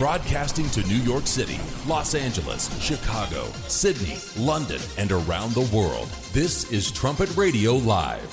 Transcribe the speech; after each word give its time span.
Broadcasting 0.00 0.70
to 0.70 0.82
New 0.84 0.96
York 0.96 1.26
City, 1.26 1.60
Los 1.86 2.14
Angeles, 2.14 2.70
Chicago, 2.82 3.44
Sydney, 3.68 4.16
London, 4.42 4.80
and 4.96 5.12
around 5.12 5.52
the 5.52 5.68
world. 5.76 6.08
This 6.32 6.72
is 6.72 6.90
Trumpet 6.90 7.36
Radio 7.36 7.74
Live. 7.74 8.24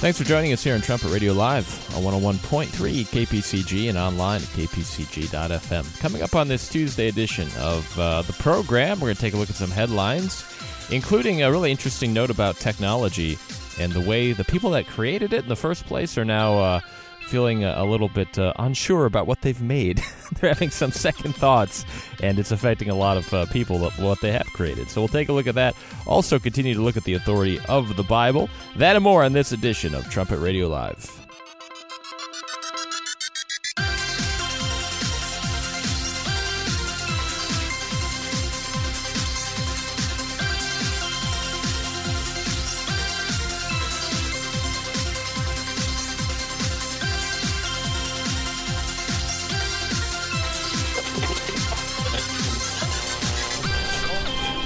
Thanks 0.00 0.18
for 0.18 0.24
joining 0.24 0.52
us 0.52 0.64
here 0.64 0.74
on 0.74 0.80
Trumpet 0.80 1.12
Radio 1.12 1.32
Live 1.32 1.68
on 1.94 2.02
101.3 2.02 2.66
KPCG 3.04 3.88
and 3.90 3.96
online 3.96 4.42
at 4.42 4.48
kpcg.fm. 4.48 6.00
Coming 6.00 6.22
up 6.22 6.34
on 6.34 6.48
this 6.48 6.68
Tuesday 6.68 7.06
edition 7.06 7.48
of 7.60 7.96
uh, 7.96 8.22
the 8.22 8.32
program, 8.32 8.98
we're 8.98 9.06
going 9.06 9.14
to 9.14 9.20
take 9.20 9.34
a 9.34 9.36
look 9.36 9.50
at 9.50 9.54
some 9.54 9.70
headlines, 9.70 10.44
including 10.90 11.44
a 11.44 11.50
really 11.52 11.70
interesting 11.70 12.12
note 12.12 12.30
about 12.30 12.56
technology 12.56 13.38
and 13.78 13.92
the 13.92 14.00
way 14.00 14.32
the 14.32 14.44
people 14.44 14.70
that 14.70 14.86
created 14.86 15.32
it 15.32 15.42
in 15.42 15.48
the 15.48 15.56
first 15.56 15.86
place 15.86 16.16
are 16.16 16.24
now 16.24 16.58
uh, 16.58 16.80
feeling 17.24 17.64
a, 17.64 17.74
a, 17.76 17.84
little 17.84 18.08
bit 18.08 18.38
uh, 18.38 18.52
unsure 18.58 19.06
about 19.06 19.26
what 19.26 19.40
they've 19.40 19.60
made. 19.60 20.02
They're 20.40 20.52
having 20.52 20.70
some 20.70 20.92
second 20.92 21.34
thoughts, 21.34 21.84
and 22.22 22.38
it's 22.38 22.50
affecting 22.50 22.90
a 22.90 22.94
lot 22.94 23.16
of 23.16 23.32
uh, 23.32 23.46
people 23.46 23.78
what 23.78 24.20
they 24.20 24.32
have 24.32 24.46
created. 24.48 24.88
So 24.88 25.00
we'll 25.00 25.08
take 25.08 25.28
a 25.28 25.32
look 25.32 25.46
at 25.46 25.54
that. 25.54 25.74
Also, 26.06 26.38
continue 26.38 26.74
to 26.74 26.82
look 26.82 26.96
at 26.96 27.04
the 27.04 27.14
authority 27.14 27.58
of 27.68 27.96
the 27.96 28.04
Bible. 28.04 28.48
That 28.76 28.96
and 28.96 29.02
more 29.02 29.24
on 29.24 29.32
this 29.32 29.52
edition 29.52 29.94
of 29.94 30.08
Trumpet 30.10 30.38
Radio 30.38 30.68
Live. 30.68 31.23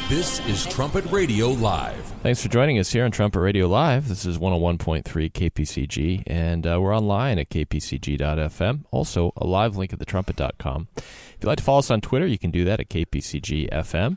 This 0.09 0.41
is 0.47 0.65
Trumpet 0.65 1.05
Radio 1.11 1.49
Live. 1.49 2.03
Thanks 2.23 2.43
for 2.43 2.49
joining 2.49 2.79
us 2.79 2.91
here 2.91 3.05
on 3.05 3.11
Trumpet 3.11 3.41
Radio 3.41 3.69
Live. 3.69 4.09
This 4.09 4.25
is 4.25 4.39
101.3 4.39 5.05
KPCG, 5.05 6.23
and 6.27 6.67
uh, 6.67 6.81
we're 6.81 6.97
online 6.97 7.39
at 7.39 7.51
kpcg.fm. 7.51 8.87
Also, 8.91 9.35
a 9.37 9.47
live 9.47 9.77
link 9.77 9.93
at 9.93 9.99
thetrumpet.com. 9.99 10.89
If 10.97 11.37
you'd 11.43 11.47
like 11.47 11.59
to 11.59 11.63
follow 11.63 11.81
us 11.81 11.91
on 11.91 12.01
Twitter, 12.01 12.27
you 12.27 12.39
can 12.39 12.51
do 12.51 12.65
that 12.65 12.81
at 12.81 12.89
kpcgfm. 12.89 14.17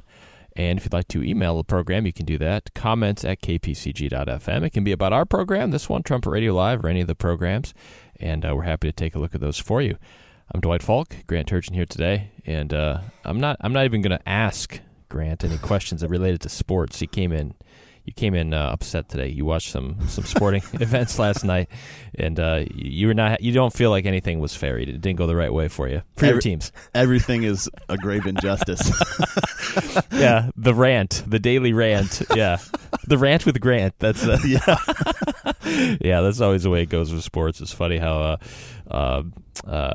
And 0.55 0.79
if 0.79 0.85
you'd 0.85 0.93
like 0.93 1.09
to 1.09 1.23
email 1.23 1.57
the 1.57 1.65
program, 1.65 2.05
you 2.05 2.13
can 2.13 2.25
do 2.25 2.37
that. 2.37 2.73
Comments 2.73 3.25
at 3.25 3.41
kpcg.fm. 3.41 4.63
It 4.63 4.69
can 4.69 4.85
be 4.85 4.93
about 4.93 5.11
our 5.11 5.25
program, 5.25 5.71
this 5.71 5.89
one, 5.89 6.03
Trumpet 6.03 6.29
Radio 6.29 6.53
Live, 6.53 6.85
or 6.85 6.87
any 6.87 7.01
of 7.01 7.07
the 7.07 7.15
programs. 7.15 7.73
And 8.17 8.45
uh, 8.45 8.55
we're 8.55 8.61
happy 8.61 8.87
to 8.87 8.93
take 8.93 9.13
a 9.13 9.19
look 9.19 9.35
at 9.35 9.41
those 9.41 9.59
for 9.59 9.81
you. 9.81 9.97
I'm 10.53 10.61
Dwight 10.61 10.83
Falk, 10.83 11.17
Grant 11.27 11.49
Turgeon 11.49 11.73
here 11.73 11.85
today, 11.85 12.31
and 12.45 12.73
uh, 12.73 13.01
I'm 13.25 13.41
not. 13.41 13.57
I'm 13.59 13.73
not 13.73 13.83
even 13.83 14.01
going 14.01 14.17
to 14.17 14.29
ask 14.29 14.79
Grant, 15.11 15.43
any 15.43 15.57
questions 15.57 15.99
that 15.99 16.07
related 16.07 16.39
to 16.41 16.49
sports? 16.49 17.01
You 17.01 17.07
came 17.07 17.33
in, 17.33 17.53
you 18.05 18.13
came 18.13 18.33
in 18.33 18.53
uh, 18.53 18.69
upset 18.71 19.09
today. 19.09 19.27
You 19.27 19.43
watched 19.43 19.69
some 19.69 20.07
some 20.07 20.23
sporting 20.23 20.63
events 20.73 21.19
last 21.19 21.43
night, 21.43 21.67
and 22.15 22.39
uh, 22.39 22.63
you 22.73 23.07
were 23.07 23.13
not. 23.13 23.41
You 23.41 23.51
don't 23.51 23.73
feel 23.73 23.89
like 23.89 24.05
anything 24.05 24.39
was 24.39 24.55
fair. 24.55 24.79
It 24.79 24.85
didn't 24.85 25.17
go 25.17 25.27
the 25.27 25.35
right 25.35 25.53
way 25.53 25.67
for 25.67 25.89
you 25.89 26.01
for 26.15 26.27
Every, 26.27 26.35
your 26.35 26.41
teams. 26.41 26.71
Everything 26.95 27.43
is 27.43 27.69
a 27.89 27.97
grave 27.97 28.25
injustice. 28.25 28.89
yeah, 30.13 30.49
the 30.55 30.73
rant, 30.73 31.23
the 31.27 31.39
daily 31.39 31.73
rant. 31.73 32.21
Yeah, 32.33 32.59
the 33.05 33.17
rant 33.17 33.45
with 33.45 33.59
Grant. 33.59 33.93
That's 33.99 34.25
uh, 34.25 34.39
yeah, 34.45 34.77
yeah. 35.99 36.21
That's 36.21 36.39
always 36.39 36.63
the 36.63 36.69
way 36.69 36.83
it 36.83 36.89
goes 36.89 37.13
with 37.13 37.23
sports. 37.23 37.59
It's 37.59 37.73
funny 37.73 37.97
how. 37.97 38.37
Uh, 38.91 39.23
uh, 39.65 39.93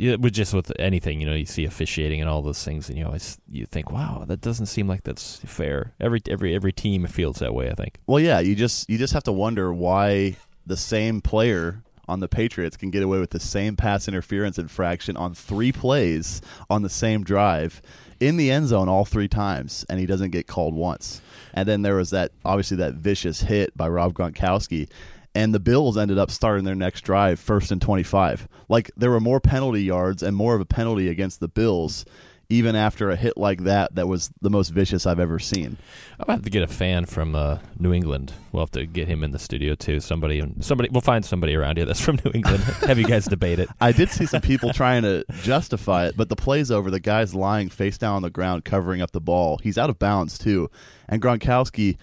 uh, 0.00 0.16
with 0.18 0.32
just 0.32 0.54
with 0.54 0.72
anything, 0.78 1.20
you 1.20 1.26
know, 1.26 1.34
you 1.34 1.46
see 1.46 1.64
officiating 1.64 2.20
and 2.20 2.28
all 2.28 2.42
those 2.42 2.64
things, 2.64 2.88
and 2.88 2.98
you 2.98 3.04
always 3.04 3.38
you 3.48 3.66
think, 3.66 3.92
wow, 3.92 4.24
that 4.26 4.40
doesn't 4.40 4.66
seem 4.66 4.88
like 4.88 5.04
that's 5.04 5.36
fair. 5.44 5.92
Every 6.00 6.20
every 6.28 6.54
every 6.54 6.72
team 6.72 7.06
feels 7.06 7.38
that 7.38 7.54
way. 7.54 7.70
I 7.70 7.74
think. 7.74 7.98
Well, 8.06 8.18
yeah, 8.20 8.40
you 8.40 8.54
just 8.54 8.88
you 8.88 8.98
just 8.98 9.12
have 9.12 9.22
to 9.24 9.32
wonder 9.32 9.72
why 9.72 10.36
the 10.66 10.76
same 10.76 11.20
player 11.20 11.82
on 12.08 12.20
the 12.20 12.28
Patriots 12.28 12.76
can 12.76 12.90
get 12.90 13.02
away 13.02 13.20
with 13.20 13.30
the 13.30 13.40
same 13.40 13.76
pass 13.76 14.08
interference 14.08 14.58
infraction 14.58 15.16
on 15.16 15.34
three 15.34 15.72
plays 15.72 16.42
on 16.68 16.82
the 16.82 16.90
same 16.90 17.22
drive 17.22 17.80
in 18.18 18.36
the 18.36 18.50
end 18.50 18.68
zone 18.68 18.88
all 18.88 19.04
three 19.04 19.28
times, 19.28 19.84
and 19.88 20.00
he 20.00 20.06
doesn't 20.06 20.30
get 20.30 20.46
called 20.46 20.74
once. 20.74 21.20
And 21.54 21.68
then 21.68 21.82
there 21.82 21.96
was 21.96 22.10
that 22.10 22.32
obviously 22.44 22.76
that 22.78 22.94
vicious 22.94 23.42
hit 23.42 23.76
by 23.76 23.88
Rob 23.88 24.14
Gronkowski, 24.14 24.88
and 25.34 25.54
the 25.54 25.60
Bills 25.60 25.96
ended 25.96 26.18
up 26.18 26.30
starting 26.30 26.64
their 26.64 26.74
next 26.74 27.02
drive 27.02 27.40
first 27.40 27.70
and 27.70 27.80
25. 27.80 28.48
Like 28.68 28.90
there 28.96 29.10
were 29.10 29.20
more 29.20 29.40
penalty 29.40 29.82
yards 29.82 30.22
and 30.22 30.36
more 30.36 30.54
of 30.54 30.60
a 30.60 30.66
penalty 30.66 31.08
against 31.08 31.40
the 31.40 31.48
Bills 31.48 32.04
even 32.52 32.76
after 32.76 33.08
a 33.08 33.16
hit 33.16 33.38
like 33.38 33.64
that 33.64 33.94
that 33.94 34.06
was 34.06 34.30
the 34.42 34.50
most 34.50 34.68
vicious 34.68 35.06
I've 35.06 35.18
ever 35.18 35.38
seen. 35.38 35.78
I'll 36.20 36.34
have 36.34 36.44
to 36.44 36.50
get 36.50 36.62
a 36.62 36.66
fan 36.66 37.06
from 37.06 37.34
uh, 37.34 37.58
New 37.78 37.94
England. 37.94 38.34
We'll 38.52 38.62
have 38.62 38.70
to 38.72 38.84
get 38.84 39.08
him 39.08 39.24
in 39.24 39.30
the 39.30 39.38
studio 39.38 39.74
too. 39.74 40.00
Somebody 40.00 40.44
somebody 40.60 40.90
we'll 40.92 41.00
find 41.00 41.24
somebody 41.24 41.54
around 41.54 41.78
here 41.78 41.86
that's 41.86 42.00
from 42.00 42.20
New 42.22 42.30
England. 42.34 42.62
have 42.86 42.98
you 42.98 43.06
guys 43.06 43.24
debate 43.24 43.58
it. 43.58 43.70
I 43.80 43.92
did 43.92 44.10
see 44.10 44.26
some 44.26 44.42
people 44.42 44.72
trying 44.74 45.02
to 45.02 45.24
justify 45.42 46.06
it, 46.08 46.16
but 46.16 46.28
the 46.28 46.36
play's 46.36 46.70
over. 46.70 46.90
The 46.90 47.00
guy's 47.00 47.34
lying 47.34 47.70
face 47.70 47.96
down 47.96 48.16
on 48.16 48.22
the 48.22 48.30
ground 48.30 48.66
covering 48.66 49.00
up 49.00 49.12
the 49.12 49.20
ball. 49.20 49.58
He's 49.62 49.78
out 49.78 49.88
of 49.88 49.98
bounds 49.98 50.36
too. 50.36 50.70
And 51.08 51.22
Gronkowski 51.22 51.96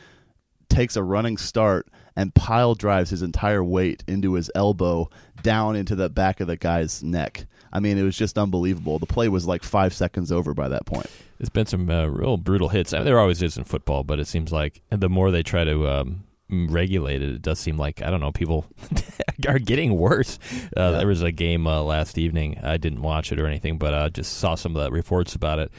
takes 0.67 0.95
a 0.95 1.03
running 1.03 1.37
start 1.37 1.87
and 2.19 2.35
pile 2.35 2.75
drives 2.75 3.11
his 3.11 3.21
entire 3.21 3.63
weight 3.63 4.03
into 4.05 4.33
his 4.33 4.51
elbow 4.53 5.09
down 5.41 5.77
into 5.77 5.95
the 5.95 6.09
back 6.09 6.41
of 6.41 6.47
the 6.47 6.57
guy's 6.57 7.01
neck. 7.01 7.45
I 7.71 7.79
mean, 7.79 7.97
it 7.97 8.03
was 8.03 8.17
just 8.17 8.37
unbelievable. 8.37 8.99
The 8.99 9.05
play 9.05 9.29
was 9.29 9.47
like 9.47 9.63
five 9.63 9.93
seconds 9.93 10.29
over 10.29 10.53
by 10.53 10.67
that 10.67 10.85
point. 10.85 11.09
There's 11.37 11.47
been 11.47 11.65
some 11.65 11.89
uh, 11.89 12.07
real 12.07 12.35
brutal 12.35 12.67
hits. 12.67 12.91
I 12.91 12.97
mean, 12.97 13.05
there 13.05 13.21
always 13.21 13.41
is 13.41 13.57
in 13.57 13.63
football, 13.63 14.03
but 14.03 14.19
it 14.19 14.27
seems 14.27 14.51
like 14.51 14.81
the 14.89 15.07
more 15.07 15.31
they 15.31 15.43
try 15.43 15.63
to 15.63 15.87
um, 15.87 16.25
regulate 16.49 17.21
it, 17.21 17.29
it 17.29 17.41
does 17.41 17.57
seem 17.57 17.77
like 17.77 18.01
I 18.01 18.09
don't 18.09 18.19
know 18.19 18.33
people 18.33 18.65
are 19.47 19.59
getting 19.59 19.95
worse. 19.95 20.39
Uh, 20.75 20.91
yeah. 20.91 20.97
There 20.97 21.07
was 21.07 21.21
a 21.21 21.31
game 21.31 21.67
uh, 21.67 21.81
last 21.83 22.17
evening. 22.17 22.59
I 22.61 22.75
didn't 22.75 23.01
watch 23.01 23.31
it 23.31 23.39
or 23.39 23.47
anything, 23.47 23.77
but 23.77 23.93
I 23.93 24.09
just 24.09 24.33
saw 24.39 24.55
some 24.55 24.75
of 24.75 24.83
the 24.83 24.91
reports 24.91 25.35
about 25.35 25.59
it. 25.59 25.71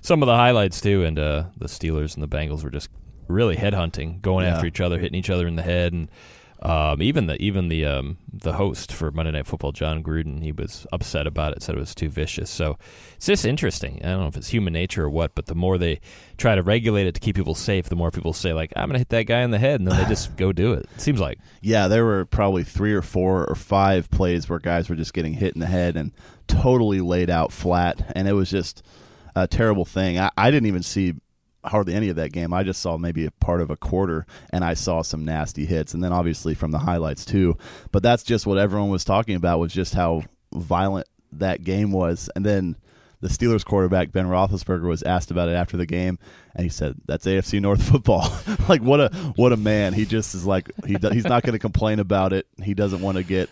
Some 0.00 0.22
of 0.22 0.26
the 0.26 0.36
highlights 0.36 0.80
too, 0.80 1.04
and 1.04 1.18
uh, 1.18 1.44
the 1.58 1.66
Steelers 1.66 2.14
and 2.14 2.22
the 2.22 2.34
Bengals 2.34 2.64
were 2.64 2.70
just 2.70 2.88
really 3.28 3.56
headhunting, 3.56 4.20
going 4.20 4.46
yeah. 4.46 4.54
after 4.54 4.66
each 4.66 4.80
other, 4.80 4.98
hitting 4.98 5.18
each 5.18 5.30
other 5.30 5.46
in 5.46 5.56
the 5.56 5.62
head, 5.62 5.92
and 5.92 6.08
um, 6.62 7.02
even 7.02 7.26
the 7.26 7.42
even 7.42 7.68
the 7.68 7.84
um, 7.84 8.18
the 8.32 8.52
host 8.52 8.92
for 8.92 9.10
Monday 9.10 9.32
Night 9.32 9.46
Football, 9.48 9.72
Jon 9.72 10.00
Gruden, 10.00 10.44
he 10.44 10.52
was 10.52 10.86
upset 10.92 11.26
about 11.26 11.54
it, 11.56 11.62
said 11.62 11.74
it 11.74 11.80
was 11.80 11.92
too 11.92 12.08
vicious. 12.08 12.50
So 12.50 12.78
it's 13.16 13.26
just 13.26 13.44
interesting. 13.44 13.98
I 14.04 14.10
don't 14.10 14.20
know 14.20 14.26
if 14.28 14.36
it's 14.36 14.48
human 14.48 14.72
nature 14.72 15.04
or 15.04 15.10
what, 15.10 15.34
but 15.34 15.46
the 15.46 15.56
more 15.56 15.76
they 15.76 16.00
try 16.38 16.54
to 16.54 16.62
regulate 16.62 17.08
it 17.08 17.14
to 17.14 17.20
keep 17.20 17.34
people 17.34 17.56
safe, 17.56 17.88
the 17.88 17.96
more 17.96 18.12
people 18.12 18.32
say 18.32 18.52
like, 18.52 18.72
"I'm 18.76 18.88
going 18.88 18.94
to 18.94 18.98
hit 19.00 19.08
that 19.08 19.24
guy 19.24 19.40
in 19.40 19.50
the 19.50 19.58
head," 19.58 19.80
and 19.80 19.90
then 19.90 20.00
they 20.00 20.08
just 20.08 20.36
go 20.36 20.52
do 20.52 20.72
it. 20.72 20.86
It 20.94 21.00
seems 21.00 21.18
like. 21.18 21.38
Yeah, 21.62 21.88
there 21.88 22.04
were 22.04 22.26
probably 22.26 22.62
three 22.62 22.94
or 22.94 23.02
four 23.02 23.44
or 23.44 23.56
five 23.56 24.08
plays 24.12 24.48
where 24.48 24.60
guys 24.60 24.88
were 24.88 24.96
just 24.96 25.14
getting 25.14 25.32
hit 25.32 25.54
in 25.54 25.60
the 25.60 25.66
head 25.66 25.96
and 25.96 26.12
totally 26.46 27.00
laid 27.00 27.28
out 27.28 27.50
flat, 27.52 28.12
and 28.14 28.28
it 28.28 28.34
was 28.34 28.48
just 28.48 28.84
a 29.34 29.48
terrible 29.48 29.84
thing. 29.84 30.20
I, 30.20 30.30
I 30.36 30.52
didn't 30.52 30.66
even 30.66 30.84
see 30.84 31.14
hardly 31.64 31.94
any 31.94 32.08
of 32.08 32.16
that 32.16 32.32
game. 32.32 32.52
I 32.52 32.62
just 32.62 32.80
saw 32.80 32.96
maybe 32.96 33.26
a 33.26 33.30
part 33.30 33.60
of 33.60 33.70
a 33.70 33.76
quarter, 33.76 34.26
and 34.50 34.64
I 34.64 34.74
saw 34.74 35.02
some 35.02 35.24
nasty 35.24 35.66
hits, 35.66 35.94
and 35.94 36.02
then 36.02 36.12
obviously 36.12 36.54
from 36.54 36.70
the 36.70 36.78
highlights 36.78 37.24
too. 37.24 37.56
But 37.90 38.02
that's 38.02 38.22
just 38.22 38.46
what 38.46 38.58
everyone 38.58 38.90
was 38.90 39.04
talking 39.04 39.36
about 39.36 39.58
was 39.58 39.72
just 39.72 39.94
how 39.94 40.24
violent 40.52 41.06
that 41.32 41.64
game 41.64 41.92
was, 41.92 42.28
and 42.34 42.44
then 42.44 42.76
the 43.22 43.28
Steelers 43.28 43.64
quarterback 43.64 44.10
Ben 44.10 44.26
Roethlisberger 44.26 44.82
was 44.82 45.04
asked 45.04 45.30
about 45.30 45.48
it 45.48 45.52
after 45.52 45.76
the 45.76 45.86
game, 45.86 46.18
and 46.54 46.64
he 46.64 46.70
said, 46.70 46.96
"That's 47.06 47.24
AFC 47.24 47.60
North 47.60 47.82
football." 47.90 48.28
like 48.68 48.82
what 48.82 49.00
a 49.00 49.08
what 49.36 49.52
a 49.52 49.56
man! 49.56 49.94
He 49.94 50.04
just 50.04 50.34
is 50.34 50.44
like 50.44 50.70
he 50.84 50.96
he's 51.12 51.24
not 51.24 51.44
going 51.44 51.52
to 51.52 51.58
complain 51.58 52.00
about 52.00 52.32
it. 52.32 52.46
He 52.62 52.74
doesn't 52.74 53.00
want 53.00 53.16
to 53.16 53.22
get 53.22 53.48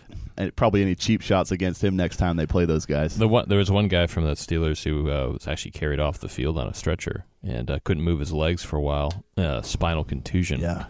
probably 0.55 0.81
any 0.81 0.95
cheap 0.95 1.21
shots 1.21 1.51
against 1.51 1.83
him 1.83 1.95
next 1.95 2.17
time 2.17 2.37
they 2.37 2.45
play 2.45 2.65
those 2.65 2.85
guys. 2.85 3.17
The 3.17 3.27
one, 3.27 3.45
there 3.47 3.57
was 3.57 3.71
one 3.71 3.87
guy 3.87 4.07
from 4.07 4.25
the 4.25 4.33
Steelers 4.33 4.83
who 4.83 5.11
uh, 5.11 5.29
was 5.33 5.47
actually 5.47 5.71
carried 5.71 5.99
off 5.99 6.19
the 6.19 6.29
field 6.29 6.57
on 6.57 6.67
a 6.67 6.73
stretcher 6.73 7.25
and 7.43 7.69
uh, 7.69 7.79
couldn't 7.83 8.03
move 8.03 8.19
his 8.19 8.31
legs 8.31 8.63
for 8.63 8.77
a 8.77 8.81
while. 8.81 9.23
Uh, 9.37 9.61
spinal 9.61 10.03
contusion. 10.03 10.59
Yeah. 10.59 10.85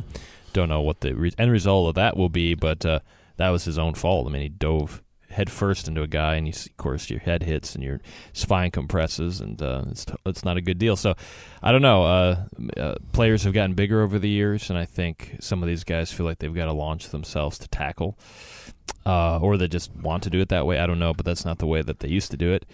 Don't 0.53 0.69
know 0.69 0.81
what 0.81 1.01
the 1.01 1.13
re- 1.13 1.33
end 1.38 1.51
result 1.51 1.89
of 1.89 1.95
that 1.95 2.17
will 2.17 2.29
be, 2.29 2.55
but 2.55 2.85
uh, 2.85 2.99
that 3.38 3.49
was 3.49 3.65
his 3.65 3.77
own 3.77 3.93
fault. 3.93 4.27
I 4.27 4.31
mean, 4.31 4.41
he 4.41 4.49
dove 4.49 5.01
head 5.31 5.49
first 5.49 5.87
into 5.87 6.01
a 6.01 6.07
guy, 6.07 6.35
and 6.35 6.47
you, 6.47 6.53
of 6.53 6.77
course 6.77 7.09
your 7.09 7.19
head 7.19 7.43
hits 7.43 7.75
and 7.75 7.83
your 7.83 8.01
spine 8.33 8.71
compresses, 8.71 9.41
and 9.41 9.61
uh, 9.61 9.83
it's 9.89 10.05
it's 10.25 10.45
not 10.45 10.57
a 10.57 10.61
good 10.61 10.77
deal. 10.77 10.95
So, 10.95 11.15
I 11.61 11.71
don't 11.71 11.81
know. 11.81 12.03
Uh, 12.03 12.45
uh, 12.77 12.95
players 13.11 13.43
have 13.43 13.53
gotten 13.53 13.73
bigger 13.73 14.01
over 14.01 14.19
the 14.19 14.29
years, 14.29 14.69
and 14.69 14.77
I 14.77 14.85
think 14.85 15.37
some 15.39 15.63
of 15.63 15.67
these 15.67 15.83
guys 15.83 16.11
feel 16.11 16.25
like 16.25 16.39
they've 16.39 16.53
got 16.53 16.65
to 16.65 16.73
launch 16.73 17.09
themselves 17.09 17.57
to 17.59 17.67
tackle, 17.67 18.17
uh, 19.05 19.39
or 19.39 19.57
they 19.57 19.67
just 19.67 19.95
want 19.95 20.23
to 20.23 20.29
do 20.29 20.39
it 20.39 20.49
that 20.49 20.65
way. 20.65 20.79
I 20.79 20.87
don't 20.87 20.99
know, 20.99 21.13
but 21.13 21.25
that's 21.25 21.45
not 21.45 21.59
the 21.59 21.67
way 21.67 21.81
that 21.81 21.99
they 21.99 22.09
used 22.09 22.31
to 22.31 22.37
do 22.37 22.53
it. 22.53 22.65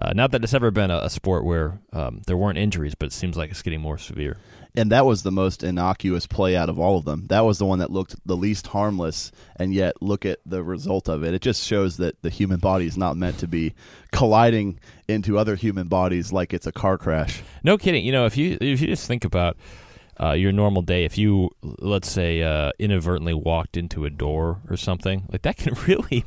Uh, 0.00 0.12
not 0.14 0.30
that 0.30 0.42
it's 0.42 0.54
ever 0.54 0.70
been 0.70 0.90
a, 0.90 0.98
a 0.98 1.10
sport 1.10 1.44
where 1.44 1.80
um, 1.92 2.22
there 2.26 2.36
weren't 2.36 2.58
injuries, 2.58 2.94
but 2.94 3.06
it 3.06 3.12
seems 3.12 3.36
like 3.36 3.50
it's 3.50 3.62
getting 3.62 3.80
more 3.80 3.98
severe. 3.98 4.38
And 4.76 4.90
that 4.92 5.04
was 5.04 5.22
the 5.22 5.32
most 5.32 5.62
innocuous 5.62 6.26
play 6.26 6.56
out 6.56 6.68
of 6.68 6.78
all 6.78 6.96
of 6.96 7.04
them. 7.04 7.26
That 7.28 7.40
was 7.40 7.58
the 7.58 7.66
one 7.66 7.80
that 7.80 7.90
looked 7.90 8.14
the 8.24 8.36
least 8.36 8.68
harmless, 8.68 9.32
and 9.56 9.74
yet 9.74 10.00
look 10.00 10.24
at 10.24 10.38
the 10.46 10.62
result 10.62 11.08
of 11.08 11.24
it. 11.24 11.34
It 11.34 11.42
just 11.42 11.66
shows 11.66 11.96
that 11.96 12.22
the 12.22 12.30
human 12.30 12.58
body 12.58 12.86
is 12.86 12.96
not 12.96 13.16
meant 13.16 13.38
to 13.38 13.48
be 13.48 13.74
colliding 14.12 14.78
into 15.08 15.38
other 15.38 15.56
human 15.56 15.88
bodies 15.88 16.32
like 16.32 16.52
it's 16.54 16.66
a 16.66 16.72
car 16.72 16.98
crash. 16.98 17.42
No 17.64 17.76
kidding. 17.76 18.04
You 18.04 18.12
know, 18.12 18.26
if 18.26 18.36
you 18.36 18.56
if 18.60 18.80
you 18.80 18.86
just 18.86 19.06
think 19.06 19.24
about 19.24 19.56
uh, 20.20 20.32
your 20.32 20.52
normal 20.52 20.82
day, 20.82 21.04
if 21.04 21.16
you 21.16 21.50
let's 21.62 22.10
say 22.10 22.42
uh, 22.42 22.70
inadvertently 22.78 23.34
walked 23.34 23.76
into 23.76 24.04
a 24.04 24.10
door 24.10 24.60
or 24.68 24.76
something, 24.76 25.24
like 25.32 25.42
that 25.42 25.56
can 25.56 25.74
really 25.86 26.24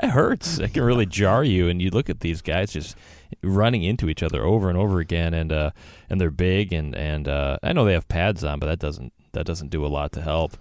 that 0.00 0.10
hurts. 0.10 0.56
That 0.56 0.72
can 0.72 0.82
really 0.82 1.06
jar 1.06 1.44
you. 1.44 1.68
And 1.68 1.80
you 1.80 1.90
look 1.90 2.08
at 2.08 2.20
these 2.20 2.40
guys 2.42 2.72
just 2.72 2.96
running 3.44 3.82
into 3.84 4.08
each 4.08 4.22
other 4.22 4.44
over 4.44 4.68
and 4.68 4.78
over 4.78 5.00
again, 5.00 5.34
and 5.34 5.52
uh, 5.52 5.70
and 6.10 6.20
they're 6.20 6.30
big, 6.30 6.72
and 6.72 6.94
and 6.94 7.28
uh, 7.28 7.58
I 7.62 7.72
know 7.72 7.84
they 7.84 7.92
have 7.92 8.08
pads 8.08 8.42
on, 8.44 8.58
but 8.58 8.66
that 8.66 8.78
doesn't 8.78 9.12
that 9.32 9.46
doesn't 9.46 9.70
do 9.70 9.84
a 9.84 9.88
lot 9.88 10.12
to 10.12 10.22
help. 10.22 10.56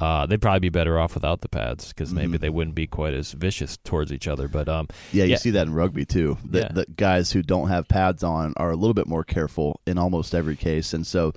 Uh, 0.00 0.26
they'd 0.26 0.40
probably 0.40 0.60
be 0.60 0.68
better 0.68 0.96
off 0.96 1.14
without 1.14 1.40
the 1.40 1.48
pads 1.48 1.88
because 1.88 2.12
maybe 2.12 2.38
Mhm. 2.38 2.40
they 2.40 2.50
wouldn't 2.50 2.76
be 2.76 2.86
quite 2.86 3.14
as 3.14 3.32
vicious 3.32 3.76
towards 3.78 4.12
each 4.12 4.28
other. 4.28 4.46
But 4.46 4.68
um, 4.68 4.86
Yeah, 5.10 5.24
you 5.24 5.30
Yeah. 5.32 5.36
see 5.38 5.50
that 5.50 5.66
in 5.66 5.74
rugby 5.74 6.04
too. 6.04 6.38
The, 6.44 6.60
Yeah. 6.60 6.68
the 6.72 6.86
guys 6.96 7.32
who 7.32 7.42
don't 7.42 7.66
have 7.68 7.88
pads 7.88 8.22
on 8.22 8.54
are 8.58 8.70
a 8.70 8.76
little 8.76 8.94
bit 8.94 9.08
more 9.08 9.24
careful 9.24 9.80
in 9.88 9.98
almost 9.98 10.36
every 10.36 10.54
case, 10.54 10.94
and 10.94 11.04
so 11.04 11.32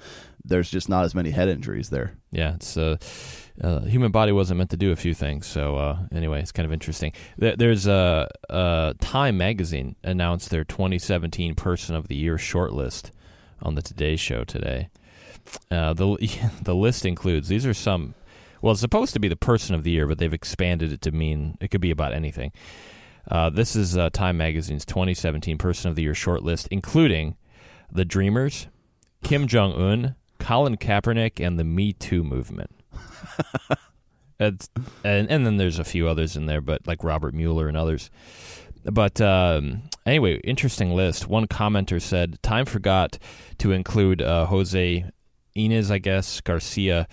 there's 0.46 0.70
just 0.70 0.90
not 0.90 1.06
as 1.06 1.16
many 1.16 1.32
head 1.32 1.50
injuries 1.50 1.90
there. 1.90 2.14
yeah, 2.32 2.54
it's 2.54 2.78
uh, 2.78 2.98
uh, 3.64 3.82
human 3.82 4.12
body 4.12 4.32
wasn't 4.32 4.58
meant 4.58 4.72
to 4.72 4.78
do 4.78 4.92
a 4.92 4.96
few 4.96 5.14
things. 5.14 5.46
So 5.46 5.76
uh, 5.76 6.00
anyway, 6.12 6.40
it's 6.40 6.52
kind 6.52 6.66
of 6.66 6.74
interesting. 6.74 7.14
There, 7.38 7.56
there's 7.56 7.88
a 7.88 8.28
uh, 8.50 8.94
Time 9.00 9.38
magazine 9.38 9.96
announced 10.04 10.50
their 10.50 10.64
2017 10.64 11.56
Person 11.56 11.96
of 11.96 12.08
the 12.08 12.16
Year 12.16 12.38
shortlist 12.38 13.12
on 13.62 13.76
the 13.76 13.82
Today 13.82 14.16
Show 14.16 14.44
today. 14.44 14.90
Uh, 15.70 15.94
the 15.94 16.18
the 16.64 16.76
list 16.76 17.06
includes 17.06 17.48
these 17.48 17.66
are 17.66 17.74
some. 17.74 18.16
Well, 18.62 18.74
it's 18.74 18.82
supposed 18.82 19.14
to 19.14 19.20
be 19.20 19.28
the 19.28 19.36
Person 19.36 19.76
of 19.76 19.84
the 19.84 19.92
Year, 19.92 20.08
but 20.08 20.18
they've 20.18 20.34
expanded 20.34 20.92
it 20.92 21.02
to 21.02 21.12
mean 21.12 21.58
it 21.60 21.70
could 21.70 21.82
be 21.82 21.92
about 21.92 22.14
anything. 22.14 22.52
Uh, 23.30 23.50
this 23.50 23.76
is 23.76 23.98
uh, 23.98 24.10
Time 24.10 24.38
Magazine's 24.38 24.86
2017 24.86 25.58
Person 25.58 25.90
of 25.90 25.96
the 25.96 26.04
Year 26.04 26.14
shortlist, 26.14 26.68
including 26.72 27.38
the 27.92 28.06
Dreamers, 28.06 28.68
Kim 29.24 29.48
Jong 29.48 29.74
Un, 29.74 30.16
Colin 30.40 30.78
Kaepernick, 30.78 31.44
and 31.46 31.60
the 31.60 31.64
Me 31.64 31.94
Too 31.94 32.24
movement. 32.24 32.81
And 34.40 34.68
and 35.04 35.46
then 35.46 35.58
there's 35.58 35.78
a 35.78 35.84
few 35.84 36.08
others 36.08 36.36
in 36.36 36.48
there, 36.48 36.62
but 36.62 36.88
like 36.88 37.04
Robert 37.04 37.34
Mueller 37.34 37.68
and 37.68 37.78
others. 37.78 38.10
But 38.84 39.22
um, 39.22 39.84
anyway, 40.06 40.40
interesting 40.40 40.96
list. 40.96 41.28
One 41.28 41.46
commenter 41.46 42.02
said 42.02 42.42
Time 42.42 42.66
forgot 42.66 43.20
to 43.60 43.72
include 43.72 44.22
uh, 44.22 44.48
Jose 44.48 45.06
Ines, 45.56 45.92
I 45.92 46.00
guess 46.00 46.42
Garcia, 46.42 47.08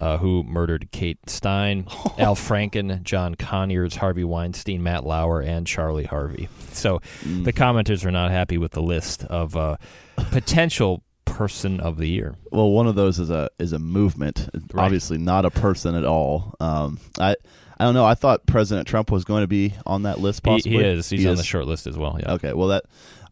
uh, 0.00 0.18
who 0.18 0.44
murdered 0.44 0.90
Kate 0.92 1.18
Stein, 1.28 1.86
Al 2.18 2.36
Franken, 2.36 3.02
John 3.02 3.34
Conyers, 3.34 3.96
Harvey 3.96 4.24
Weinstein, 4.24 4.82
Matt 4.82 5.04
Lauer, 5.04 5.40
and 5.40 5.66
Charlie 5.66 6.04
Harvey. 6.04 6.48
So 6.72 7.00
the 7.24 7.52
commenters 7.52 8.04
are 8.04 8.12
not 8.12 8.30
happy 8.30 8.58
with 8.58 8.72
the 8.72 8.82
list 8.82 9.24
of 9.24 9.56
uh, 9.56 9.78
potential 10.30 11.02
person 11.38 11.78
of 11.78 11.98
the 11.98 12.08
year. 12.08 12.34
Well, 12.50 12.70
one 12.70 12.88
of 12.88 12.96
those 12.96 13.20
is 13.20 13.30
a 13.30 13.48
is 13.60 13.72
a 13.72 13.78
movement. 13.78 14.48
Right. 14.72 14.84
Obviously, 14.84 15.18
not 15.18 15.44
a 15.44 15.50
person 15.50 15.94
at 15.94 16.04
all. 16.04 16.54
Um, 16.58 16.98
I 17.18 17.36
I 17.78 17.84
don't 17.84 17.94
know. 17.94 18.04
I 18.04 18.14
thought 18.14 18.44
President 18.46 18.88
Trump 18.88 19.12
was 19.12 19.24
going 19.24 19.42
to 19.44 19.46
be 19.46 19.74
on 19.86 20.02
that 20.02 20.18
list. 20.18 20.40
He, 20.44 20.50
Possibly 20.50 20.78
he 20.78 20.84
is. 20.84 21.08
He's 21.08 21.20
He 21.20 21.26
on 21.28 21.34
is? 21.34 21.38
the 21.38 21.44
short 21.44 21.66
list 21.66 21.86
as 21.86 21.96
well. 21.96 22.18
Yeah. 22.20 22.32
Okay, 22.34 22.52
well 22.52 22.68
that 22.68 22.84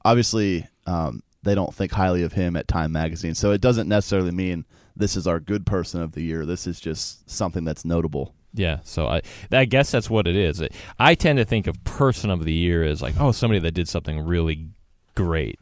obviously 0.05 0.69
um, 0.87 1.23
they 1.43 1.57
don't 1.57 1.75
think 1.75 1.91
highly 1.93 2.23
of 2.23 2.33
him 2.33 2.57
at 2.57 2.69
Time 2.69 2.93
Magazine, 2.93 3.35
so 3.35 3.51
it 3.51 3.61
doesn't 3.61 3.89
necessarily 3.89 4.31
mean 4.31 4.65
this 4.95 5.17
is 5.17 5.27
our 5.27 5.41
good 5.41 5.67
person 5.67 6.01
of 6.01 6.13
the 6.13 6.23
year. 6.23 6.47
This 6.47 6.67
is 6.69 6.79
just 6.79 7.29
something 7.29 7.65
that's 7.65 7.85
notable. 7.85 8.35
Yeah, 8.55 8.79
so 8.85 9.09
I 9.09 9.23
I 9.51 9.65
guess 9.65 9.91
that's 9.91 10.09
what 10.09 10.29
it 10.29 10.37
is. 10.37 10.63
I 10.99 11.17
tend 11.17 11.39
to 11.39 11.45
think 11.45 11.67
of 11.67 11.83
person 11.83 12.31
of 12.31 12.45
the 12.45 12.53
year 12.55 12.85
as 12.85 13.03
like 13.03 13.15
oh 13.19 13.33
somebody 13.33 13.59
that 13.59 13.73
did 13.73 13.89
something 13.89 14.21
really 14.21 14.69
great, 15.17 15.59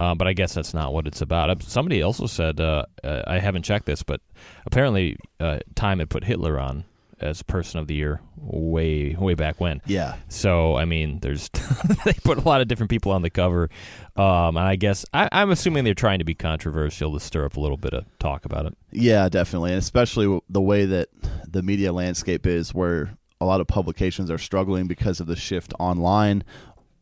uh, 0.00 0.14
but 0.14 0.26
I 0.28 0.32
guess 0.32 0.54
that's 0.54 0.74
not 0.74 0.92
what 0.92 1.06
it's 1.06 1.20
about. 1.20 1.62
Somebody 1.62 2.02
also 2.02 2.26
said 2.26 2.60
uh, 2.60 2.84
uh, 3.02 3.22
I 3.26 3.38
haven't 3.38 3.62
checked 3.62 3.86
this, 3.86 4.02
but 4.02 4.20
apparently 4.66 5.16
uh, 5.40 5.58
Time 5.74 5.98
had 5.98 6.10
put 6.10 6.24
Hitler 6.24 6.58
on 6.58 6.84
as 7.20 7.42
person 7.42 7.80
of 7.80 7.88
the 7.88 7.94
year 7.94 8.20
way 8.36 9.16
way 9.18 9.34
back 9.34 9.60
when. 9.60 9.82
Yeah, 9.86 10.16
So 10.28 10.76
I 10.76 10.84
mean, 10.84 11.18
there's 11.20 11.48
they 12.04 12.12
put 12.24 12.38
a 12.38 12.42
lot 12.42 12.60
of 12.60 12.68
different 12.68 12.90
people 12.90 13.12
on 13.12 13.22
the 13.22 13.30
cover, 13.30 13.70
um, 14.16 14.56
and 14.56 14.60
I 14.60 14.76
guess 14.76 15.04
I, 15.12 15.28
I'm 15.32 15.50
assuming 15.50 15.84
they're 15.84 15.94
trying 15.94 16.20
to 16.20 16.24
be 16.24 16.34
controversial 16.34 17.12
to 17.12 17.20
stir 17.20 17.44
up 17.44 17.56
a 17.56 17.60
little 17.60 17.76
bit 17.76 17.92
of 17.92 18.04
talk 18.18 18.44
about 18.44 18.66
it. 18.66 18.76
yeah, 18.92 19.28
definitely, 19.28 19.72
and 19.72 19.78
especially 19.78 20.40
the 20.48 20.60
way 20.60 20.84
that 20.86 21.08
the 21.46 21.62
media 21.62 21.92
landscape 21.92 22.46
is, 22.46 22.72
where 22.72 23.16
a 23.40 23.44
lot 23.44 23.60
of 23.60 23.66
publications 23.66 24.30
are 24.30 24.38
struggling 24.38 24.86
because 24.86 25.20
of 25.20 25.26
the 25.26 25.36
shift 25.36 25.72
online, 25.78 26.44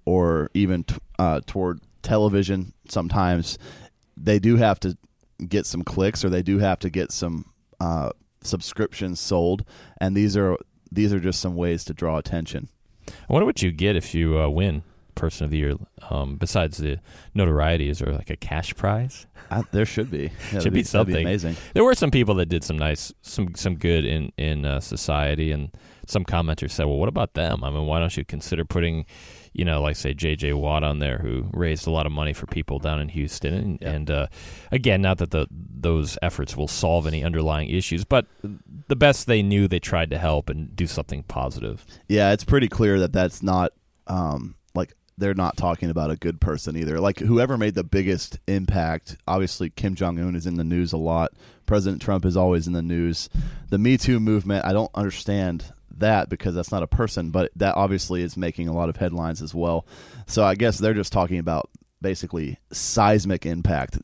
or 0.05 0.51
even 0.55 0.85
t- 0.85 0.97
uh, 1.19 1.41
toward 1.47 1.81
television. 2.07 2.73
Sometimes 2.89 3.59
they 4.17 4.39
do 4.39 4.57
have 4.57 4.81
to 4.81 4.97
get 5.49 5.67
some 5.67 5.83
clicks, 5.83 6.25
or 6.25 6.31
they 6.31 6.43
do 6.43 6.59
have 6.59 6.79
to 6.81 6.91
get 6.91 7.13
some 7.13 7.45
uh, 7.81 8.11
subscriptions 8.43 9.21
sold, 9.21 9.65
and 10.01 10.17
these 10.17 10.37
are 10.37 10.57
these 10.91 11.13
are 11.13 11.21
just 11.21 11.41
some 11.41 11.57
ways 11.57 11.85
to 11.85 11.93
draw 11.93 12.17
attention. 12.17 12.69
I 13.09 13.33
wonder 13.33 13.45
what 13.47 13.61
you 13.63 13.71
get 13.73 13.97
if 13.97 14.15
you 14.15 14.39
uh, 14.39 14.49
win 14.49 14.83
Person 15.15 15.45
of 15.45 15.51
the 15.51 15.59
Year. 15.59 15.75
Um, 16.11 16.37
besides 16.37 16.79
the 16.79 16.99
notoriety, 17.35 17.89
is 17.89 17.99
there 17.99 18.13
like 18.13 18.31
a 18.31 18.37
cash 18.37 18.75
prize? 18.77 19.27
I, 19.51 19.63
there 19.73 19.87
should 19.87 20.11
be. 20.11 20.31
Yeah, 20.53 20.61
Should 20.61 20.73
be 20.73 20.81
that'd 20.83 20.87
something. 20.87 21.17
amazing. 21.27 21.57
There 21.75 21.85
were 21.85 21.95
some 21.95 22.11
people 22.11 22.35
that 22.37 22.47
did 22.47 22.63
some 22.65 22.79
nice, 22.79 23.13
some 23.23 23.55
some 23.55 23.77
good 23.77 24.05
in 24.05 24.33
in 24.37 24.65
uh, 24.65 24.81
society, 24.81 25.51
and 25.53 25.71
some 26.07 26.25
commenters 26.25 26.71
said, 26.71 26.87
"Well, 26.87 26.99
what 26.99 27.09
about 27.09 27.35
them? 27.35 27.65
I 27.65 27.71
mean, 27.71 27.87
why 27.87 27.99
don't 28.01 28.17
you 28.17 28.25
consider 28.25 28.65
putting, 28.65 29.07
you 29.59 29.65
know, 29.65 29.81
like 29.81 29.97
say 29.97 30.13
J.J. 30.15 30.53
Watt 30.53 30.85
on 30.85 30.99
there, 30.99 31.19
who 31.19 31.49
raised 31.53 31.87
a 31.87 31.91
lot 31.91 32.07
of 32.07 32.13
money 32.13 32.33
for 32.33 32.47
people 32.47 32.79
down 32.79 33.01
in 33.01 33.09
Houston, 33.09 33.55
and, 33.55 33.79
Yeah. 33.81 33.91
and 33.91 34.11
uh, 34.11 34.27
again, 34.71 35.01
not 35.03 35.19
that 35.19 35.31
the 35.31 35.47
those 35.51 36.19
efforts 36.23 36.57
will 36.57 36.69
solve 36.69 37.07
any 37.07 37.23
underlying 37.25 37.69
issues, 37.71 38.05
but 38.05 38.27
the 38.89 38.97
best 38.97 39.27
they 39.27 39.43
knew, 39.43 39.69
they 39.69 39.79
tried 39.79 40.11
to 40.11 40.19
help 40.19 40.49
and 40.51 40.75
do 40.77 40.87
something 40.87 41.23
positive. 41.25 41.85
Yeah, 42.09 42.33
it's 42.33 42.45
pretty 42.45 42.69
clear 42.69 42.99
that 43.01 43.13
that's 43.13 43.43
not 43.43 43.73
um, 44.07 44.57
like 44.75 44.93
they're 45.19 45.35
not 45.35 45.57
talking 45.57 45.89
about 45.91 46.11
a 46.11 46.17
good 46.17 46.41
person 46.41 46.77
either. 46.77 47.01
Like 47.01 47.19
whoever 47.21 47.57
made 47.57 47.75
the 47.75 47.85
biggest 47.85 48.39
impact, 48.47 49.17
obviously 49.27 49.71
Kim 49.71 49.95
Jong 49.95 50.19
Un 50.19 50.35
is 50.37 50.47
in 50.47 50.57
the 50.57 50.65
news 50.65 50.93
a 50.93 50.99
lot. 50.99 51.33
President 51.65 52.03
Trump 52.03 52.25
is 52.25 52.37
always 52.37 52.67
in 52.67 52.73
the 52.75 52.83
news. 52.83 53.29
The 53.71 53.79
Me 53.79 53.97
Too 53.97 54.21
movement, 54.21 54.65
I 54.65 54.73
don't 54.73 54.91
understand 54.95 55.73
that 55.99 56.29
because 56.29 56.55
that's 56.55 56.73
not 56.73 56.83
a 56.83 56.87
person, 56.87 57.31
but 57.31 57.51
that 57.57 57.75
obviously 57.77 58.23
is 58.23 58.37
making 58.37 58.69
a 58.69 58.73
lot 58.75 58.89
of 58.89 58.97
headlines 58.97 59.43
as 59.43 59.55
well. 59.55 59.87
So 60.27 60.45
I 60.45 60.55
guess 60.55 60.79
they're 60.79 60.95
just 60.95 61.13
talking 61.13 61.39
about 61.39 61.71
basically 62.03 62.59
seismic 62.73 63.47
impact. 63.47 63.99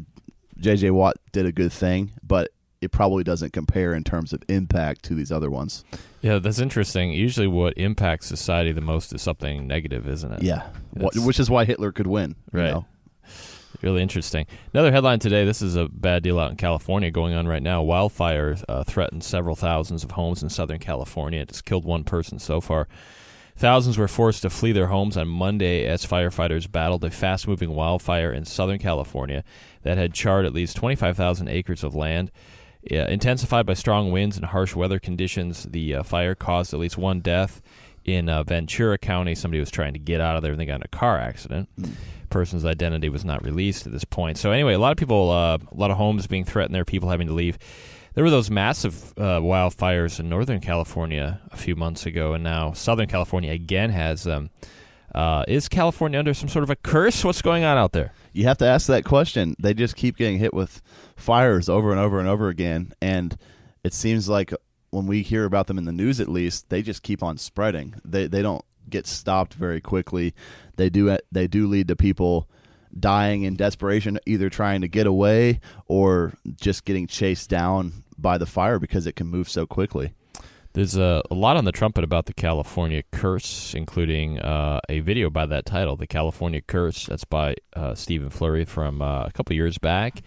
JJ 0.58 0.92
Watt 0.92 1.16
did 1.32 1.46
a 1.46 1.52
good 1.52 1.72
thing, 1.72 2.12
but 2.22 2.50
it 2.80 2.90
probably 2.92 3.22
doesn't 3.25 3.52
compare 3.52 3.94
in 3.94 4.02
terms 4.04 4.32
of 4.32 4.42
impact 4.49 5.04
to 5.04 5.14
these 5.14 5.30
other 5.30 5.50
ones. 5.50 5.84
Yeah, 6.20 6.38
that's 6.38 6.58
interesting. 6.58 7.12
Usually, 7.12 7.46
what 7.46 7.76
impacts 7.76 8.26
society 8.26 8.72
the 8.72 8.80
most 8.80 9.12
is 9.12 9.22
something 9.22 9.66
negative, 9.66 10.08
isn't 10.08 10.32
it? 10.32 10.42
Yeah, 10.42 10.66
That's- 10.94 11.25
which 11.25 11.38
is 11.40 11.49
why 11.50 11.64
Hitler 11.64 11.92
could 11.92 12.06
win. 12.08 12.37
you 12.52 12.58
Right. 12.61 12.70
know? 12.72 12.87
Really 13.81 14.02
interesting. 14.02 14.47
Another 14.73 14.93
headline 14.93 15.19
today. 15.19 15.45
This 15.45 15.62
is 15.62 15.76
a 15.76 15.88
bad 15.88 16.23
deal 16.23 16.38
out 16.38 16.50
in 16.50 16.57
California 16.57 17.11
going 17.11 17.35
on 17.35 17.49
right 17.49 17.62
now. 17.62 17.83
Wildfire 17.83 18.57
uh, 18.69 18.85
threatened 18.85 19.25
several 19.25 19.57
thousands 19.57 20.05
of 20.05 20.12
homes 20.12 20.43
in 20.43 20.50
Southern 20.50 20.79
California. 20.79 21.41
It 21.41 21.50
has 21.50 21.62
killed 21.62 21.85
one 21.85 22.05
person 22.05 22.38
so 22.38 22.61
far. 22.61 22.87
Thousands 23.57 23.99
were 23.99 24.09
forced 24.09 24.43
to 24.43 24.50
flee 24.50 24.73
their 24.73 24.87
homes 24.87 25.17
on 25.17 25.29
Monday 25.29 25.85
as 25.87 26.07
firefighters 26.07 26.71
battled 26.71 27.05
a 27.05 27.11
fast 27.11 27.47
moving 27.47 27.75
wildfire 27.75 28.33
in 28.33 28.45
Southern 28.45 28.79
California 28.79 29.45
that 29.83 29.99
had 29.99 30.14
charred 30.14 30.47
at 30.47 30.55
least 30.55 30.76
25,000 30.76 31.49
acres 31.49 31.85
of 31.85 31.95
land. 31.95 32.31
Yeah, 32.83 33.09
intensified 33.09 33.67
by 33.67 33.75
strong 33.75 34.11
winds 34.11 34.37
and 34.37 34.47
harsh 34.47 34.75
weather 34.75 34.99
conditions, 34.99 35.64
the 35.64 35.97
uh, 35.97 36.02
fire 36.02 36.35
caused 36.35 36.75
at 36.75 36.81
least 36.81 36.99
one 36.99 37.21
death 37.21 37.62
in 38.05 38.29
uh, 38.29 38.43
Ventura 38.43 38.99
County. 38.99 39.35
Somebody 39.35 39.61
was 39.61 39.71
trying 39.71 39.93
to 39.93 39.99
get 39.99 40.21
out 40.21 40.37
of 40.37 40.43
there 40.43 40.52
and 40.52 40.61
they 40.61 40.67
got 40.67 40.76
in 40.76 40.83
a 40.83 40.88
car 40.88 41.19
accident. 41.19 41.69
Person's 42.32 42.64
identity 42.64 43.08
was 43.08 43.24
not 43.24 43.44
released 43.44 43.86
at 43.86 43.92
this 43.92 44.04
point. 44.04 44.38
So 44.38 44.50
anyway, 44.50 44.74
a 44.74 44.78
lot 44.78 44.90
of 44.90 44.98
people, 44.98 45.30
uh, 45.30 45.58
a 45.58 45.74
lot 45.76 45.90
of 45.90 45.96
homes 45.96 46.26
being 46.26 46.44
threatened 46.44 46.74
there, 46.74 46.84
people 46.84 47.10
having 47.10 47.28
to 47.28 47.32
leave. 47.34 47.58
There 48.14 48.24
were 48.24 48.30
those 48.30 48.50
massive 48.50 49.12
uh, 49.16 49.40
wildfires 49.40 50.18
in 50.18 50.28
Northern 50.28 50.60
California 50.60 51.40
a 51.50 51.56
few 51.56 51.76
months 51.76 52.04
ago, 52.04 52.34
and 52.34 52.42
now 52.42 52.72
Southern 52.72 53.06
California 53.06 53.52
again 53.52 53.90
has 53.90 54.24
them. 54.24 54.50
Uh, 55.14 55.44
is 55.46 55.68
California 55.68 56.18
under 56.18 56.34
some 56.34 56.48
sort 56.48 56.62
of 56.62 56.70
a 56.70 56.76
curse? 56.76 57.24
What's 57.24 57.42
going 57.42 57.64
on 57.64 57.76
out 57.76 57.92
there? 57.92 58.12
You 58.32 58.44
have 58.44 58.58
to 58.58 58.66
ask 58.66 58.86
that 58.86 59.04
question. 59.04 59.54
They 59.58 59.74
just 59.74 59.94
keep 59.94 60.16
getting 60.16 60.38
hit 60.38 60.54
with 60.54 60.82
fires 61.16 61.68
over 61.68 61.90
and 61.90 62.00
over 62.00 62.18
and 62.18 62.28
over 62.28 62.48
again, 62.48 62.92
and 63.00 63.36
it 63.84 63.92
seems 63.92 64.28
like 64.28 64.52
when 64.90 65.06
we 65.06 65.22
hear 65.22 65.44
about 65.44 65.66
them 65.66 65.78
in 65.78 65.84
the 65.84 65.92
news, 65.92 66.20
at 66.20 66.28
least 66.28 66.70
they 66.70 66.82
just 66.82 67.02
keep 67.02 67.22
on 67.22 67.36
spreading. 67.38 67.94
They 68.04 68.26
they 68.26 68.42
don't 68.42 68.64
get 68.88 69.06
stopped 69.06 69.54
very 69.54 69.80
quickly. 69.80 70.34
They 70.76 70.90
do 70.90 71.16
they 71.30 71.46
do 71.46 71.66
lead 71.66 71.88
to 71.88 71.96
people 71.96 72.48
dying 72.98 73.42
in 73.42 73.56
desperation, 73.56 74.18
either 74.26 74.50
trying 74.50 74.82
to 74.82 74.88
get 74.88 75.06
away 75.06 75.60
or 75.86 76.34
just 76.60 76.84
getting 76.84 77.06
chased 77.06 77.48
down 77.48 78.04
by 78.18 78.38
the 78.38 78.46
fire 78.46 78.78
because 78.78 79.06
it 79.06 79.16
can 79.16 79.26
move 79.26 79.48
so 79.48 79.66
quickly. 79.66 80.12
There's 80.74 80.96
a, 80.96 81.22
a 81.30 81.34
lot 81.34 81.58
on 81.58 81.66
the 81.66 81.72
trumpet 81.72 82.02
about 82.02 82.24
the 82.24 82.32
California 82.32 83.02
Curse, 83.12 83.74
including 83.74 84.40
uh, 84.40 84.80
a 84.88 85.00
video 85.00 85.28
by 85.28 85.44
that 85.44 85.66
title, 85.66 85.96
The 85.96 86.06
California 86.06 86.62
Curse. 86.62 87.06
That's 87.06 87.24
by 87.24 87.56
uh, 87.74 87.94
Stephen 87.94 88.30
Flurry 88.30 88.64
from 88.64 89.02
uh, 89.02 89.24
a 89.24 89.32
couple 89.32 89.54
years 89.54 89.76
back. 89.76 90.22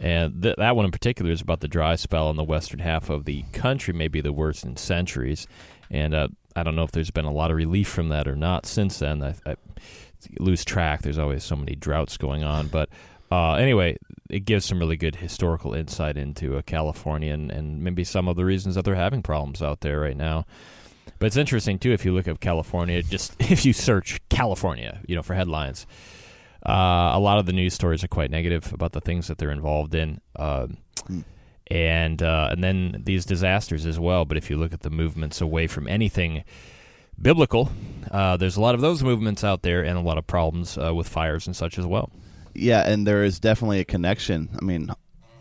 And 0.00 0.42
th- 0.42 0.56
that 0.56 0.76
one 0.76 0.86
in 0.86 0.90
particular 0.92 1.30
is 1.30 1.42
about 1.42 1.60
the 1.60 1.68
dry 1.68 1.96
spell 1.96 2.30
in 2.30 2.36
the 2.36 2.42
western 2.42 2.78
half 2.78 3.10
of 3.10 3.26
the 3.26 3.42
country, 3.52 3.92
maybe 3.92 4.22
the 4.22 4.32
worst 4.32 4.64
in 4.64 4.78
centuries. 4.78 5.46
And 5.90 6.14
uh, 6.14 6.28
I 6.54 6.62
don't 6.62 6.76
know 6.76 6.82
if 6.82 6.92
there's 6.92 7.10
been 7.10 7.24
a 7.24 7.32
lot 7.32 7.50
of 7.50 7.56
relief 7.56 7.88
from 7.88 8.08
that 8.10 8.28
or 8.28 8.36
not 8.36 8.66
since 8.66 8.98
then. 8.98 9.22
I, 9.22 9.34
I 9.46 9.56
lose 10.38 10.64
track. 10.64 11.02
There's 11.02 11.18
always 11.18 11.44
so 11.44 11.56
many 11.56 11.74
droughts 11.74 12.16
going 12.16 12.44
on. 12.44 12.68
But 12.68 12.88
uh, 13.30 13.54
anyway, 13.54 13.96
it 14.28 14.44
gives 14.44 14.64
some 14.64 14.78
really 14.78 14.96
good 14.96 15.16
historical 15.16 15.74
insight 15.74 16.16
into 16.16 16.56
uh, 16.56 16.62
California 16.62 17.32
and, 17.32 17.50
and 17.50 17.82
maybe 17.82 18.04
some 18.04 18.28
of 18.28 18.36
the 18.36 18.44
reasons 18.44 18.74
that 18.74 18.84
they're 18.84 18.94
having 18.94 19.22
problems 19.22 19.62
out 19.62 19.80
there 19.80 20.00
right 20.00 20.16
now. 20.16 20.44
But 21.18 21.26
it's 21.26 21.36
interesting 21.36 21.78
too 21.78 21.92
if 21.92 22.04
you 22.04 22.12
look 22.12 22.28
at 22.28 22.40
California. 22.40 23.02
Just 23.02 23.34
if 23.40 23.64
you 23.64 23.72
search 23.72 24.20
California, 24.28 25.00
you 25.06 25.16
know, 25.16 25.22
for 25.22 25.34
headlines, 25.34 25.86
uh, 26.66 27.12
a 27.14 27.18
lot 27.18 27.38
of 27.38 27.46
the 27.46 27.52
news 27.52 27.74
stories 27.74 28.04
are 28.04 28.08
quite 28.08 28.30
negative 28.30 28.72
about 28.72 28.92
the 28.92 29.00
things 29.00 29.28
that 29.28 29.38
they're 29.38 29.50
involved 29.50 29.94
in, 29.94 30.20
uh, 30.36 30.68
and 31.68 32.22
uh, 32.22 32.48
and 32.50 32.62
then 32.62 33.02
these 33.04 33.24
disasters 33.24 33.86
as 33.86 33.98
well. 33.98 34.24
But 34.24 34.36
if 34.36 34.50
you 34.50 34.56
look 34.56 34.72
at 34.72 34.80
the 34.80 34.90
movements 34.90 35.40
away 35.40 35.66
from 35.66 35.88
anything 35.88 36.44
biblical, 37.20 37.70
uh, 38.10 38.36
there's 38.36 38.56
a 38.56 38.60
lot 38.60 38.74
of 38.74 38.80
those 38.80 39.02
movements 39.02 39.44
out 39.44 39.62
there, 39.62 39.82
and 39.82 39.96
a 39.98 40.02
lot 40.02 40.18
of 40.18 40.26
problems 40.26 40.76
uh, 40.78 40.94
with 40.94 41.08
fires 41.08 41.46
and 41.46 41.54
such 41.54 41.78
as 41.78 41.86
well 41.86 42.10
yeah, 42.54 42.88
and 42.88 43.06
there 43.06 43.24
is 43.24 43.40
definitely 43.40 43.80
a 43.80 43.84
connection. 43.84 44.48
I 44.60 44.64
mean, 44.64 44.90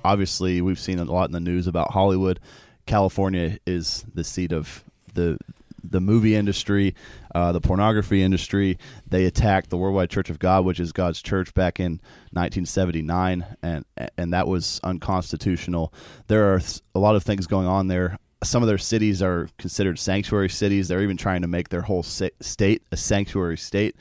obviously, 0.03 0.61
we've 0.61 0.79
seen 0.79 0.99
a 0.99 1.03
lot 1.03 1.25
in 1.25 1.31
the 1.31 1.39
news 1.39 1.67
about 1.67 1.91
Hollywood. 1.91 2.39
California 2.85 3.59
is 3.65 4.05
the 4.13 4.23
seat 4.23 4.51
of 4.51 4.83
the 5.13 5.37
the 5.83 6.01
movie 6.01 6.35
industry, 6.35 6.95
uh, 7.33 7.51
the 7.51 7.61
pornography 7.61 8.21
industry. 8.23 8.77
They 9.07 9.25
attacked 9.25 9.69
the 9.69 9.77
Worldwide 9.77 10.09
Church 10.09 10.29
of 10.29 10.39
God, 10.39 10.65
which 10.65 10.79
is 10.79 10.91
God's 10.91 11.21
church, 11.21 11.53
back 11.53 11.79
in 11.79 11.93
1979, 12.31 13.45
and 13.61 13.85
and 14.17 14.33
that 14.33 14.47
was 14.47 14.79
unconstitutional. 14.83 15.93
There 16.27 16.53
are 16.53 16.61
a 16.95 16.99
lot 16.99 17.15
of 17.15 17.23
things 17.23 17.47
going 17.47 17.67
on 17.67 17.87
there. 17.87 18.17
Some 18.43 18.63
of 18.63 18.67
their 18.67 18.77
cities 18.77 19.21
are 19.21 19.49
considered 19.57 19.99
sanctuary 19.99 20.49
cities. 20.49 20.87
They're 20.87 21.03
even 21.03 21.17
trying 21.17 21.41
to 21.41 21.47
make 21.47 21.69
their 21.69 21.81
whole 21.81 22.03
state 22.03 22.83
a 22.91 22.97
sanctuary 22.97 23.57
state, 23.57 23.95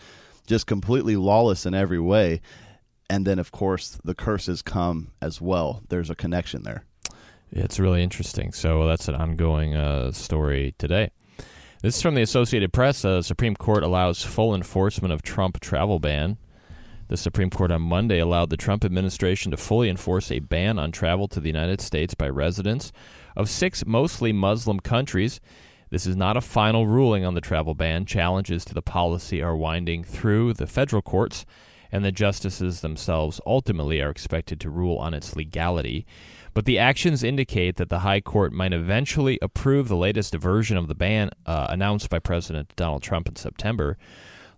just 0.47 0.67
completely 0.67 1.17
lawless 1.17 1.67
in 1.67 1.75
every 1.75 2.01
way 2.01 2.41
and 3.11 3.27
then 3.27 3.39
of 3.39 3.51
course 3.51 3.99
the 4.05 4.15
curses 4.15 4.63
come 4.63 5.11
as 5.21 5.41
well. 5.41 5.83
There's 5.89 6.09
a 6.09 6.15
connection 6.15 6.63
there. 6.63 6.85
It's 7.51 7.81
really 7.81 8.03
interesting. 8.03 8.53
So 8.53 8.87
that's 8.87 9.09
an 9.09 9.17
ongoing 9.17 9.75
uh, 9.75 10.13
story 10.13 10.75
today. 10.79 11.11
This 11.83 11.97
is 11.97 12.03
from 12.03 12.15
the 12.15 12.21
Associated 12.21 12.75
Press. 12.75 13.01
The 13.01 13.09
uh, 13.09 13.23
Supreme 13.23 13.57
Court 13.57 13.83
allows 13.83 14.23
full 14.23 14.55
enforcement 14.55 15.15
of 15.15 15.23
Trump 15.23 15.61
travel 15.61 15.99
ban. 15.99 16.37
The 17.09 17.17
Supreme 17.17 17.49
Court 17.49 17.71
on 17.71 17.81
Monday 17.81 18.19
allowed 18.19 18.51
the 18.51 18.59
Trump 18.59 18.85
administration 18.85 19.51
to 19.51 19.57
fully 19.57 19.89
enforce 19.89 20.31
a 20.31 20.41
ban 20.41 20.79
on 20.79 20.93
travel 20.93 21.27
to 21.29 21.41
the 21.41 21.49
United 21.49 21.81
States 21.81 22.13
by 22.13 22.29
residents 22.29 22.93
of 23.35 23.49
six 23.49 23.87
mostly 23.87 24.31
Muslim 24.31 24.81
countries. 24.81 25.41
This 25.89 26.05
is 26.05 26.17
not 26.17 26.37
a 26.37 26.43
final 26.43 26.87
ruling 26.87 27.25
on 27.25 27.33
the 27.33 27.41
travel 27.41 27.75
ban. 27.75 28.05
Challenges 28.05 28.63
to 28.67 28.75
the 28.75 28.83
policy 28.83 29.41
are 29.41 29.57
winding 29.57 30.05
through 30.05 30.53
the 30.53 30.67
federal 30.67 31.01
courts 31.01 31.47
and 31.91 32.05
the 32.05 32.13
justices 32.13 32.83
themselves 32.83 33.41
ultimately 33.47 34.03
are 34.03 34.11
expected 34.11 34.61
to 34.61 34.71
rule 34.71 34.99
on 34.99 35.15
its 35.15 35.35
legality. 35.35 36.07
But 36.53 36.65
the 36.65 36.79
actions 36.79 37.23
indicate 37.23 37.77
that 37.77 37.89
the 37.89 38.01
High 38.01 38.21
Court 38.21 38.53
might 38.53 38.73
eventually 38.73 39.39
approve 39.41 39.89
the 39.89 39.97
latest 39.97 40.35
version 40.35 40.77
of 40.77 40.89
the 40.89 40.95
ban 40.95 41.31
uh, 41.47 41.69
announced 41.71 42.11
by 42.11 42.19
President 42.19 42.73
Donald 42.77 43.03
Trump 43.03 43.29
in 43.29 43.37
September. 43.37 43.97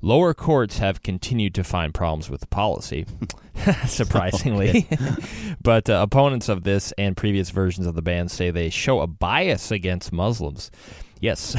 Lower 0.05 0.35
courts 0.35 0.79
have 0.79 1.03
continued 1.03 1.55
to 1.55 1.63
find 1.63 1.95
problems 1.95 2.29
with 2.29 2.41
the 2.41 2.49
policy, 2.49 3.07
surprisingly. 3.87 4.89
but 5.63 5.89
uh, 5.89 6.01
opponents 6.03 6.49
of 6.49 6.65
this 6.65 6.93
and 6.99 7.17
previous 7.17 7.51
versions 7.51 7.87
of 7.87 7.95
the 7.95 8.03
ban 8.03 8.29
say 8.29 8.51
they 8.51 8.69
show 8.69 9.01
a 9.01 9.07
bias 9.07 9.71
against 9.71 10.13
Muslims. 10.13 10.73
Yes, 11.21 11.55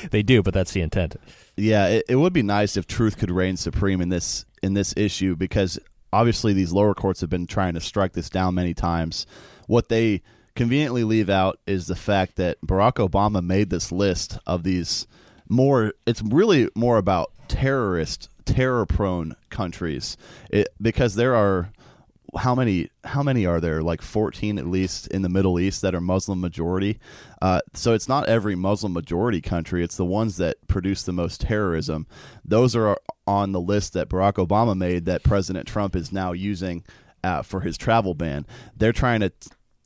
they 0.10 0.24
do, 0.24 0.42
but 0.42 0.54
that's 0.54 0.72
the 0.72 0.80
intent. 0.80 1.14
Yeah, 1.56 1.86
it, 1.86 2.04
it 2.08 2.16
would 2.16 2.32
be 2.32 2.42
nice 2.42 2.76
if 2.76 2.88
truth 2.88 3.16
could 3.16 3.30
reign 3.30 3.56
supreme 3.56 4.00
in 4.00 4.08
this 4.08 4.44
in 4.60 4.74
this 4.74 4.92
issue 4.96 5.36
because 5.36 5.78
obviously 6.12 6.52
these 6.52 6.72
lower 6.72 6.94
courts 6.94 7.20
have 7.20 7.30
been 7.30 7.46
trying 7.46 7.74
to 7.74 7.80
strike 7.80 8.12
this 8.12 8.30
down 8.30 8.54
many 8.54 8.74
times. 8.74 9.26
What 9.66 9.88
they 9.88 10.22
conveniently 10.54 11.04
leave 11.04 11.30
out 11.30 11.60
is 11.66 11.86
the 11.86 11.96
fact 11.96 12.36
that 12.36 12.60
Barack 12.62 12.94
Obama 12.94 13.42
made 13.42 13.70
this 13.70 13.92
list 13.92 14.38
of 14.46 14.64
these 14.64 15.06
more 15.48 15.94
it's 16.06 16.22
really 16.22 16.68
more 16.74 16.98
about 16.98 17.32
terrorist 17.48 18.28
terror 18.44 18.84
prone 18.86 19.34
countries. 19.50 20.16
It, 20.50 20.68
because 20.80 21.14
there 21.14 21.34
are 21.34 21.70
how 22.36 22.54
many 22.54 22.90
how 23.04 23.22
many 23.22 23.46
are 23.46 23.60
there? 23.60 23.82
Like 23.82 24.02
14 24.02 24.58
at 24.58 24.66
least 24.66 25.06
in 25.08 25.22
the 25.22 25.28
middle 25.28 25.58
east 25.58 25.80
that 25.82 25.94
are 25.94 26.00
muslim 26.00 26.40
majority. 26.40 26.98
Uh, 27.40 27.60
so 27.74 27.94
it's 27.94 28.08
not 28.08 28.28
every 28.28 28.54
muslim 28.54 28.92
majority 28.92 29.40
country. 29.40 29.82
It's 29.82 29.96
the 29.96 30.04
ones 30.04 30.36
that 30.36 30.66
produce 30.66 31.02
the 31.02 31.12
most 31.12 31.42
terrorism. 31.42 32.06
Those 32.44 32.76
are 32.76 32.98
on 33.28 33.52
the 33.52 33.60
list 33.60 33.92
that 33.92 34.08
barack 34.08 34.34
obama 34.34 34.76
made 34.76 35.04
that 35.04 35.22
president 35.22 35.68
trump 35.68 35.94
is 35.94 36.10
now 36.12 36.32
using 36.32 36.84
uh, 37.24 37.42
for 37.42 37.60
his 37.60 37.76
travel 37.76 38.14
ban 38.14 38.46
they're 38.76 38.92
trying 38.92 39.20
to 39.20 39.30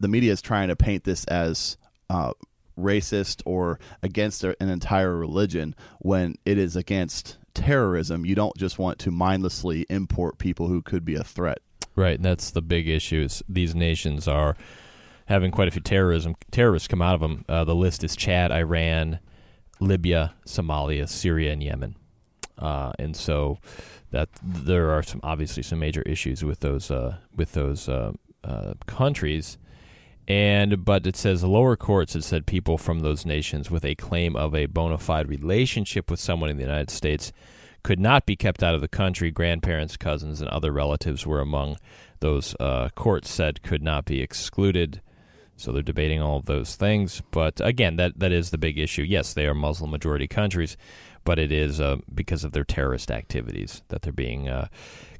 the 0.01 0.09
media 0.09 0.33
is 0.33 0.43
trying 0.43 0.69
to 0.69 0.77
paint 0.77 1.05
this 1.05 1.25
as 1.25 1.77
uh, 2.11 2.33
racist 2.79 3.43
or 3.45 3.79
against 4.03 4.45
an 4.45 4.55
entire 4.61 5.17
religion 5.17 5.75
when 6.01 6.35
it 6.45 6.59
is 6.59 6.77
against 6.77 7.37
terrorism 7.55 8.25
you 8.25 8.35
don't 8.35 8.57
just 8.57 8.79
want 8.79 8.99
to 8.99 9.11
mindlessly 9.11 9.85
import 9.91 10.39
people 10.39 10.69
who 10.69 10.81
could 10.81 11.05
be 11.05 11.15
a 11.15 11.25
threat 11.25 11.59
Right, 11.95 12.17
and 12.17 12.25
that's 12.25 12.51
the 12.51 12.63
big 12.63 12.89
issue. 12.89 13.23
Is 13.23 13.43
these 13.49 13.75
nations 13.75 14.27
are 14.27 14.57
having 15.27 15.51
quite 15.51 15.69
a 15.69 15.71
few 15.71 15.83
terrorism 15.83 16.35
terrorists 16.51 16.89
come 16.89 17.03
out 17.03 17.15
of 17.15 17.21
them. 17.21 17.45
Uh, 17.49 17.65
the 17.65 17.75
list 17.75 18.03
is 18.03 18.17
Chad, 18.17 18.51
Iran, 18.51 19.19
Libya, 19.79 20.35
Somalia, 20.47 21.09
Syria, 21.09 21.53
and 21.53 21.63
Yemen. 21.63 21.97
Uh, 22.63 22.93
and 22.99 23.17
so 23.17 23.59
that 24.13 24.29
there 24.43 24.91
are 24.91 25.03
some 25.03 25.21
obviously 25.25 25.63
some 25.63 25.81
major 25.81 26.03
issues 26.03 26.45
with 26.45 26.61
those 26.61 26.91
uh, 26.91 27.17
with 27.35 27.53
those 27.53 27.89
uh, 27.89 28.13
uh, 28.45 28.75
countries. 28.87 29.59
And 30.29 30.85
but 30.85 31.07
it 31.07 31.17
says 31.17 31.43
lower 31.43 31.77
courts 31.77 32.15
have 32.15 32.25
said 32.25 32.47
people 32.47 32.79
from 32.79 33.01
those 33.01 33.27
nations 33.27 33.71
with 33.71 33.85
a 33.85 33.97
claim 33.97 34.37
of 34.37 34.55
a 34.55 34.67
bona 34.67 34.99
fide 34.99 35.29
relationship 35.29 36.11
with 36.11 36.21
someone 36.21 36.49
in 36.49 36.57
the 36.57 36.63
United 36.63 36.91
States 36.91 37.33
could 37.83 37.99
not 37.99 38.25
be 38.27 38.37
kept 38.37 38.63
out 38.63 38.77
of 38.77 38.81
the 38.81 38.89
country. 38.89 39.33
Grandparents, 39.33 39.97
cousins, 39.97 40.41
and 40.41 40.49
other 40.51 40.71
relatives 40.71 41.27
were 41.27 41.41
among 41.41 41.77
those 42.21 42.55
uh, 42.61 42.89
courts 42.95 43.29
said 43.29 43.63
could 43.63 43.83
not 43.83 44.05
be 44.05 44.23
excluded. 44.23 45.01
So 45.57 45.71
they're 45.71 45.83
debating 45.83 46.21
all 46.21 46.39
of 46.39 46.47
those 46.47 46.77
things. 46.77 47.23
But 47.31 47.61
again, 47.61 47.97
that, 47.97 48.19
that 48.19 48.33
is 48.33 48.51
the 48.51 48.59
big 48.59 48.79
issue. 48.79 49.03
Yes, 49.03 49.35
they 49.35 49.47
are 49.47 49.55
Muslim 49.55 49.91
majority 49.91 50.27
countries, 50.27 50.77
but 51.25 51.39
it 51.39 51.53
is 51.53 51.81
uh, 51.81 51.97
because 52.15 52.45
of 52.45 52.53
their 52.53 52.65
terrorist 52.65 53.11
activities 53.11 53.83
that 53.89 54.03
they're 54.03 54.13
being 54.13 54.49
uh, 54.49 54.69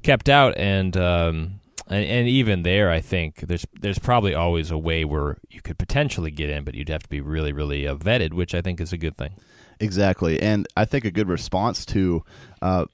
kept 0.01 0.29
out. 0.29 0.57
And, 0.57 0.95
um, 0.97 1.59
and 1.87 2.05
and 2.05 2.27
even 2.27 2.63
there, 2.63 2.89
I 2.89 3.01
think 3.01 3.41
there's 3.41 3.65
there's 3.79 3.99
probably 3.99 4.33
always 4.33 4.71
a 4.71 4.77
way 4.77 5.03
where 5.03 5.37
you 5.49 5.61
could 5.61 5.77
potentially 5.77 6.31
get 6.31 6.49
in, 6.49 6.63
but 6.63 6.75
you'd 6.75 6.89
have 6.89 7.03
to 7.03 7.09
be 7.09 7.21
really 7.21 7.51
really 7.51 7.87
uh, 7.87 7.95
vetted, 7.95 8.33
which 8.33 8.55
I 8.55 8.61
think 8.61 8.79
is 8.79 8.93
a 8.93 8.97
good 8.97 9.17
thing. 9.17 9.33
Exactly, 9.79 10.41
and 10.41 10.67
I 10.77 10.85
think 10.85 11.03
a 11.03 11.11
good 11.11 11.27
response 11.27 11.85
to 11.87 12.23
uh, 12.61 12.85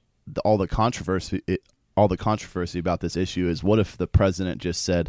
all 0.44 0.58
the 0.58 0.66
controversy, 0.66 1.42
it, 1.46 1.62
all 1.96 2.08
the 2.08 2.16
controversy 2.16 2.78
about 2.78 3.00
this 3.00 3.16
issue 3.16 3.48
is, 3.48 3.62
what 3.62 3.78
if 3.78 3.96
the 3.96 4.08
president 4.08 4.60
just 4.60 4.82
said, 4.82 5.08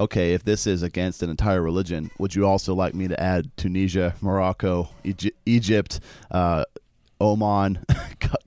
"Okay, 0.00 0.34
if 0.34 0.42
this 0.42 0.66
is 0.66 0.82
against 0.82 1.22
an 1.22 1.30
entire 1.30 1.62
religion, 1.62 2.10
would 2.18 2.34
you 2.34 2.44
also 2.44 2.74
like 2.74 2.94
me 2.94 3.06
to 3.06 3.20
add 3.22 3.50
Tunisia, 3.56 4.14
Morocco, 4.20 4.88
Egypt?" 5.46 6.00
Uh, 6.30 6.64
Oman, 7.22 7.84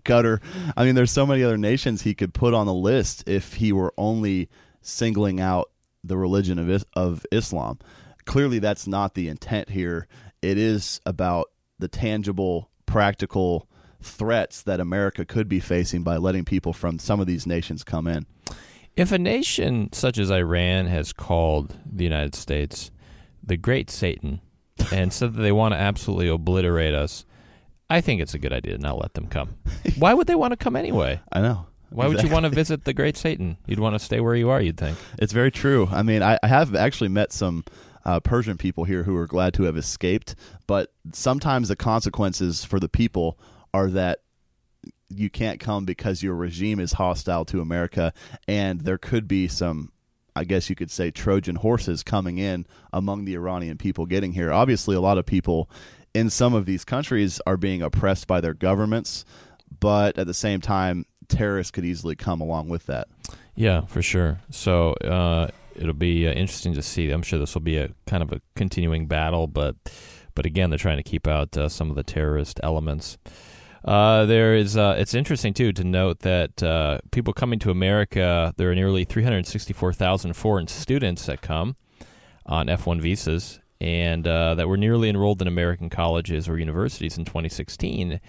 Qatar. 0.03 0.41
I 0.75 0.83
mean, 0.85 0.95
there's 0.95 1.11
so 1.11 1.25
many 1.25 1.43
other 1.43 1.57
nations 1.57 2.01
he 2.01 2.13
could 2.13 2.33
put 2.33 2.53
on 2.53 2.65
the 2.65 2.73
list 2.73 3.27
if 3.27 3.55
he 3.55 3.71
were 3.71 3.93
only 3.97 4.49
singling 4.81 5.39
out 5.39 5.71
the 6.03 6.17
religion 6.17 6.59
of 6.59 6.85
of 6.93 7.25
Islam. 7.31 7.79
Clearly, 8.25 8.59
that's 8.59 8.85
not 8.85 9.13
the 9.13 9.29
intent 9.29 9.69
here. 9.69 10.07
It 10.41 10.57
is 10.57 10.99
about 11.05 11.51
the 11.79 11.87
tangible, 11.87 12.69
practical 12.85 13.67
threats 14.01 14.61
that 14.63 14.79
America 14.79 15.25
could 15.25 15.49
be 15.49 15.59
facing 15.59 16.03
by 16.03 16.17
letting 16.17 16.45
people 16.45 16.73
from 16.73 16.99
some 16.99 17.19
of 17.19 17.27
these 17.27 17.47
nations 17.47 17.83
come 17.83 18.07
in. 18.07 18.25
If 18.95 19.11
a 19.11 19.17
nation 19.17 19.91
such 19.91 20.17
as 20.17 20.31
Iran 20.31 20.85
has 20.87 21.11
called 21.11 21.77
the 21.85 22.03
United 22.03 22.35
States 22.35 22.91
the 23.43 23.57
Great 23.57 23.89
Satan 23.89 24.41
and 24.91 25.11
said 25.11 25.33
that 25.33 25.41
they 25.41 25.51
want 25.51 25.73
to 25.73 25.79
absolutely 25.79 26.27
obliterate 26.27 26.93
us, 26.93 27.25
I 27.89 28.01
think 28.01 28.21
it's 28.21 28.33
a 28.33 28.39
good 28.39 28.53
idea 28.53 28.77
to 28.77 28.81
not 28.81 28.99
let 28.99 29.13
them 29.13 29.27
come. 29.27 29.55
Why 29.97 30.13
would 30.13 30.27
they 30.27 30.35
want 30.35 30.51
to 30.51 30.57
come 30.57 30.75
anyway? 30.75 31.19
I 31.31 31.41
know. 31.41 31.67
Why 31.89 32.07
would 32.07 32.23
you 32.23 32.29
want 32.29 32.43
to 32.43 32.49
visit 32.49 32.83
the 32.83 32.93
great 32.93 33.15
Satan? 33.15 33.57
You'd 33.67 33.79
want 33.79 33.95
to 33.95 33.99
stay 33.99 34.19
where 34.19 34.35
you 34.35 34.49
are, 34.49 34.59
you'd 34.59 34.77
think. 34.77 34.97
It's 35.17 35.31
very 35.31 35.51
true. 35.51 35.87
I 35.91 36.03
mean, 36.03 36.23
I, 36.23 36.37
I 36.43 36.47
have 36.47 36.75
actually 36.75 37.09
met 37.09 37.31
some 37.31 37.63
uh, 38.03 38.19
Persian 38.19 38.57
people 38.57 38.83
here 38.83 39.03
who 39.03 39.15
are 39.15 39.27
glad 39.27 39.53
to 39.55 39.63
have 39.63 39.77
escaped, 39.77 40.35
but 40.67 40.91
sometimes 41.13 41.69
the 41.69 41.75
consequences 41.75 42.65
for 42.65 42.79
the 42.79 42.89
people 42.89 43.37
are 43.73 43.89
that 43.89 44.19
you 45.09 45.29
can't 45.29 45.59
come 45.59 45.85
because 45.85 46.23
your 46.23 46.35
regime 46.35 46.79
is 46.79 46.93
hostile 46.93 47.45
to 47.45 47.61
America, 47.61 48.13
and 48.47 48.81
there 48.81 48.97
could 48.97 49.27
be 49.27 49.47
some. 49.47 49.91
I 50.37 50.43
guess 50.43 50.69
you 50.69 50.75
could 50.75 50.91
say 50.91 51.11
Trojan 51.11 51.55
horses 51.55 52.03
coming 52.03 52.39
in 52.39 52.65
among 52.91 53.23
the 53.23 53.35
Iranian 53.35 53.77
people 53.77 54.05
getting 54.05 54.33
here. 54.33 54.51
Obviously, 54.51 54.93
a 54.93 54.99
lot 54.99 55.17
of 55.17 55.25
people 55.25 55.69
in 56.15 56.29
some 56.29 56.53
of 56.53 56.65
these 56.65 56.85
countries 56.85 57.41
are 57.45 57.57
being 57.57 57.81
oppressed 57.81 58.25
by 58.25 58.39
their 58.39 58.53
governments, 58.53 59.25
but 59.79 60.17
at 60.17 60.25
the 60.25 60.33
same 60.33 60.61
time, 60.61 61.05
terrorists 61.27 61.71
could 61.71 61.83
easily 61.83 62.15
come 62.15 62.39
along 62.39 62.69
with 62.69 62.85
that. 62.85 63.07
Yeah, 63.53 63.81
for 63.81 64.01
sure. 64.01 64.39
So 64.49 64.93
uh, 64.93 65.49
it'll 65.75 65.93
be 65.93 66.27
uh, 66.27 66.31
interesting 66.31 66.73
to 66.73 66.81
see. 66.81 67.11
I'm 67.11 67.21
sure 67.21 67.37
this 67.37 67.53
will 67.53 67.61
be 67.61 67.77
a 67.77 67.89
kind 68.07 68.23
of 68.23 68.31
a 68.31 68.41
continuing 68.55 69.07
battle, 69.07 69.47
but 69.47 69.75
but 70.35 70.45
again, 70.45 70.69
they're 70.69 70.79
trying 70.79 70.97
to 70.97 71.03
keep 71.03 71.27
out 71.27 71.55
uh, 71.57 71.69
some 71.69 71.89
of 71.89 71.95
the 71.95 72.03
terrorist 72.03 72.59
elements. 72.63 73.17
Uh, 73.83 74.25
there 74.25 74.55
is. 74.55 74.75
Uh, 74.75 74.95
it's 74.97 75.13
interesting 75.13 75.53
too 75.53 75.71
to 75.73 75.83
note 75.83 76.19
that 76.19 76.63
uh, 76.63 76.99
people 77.11 77.33
coming 77.33 77.59
to 77.59 77.71
America. 77.71 78.53
There 78.57 78.71
are 78.71 78.75
nearly 78.75 79.03
364,000 79.03 80.33
foreign 80.33 80.67
students 80.67 81.25
that 81.25 81.41
come 81.41 81.75
on 82.45 82.67
F1 82.67 83.01
visas, 83.01 83.59
and 83.85 84.27
uh, 84.27 84.55
that 84.55 84.67
were 84.67 84.77
nearly 84.77 85.09
enrolled 85.09 85.43
in 85.43 85.47
American 85.47 85.91
colleges 85.91 86.49
or 86.49 86.57
universities 86.57 87.19
in 87.19 87.23
2016. 87.23 88.19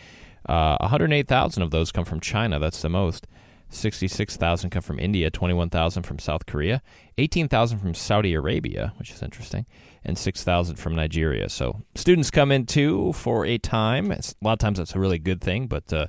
Uh, 0.46 0.76
108,000 0.80 1.62
of 1.62 1.70
those 1.70 1.90
come 1.90 2.04
from 2.04 2.20
China. 2.20 2.58
That's 2.58 2.82
the 2.82 2.90
most. 2.90 3.26
66,000 3.70 4.68
come 4.68 4.82
from 4.82 4.98
India, 4.98 5.30
21,000 5.30 6.02
from 6.02 6.18
South 6.18 6.44
Korea, 6.44 6.82
18,000 7.16 7.78
from 7.78 7.94
Saudi 7.94 8.34
Arabia, 8.34 8.92
which 8.98 9.10
is 9.10 9.22
interesting, 9.22 9.64
and 10.04 10.18
6,000 10.18 10.76
from 10.76 10.94
Nigeria. 10.94 11.48
So 11.48 11.82
students 11.94 12.30
come 12.30 12.52
in 12.52 12.66
too 12.66 13.14
for 13.14 13.46
a 13.46 13.56
time. 13.56 14.12
It's, 14.12 14.36
a 14.40 14.44
lot 14.44 14.52
of 14.52 14.58
times 14.58 14.76
that's 14.76 14.94
a 14.94 15.00
really 15.00 15.18
good 15.18 15.40
thing, 15.40 15.68
but 15.68 15.90
uh, 15.90 16.06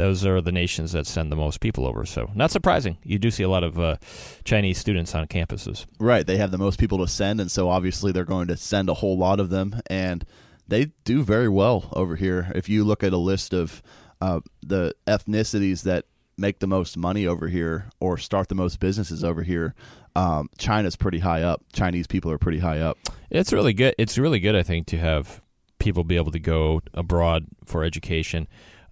those 0.00 0.24
are 0.24 0.40
the 0.40 0.52
nations 0.52 0.92
that 0.92 1.06
send 1.06 1.30
the 1.30 1.36
most 1.36 1.60
people 1.60 1.86
over. 1.86 2.06
So 2.06 2.30
not 2.34 2.50
surprising. 2.50 2.96
You 3.04 3.18
do 3.18 3.30
see 3.30 3.42
a 3.42 3.48
lot 3.48 3.62
of 3.62 3.78
uh, 3.78 3.96
Chinese 4.44 4.78
students 4.78 5.14
on 5.14 5.26
campuses. 5.26 5.84
Right. 5.98 6.26
They 6.26 6.38
have 6.38 6.50
the 6.50 6.58
most 6.58 6.78
people 6.78 6.98
to 6.98 7.08
send, 7.08 7.40
and 7.40 7.50
so 7.50 7.68
obviously 7.68 8.10
they're 8.10 8.24
going 8.24 8.48
to 8.48 8.56
send 8.56 8.88
a 8.88 8.94
whole 8.94 9.18
lot 9.18 9.40
of 9.40 9.50
them, 9.50 9.80
and 9.88 10.24
they 10.66 10.92
do 11.04 11.22
very 11.22 11.48
well 11.48 11.90
over 11.92 12.16
here. 12.16 12.50
If 12.54 12.68
you 12.68 12.82
look 12.84 13.02
at 13.02 13.12
a 13.12 13.18
list 13.18 13.52
of 13.52 13.82
uh, 14.20 14.40
the 14.62 14.94
ethnicities 15.06 15.82
that 15.82 16.06
make 16.38 16.60
the 16.60 16.66
most 16.66 16.96
money 16.96 17.26
over 17.26 17.48
here 17.48 17.90
or 18.00 18.16
start 18.16 18.48
the 18.48 18.54
most 18.54 18.80
businesses 18.80 19.22
over 19.22 19.42
here, 19.42 19.74
um, 20.16 20.48
China's 20.58 20.96
pretty 20.96 21.18
high 21.18 21.42
up. 21.42 21.62
Chinese 21.72 22.06
people 22.06 22.30
are 22.30 22.38
pretty 22.38 22.60
high 22.60 22.80
up. 22.80 22.96
It's 23.28 23.52
really 23.52 23.74
good. 23.74 23.94
It's 23.98 24.16
really 24.16 24.40
good, 24.40 24.56
I 24.56 24.62
think, 24.62 24.86
to 24.88 24.98
have 24.98 25.42
people 25.78 26.04
be 26.04 26.16
able 26.16 26.32
to 26.32 26.38
go 26.38 26.80
abroad 26.94 27.46
for 27.64 27.84
education. 27.84 28.48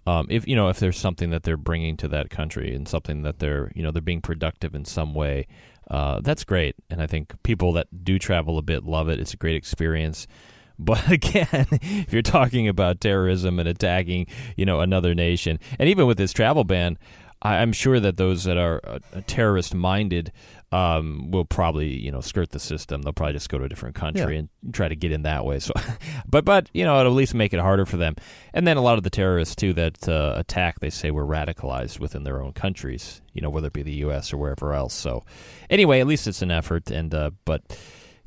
Um, 0.09 0.27
if 0.31 0.49
you 0.49 0.57
know 0.57 0.69
if 0.69 0.79
there's 0.79 0.97
something 0.97 1.29
that 1.31 1.43
they're 1.43 1.59
bringing 1.59 1.99
to 1.99 2.09
that 2.09 2.31
country 2.31 2.75
and 2.75 2.89
something 2.89 3.23
that 3.23 3.41
they're 3.41 3.71
you 3.75 3.83
know 3.83 3.91
they're 3.91 4.01
being 4.01 4.23
productive 4.23 4.75
in 4.75 4.87
some 4.87 5.13
way, 5.13 5.47
uh, 5.91 6.21
that's 6.21 6.45
great. 6.45 6.77
And 6.89 7.03
I 7.03 7.07
think 7.07 7.43
people 7.43 7.75
that 7.75 8.05
do 8.05 8.19
travel 8.19 8.57
a 8.57 8.63
bit 8.63 8.85
love 8.85 9.11
it. 9.11 9.21
It's 9.21 9.35
a 9.35 9.37
great 9.37 9.57
experience. 9.57 10.27
But 10.81 11.11
again, 11.11 11.67
if 11.73 12.13
you're 12.13 12.23
talking 12.23 12.69
about 12.69 13.01
terrorism 13.01 13.59
and 13.59 13.69
attacking, 13.69 14.29
you 14.57 14.65
know, 14.65 14.79
another 14.79 15.13
nation, 15.13 15.59
and 15.77 15.89
even 15.89 16.07
with 16.07 16.19
this 16.19 16.33
travel 16.33 16.63
ban, 16.63 16.99
I, 17.43 17.57
am 17.57 17.73
sure 17.73 17.99
that 17.99 18.17
those 18.17 18.45
that 18.45 18.59
are 18.59 18.81
uh, 18.85 19.01
terrorist 19.27 19.75
minded 19.75 20.31
um, 20.71 21.31
will 21.31 21.45
probably 21.45 21.89
you 21.89 22.11
know 22.11 22.21
skirt 22.21 22.51
the 22.51 22.59
system. 22.59 23.03
They'll 23.03 23.13
probably 23.13 23.35
just 23.35 23.49
go 23.49 23.59
to 23.59 23.65
a 23.65 23.69
different 23.69 23.95
country 23.95 24.35
yeah. 24.35 24.41
and 24.41 24.75
try 24.75 24.89
to 24.89 24.97
get 24.97 25.13
in 25.13 25.23
that 25.23 25.45
way. 25.45 25.59
So, 25.61 25.73
but 26.29 26.45
but 26.45 26.69
you 26.75 26.85
know 26.85 27.01
it'll 27.01 27.13
at 27.13 27.17
least 27.17 27.35
make 27.35 27.55
it 27.55 27.61
harder 27.61 27.87
for 27.87 27.97
them. 27.97 28.17
And 28.53 28.67
then 28.67 28.77
a 28.77 28.83
lot 28.83 28.99
of 28.99 29.05
the 29.05 29.11
terrorists 29.11 29.55
too 29.55 29.73
that 29.75 30.09
uh, 30.09 30.35
attack, 30.37 30.81
they 30.81 30.91
say 30.91 31.11
were 31.11 31.27
radicalized 31.27 31.99
within 31.99 32.25
their 32.25 32.43
own 32.43 32.53
countries. 32.53 33.23
You 33.33 33.43
know 33.43 33.51
whether 33.51 33.69
it 33.69 33.73
be 33.73 33.83
the 33.83 33.95
U.S. 33.95 34.33
or 34.33 34.37
wherever 34.37 34.75
else. 34.75 34.95
So 34.95 35.25
anyway, 35.71 36.01
at 36.01 36.07
least 36.07 36.27
it's 36.27 36.43
an 36.43 36.51
effort. 36.51 36.91
And 36.91 37.15
uh, 37.15 37.31
but 37.45 37.79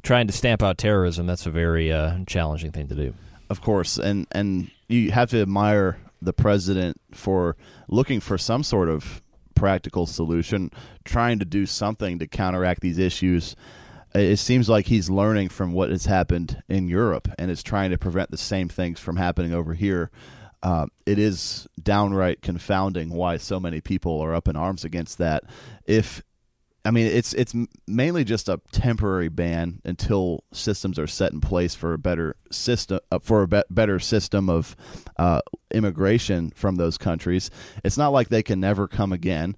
trying 0.03 0.27
to 0.27 0.33
stamp 0.33 0.63
out 0.63 0.77
terrorism 0.79 1.27
that's 1.27 1.45
a 1.45 1.51
very 1.51 1.91
uh, 1.91 2.19
challenging 2.25 2.71
thing 2.71 2.87
to 2.87 2.95
do. 2.95 3.13
Of 3.49 3.61
course, 3.61 3.97
and 3.97 4.27
and 4.31 4.71
you 4.87 5.11
have 5.11 5.29
to 5.31 5.41
admire 5.41 5.97
the 6.21 6.33
president 6.33 6.99
for 7.11 7.57
looking 7.87 8.19
for 8.19 8.37
some 8.37 8.63
sort 8.63 8.89
of 8.89 9.21
practical 9.61 10.07
solution, 10.07 10.71
trying 11.05 11.37
to 11.37 11.45
do 11.45 11.67
something 11.67 12.17
to 12.17 12.25
counteract 12.25 12.81
these 12.81 12.97
issues. 12.97 13.55
It 14.15 14.37
seems 14.37 14.67
like 14.67 14.87
he's 14.87 15.07
learning 15.07 15.49
from 15.49 15.71
what 15.71 15.91
has 15.91 16.07
happened 16.07 16.63
in 16.67 16.87
Europe 16.87 17.27
and 17.37 17.51
is 17.51 17.61
trying 17.61 17.91
to 17.91 17.97
prevent 17.99 18.31
the 18.31 18.37
same 18.37 18.69
things 18.69 18.99
from 18.99 19.17
happening 19.17 19.53
over 19.53 19.75
here. 19.75 20.09
Uh, 20.63 20.87
it 21.05 21.19
is 21.19 21.67
downright 21.81 22.41
confounding 22.41 23.11
why 23.11 23.37
so 23.37 23.59
many 23.59 23.81
people 23.81 24.19
are 24.19 24.33
up 24.33 24.47
in 24.47 24.55
arms 24.55 24.83
against 24.83 25.19
that. 25.19 25.43
If 25.85 26.23
I 26.83 26.89
mean, 26.89 27.05
it's 27.05 27.33
it's 27.33 27.53
mainly 27.87 28.23
just 28.23 28.49
a 28.49 28.59
temporary 28.71 29.29
ban 29.29 29.81
until 29.85 30.43
systems 30.51 30.97
are 30.97 31.07
set 31.07 31.31
in 31.31 31.39
place 31.39 31.75
for 31.75 31.93
a 31.93 31.97
better 31.99 32.35
system 32.49 32.99
uh, 33.11 33.19
for 33.19 33.43
a 33.43 33.47
be- 33.47 33.63
better 33.69 33.99
system 33.99 34.49
of 34.49 34.75
uh, 35.17 35.41
immigration 35.71 36.51
from 36.55 36.77
those 36.77 36.97
countries. 36.97 37.51
It's 37.83 37.97
not 37.97 38.09
like 38.09 38.29
they 38.29 38.41
can 38.43 38.59
never 38.59 38.87
come 38.87 39.13
again. 39.13 39.55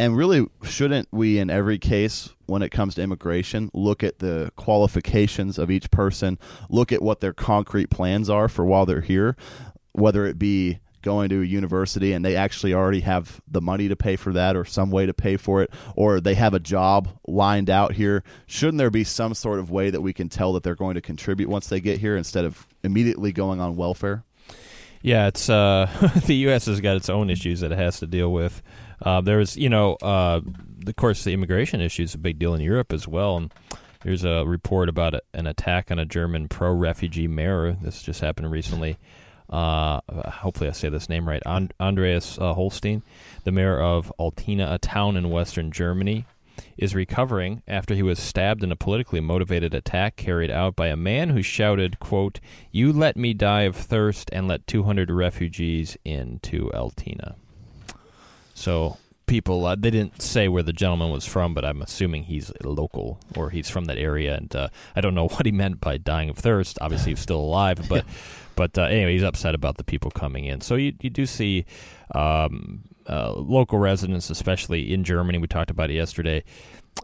And 0.00 0.16
really, 0.16 0.46
shouldn't 0.62 1.08
we, 1.10 1.38
in 1.38 1.50
every 1.50 1.78
case, 1.78 2.30
when 2.46 2.62
it 2.62 2.70
comes 2.70 2.94
to 2.94 3.02
immigration, 3.02 3.68
look 3.74 4.04
at 4.04 4.20
the 4.20 4.52
qualifications 4.54 5.58
of 5.58 5.72
each 5.72 5.90
person, 5.90 6.38
look 6.70 6.92
at 6.92 7.02
what 7.02 7.20
their 7.20 7.32
concrete 7.32 7.90
plans 7.90 8.30
are 8.30 8.48
for 8.48 8.64
while 8.64 8.86
they're 8.86 9.00
here, 9.00 9.36
whether 9.92 10.24
it 10.24 10.38
be 10.38 10.78
going 11.02 11.28
to 11.28 11.42
a 11.42 11.44
university 11.44 12.12
and 12.12 12.24
they 12.24 12.36
actually 12.36 12.74
already 12.74 13.00
have 13.00 13.40
the 13.46 13.60
money 13.60 13.88
to 13.88 13.96
pay 13.96 14.16
for 14.16 14.32
that 14.32 14.56
or 14.56 14.64
some 14.64 14.90
way 14.90 15.06
to 15.06 15.14
pay 15.14 15.36
for 15.36 15.62
it 15.62 15.70
or 15.96 16.20
they 16.20 16.34
have 16.34 16.54
a 16.54 16.58
job 16.58 17.08
lined 17.26 17.70
out 17.70 17.92
here 17.92 18.22
shouldn't 18.46 18.78
there 18.78 18.90
be 18.90 19.04
some 19.04 19.34
sort 19.34 19.58
of 19.58 19.70
way 19.70 19.90
that 19.90 20.00
we 20.00 20.12
can 20.12 20.28
tell 20.28 20.52
that 20.52 20.62
they're 20.62 20.74
going 20.74 20.94
to 20.94 21.00
contribute 21.00 21.48
once 21.48 21.68
they 21.68 21.80
get 21.80 21.98
here 22.00 22.16
instead 22.16 22.44
of 22.44 22.66
immediately 22.82 23.32
going 23.32 23.60
on 23.60 23.76
welfare? 23.76 24.24
Yeah 25.02 25.28
it's 25.28 25.48
uh, 25.48 25.88
the 26.26 26.34
us 26.52 26.66
has 26.66 26.80
got 26.80 26.96
its 26.96 27.08
own 27.08 27.30
issues 27.30 27.60
that 27.60 27.72
it 27.72 27.78
has 27.78 28.00
to 28.00 28.06
deal 28.06 28.32
with. 28.32 28.62
Uh, 29.00 29.20
there's 29.20 29.56
you 29.56 29.68
know 29.68 29.94
uh, 30.02 30.40
of 30.86 30.96
course 30.96 31.24
the 31.24 31.32
immigration 31.32 31.80
issue 31.80 32.02
is 32.02 32.14
a 32.14 32.18
big 32.18 32.38
deal 32.38 32.54
in 32.54 32.60
europe 32.60 32.92
as 32.92 33.06
well 33.06 33.36
and 33.36 33.52
there's 34.02 34.24
a 34.24 34.44
report 34.44 34.88
about 34.88 35.14
an 35.34 35.46
attack 35.46 35.90
on 35.90 35.98
a 35.98 36.04
german 36.04 36.48
pro-refugee 36.48 37.28
mayor. 37.28 37.72
This 37.80 38.02
just 38.02 38.20
happened 38.20 38.50
recently 38.50 38.98
uh, 39.50 40.00
hopefully 40.30 40.68
I 40.68 40.72
say 40.72 40.88
this 40.88 41.08
name 41.08 41.28
right, 41.28 41.42
and- 41.46 41.72
Andreas 41.80 42.38
uh, 42.38 42.54
Hollstein, 42.54 43.02
the 43.44 43.52
mayor 43.52 43.80
of 43.80 44.12
Altena, 44.18 44.72
a 44.72 44.78
town 44.78 45.16
in 45.16 45.30
western 45.30 45.70
Germany, 45.70 46.26
is 46.76 46.94
recovering 46.94 47.62
after 47.66 47.94
he 47.94 48.02
was 48.02 48.18
stabbed 48.18 48.62
in 48.62 48.72
a 48.72 48.76
politically 48.76 49.20
motivated 49.20 49.74
attack 49.74 50.16
carried 50.16 50.50
out 50.50 50.76
by 50.76 50.88
a 50.88 50.96
man 50.96 51.30
who 51.30 51.42
shouted, 51.42 51.98
quote, 51.98 52.40
You 52.72 52.92
let 52.92 53.16
me 53.16 53.34
die 53.34 53.62
of 53.62 53.76
thirst 53.76 54.28
and 54.32 54.48
let 54.48 54.66
200 54.66 55.10
refugees 55.10 55.96
into 56.04 56.70
Altena. 56.74 57.36
So 58.54 58.96
people 59.26 59.66
uh, 59.66 59.76
they 59.76 59.90
didn't 59.90 60.22
say 60.22 60.48
where 60.48 60.62
the 60.62 60.72
gentleman 60.72 61.10
was 61.10 61.26
from 61.26 61.52
but 61.52 61.62
i'm 61.62 61.82
assuming 61.82 62.24
he's 62.24 62.50
local 62.64 63.20
or 63.36 63.50
he's 63.50 63.68
from 63.68 63.84
that 63.84 63.98
area. 63.98 64.34
And 64.34 64.54
uh, 64.56 64.68
i 64.96 65.00
don't 65.00 65.14
know 65.14 65.28
what 65.28 65.46
he 65.46 65.52
meant 65.52 65.80
by 65.80 65.98
dying 65.98 66.30
of 66.30 66.38
thirst. 66.38 66.78
Obviously 66.80 67.12
he's 67.12 67.20
still 67.20 67.40
alive 67.40 67.86
but 67.88 68.04
but 68.58 68.76
uh, 68.76 68.82
anyway, 68.82 69.12
he's 69.12 69.22
upset 69.22 69.54
about 69.54 69.76
the 69.76 69.84
people 69.84 70.10
coming 70.10 70.44
in. 70.46 70.60
So 70.60 70.74
you, 70.74 70.92
you 71.00 71.10
do 71.10 71.26
see 71.26 71.64
um, 72.12 72.82
uh, 73.08 73.32
local 73.34 73.78
residents, 73.78 74.30
especially 74.30 74.92
in 74.92 75.04
Germany, 75.04 75.38
we 75.38 75.46
talked 75.46 75.70
about 75.70 75.90
it 75.90 75.94
yesterday, 75.94 76.42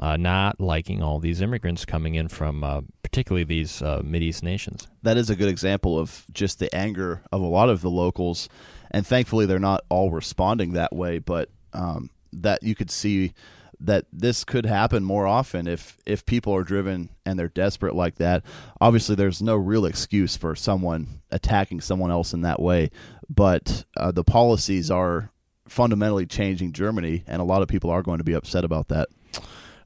uh, 0.01 0.17
not 0.17 0.61
liking 0.61 1.01
all 1.01 1.21
these 1.21 1.41
immigrants 1.41 1.85
coming 1.85 2.17
in 2.17 2.27
from 2.27 2.65
uh, 2.65 2.81
particularly 3.05 3.45
these 3.45 3.83
uh, 3.83 4.03
East 4.15 4.43
nations. 4.43 4.89
That 5.05 5.17
is 5.17 5.31
a 5.31 5.37
good 5.37 5.49
example 5.49 5.97
of 5.97 6.25
just 6.33 6.59
the 6.59 6.75
anger 6.75 7.23
of 7.31 7.41
a 7.41 7.47
lot 7.47 7.69
of 7.69 7.83
the 7.83 7.91
locals. 7.91 8.49
And 8.91 9.07
thankfully, 9.07 9.47
they're 9.47 9.61
not 9.61 9.85
all 9.89 10.11
responding 10.11 10.73
that 10.73 10.93
way, 10.93 11.21
but 11.21 11.51
um, 11.73 12.11
that 12.33 12.65
you 12.65 12.75
could 12.75 12.91
see 12.91 13.33
that 13.81 14.07
this 14.13 14.45
could 14.45 14.67
happen 14.67 15.05
more 15.05 15.27
often 15.27 15.67
if 15.67 15.99
if 16.07 16.25
people 16.27 16.55
are 16.55 16.65
driven 16.65 17.11
and 17.25 17.39
they're 17.39 17.49
desperate 17.49 17.95
like 17.95 18.17
that. 18.17 18.43
Obviously, 18.81 19.15
there's 19.15 19.43
no 19.43 19.57
real 19.57 19.85
excuse 19.85 20.37
for 20.37 20.55
someone 20.55 21.21
attacking 21.31 21.81
someone 21.81 22.11
else 22.11 22.33
in 22.33 22.43
that 22.43 22.61
way, 22.61 22.91
but 23.29 23.85
uh, 23.97 24.13
the 24.13 24.25
policies 24.25 24.91
are 24.91 25.31
fundamentally 25.69 26.27
changing 26.27 26.73
Germany, 26.73 27.25
and 27.27 27.41
a 27.41 27.45
lot 27.45 27.63
of 27.63 27.69
people 27.69 27.91
are 27.91 28.03
going 28.03 28.19
to 28.19 28.25
be 28.25 28.35
upset 28.35 28.65
about 28.65 28.89
that. 28.89 29.09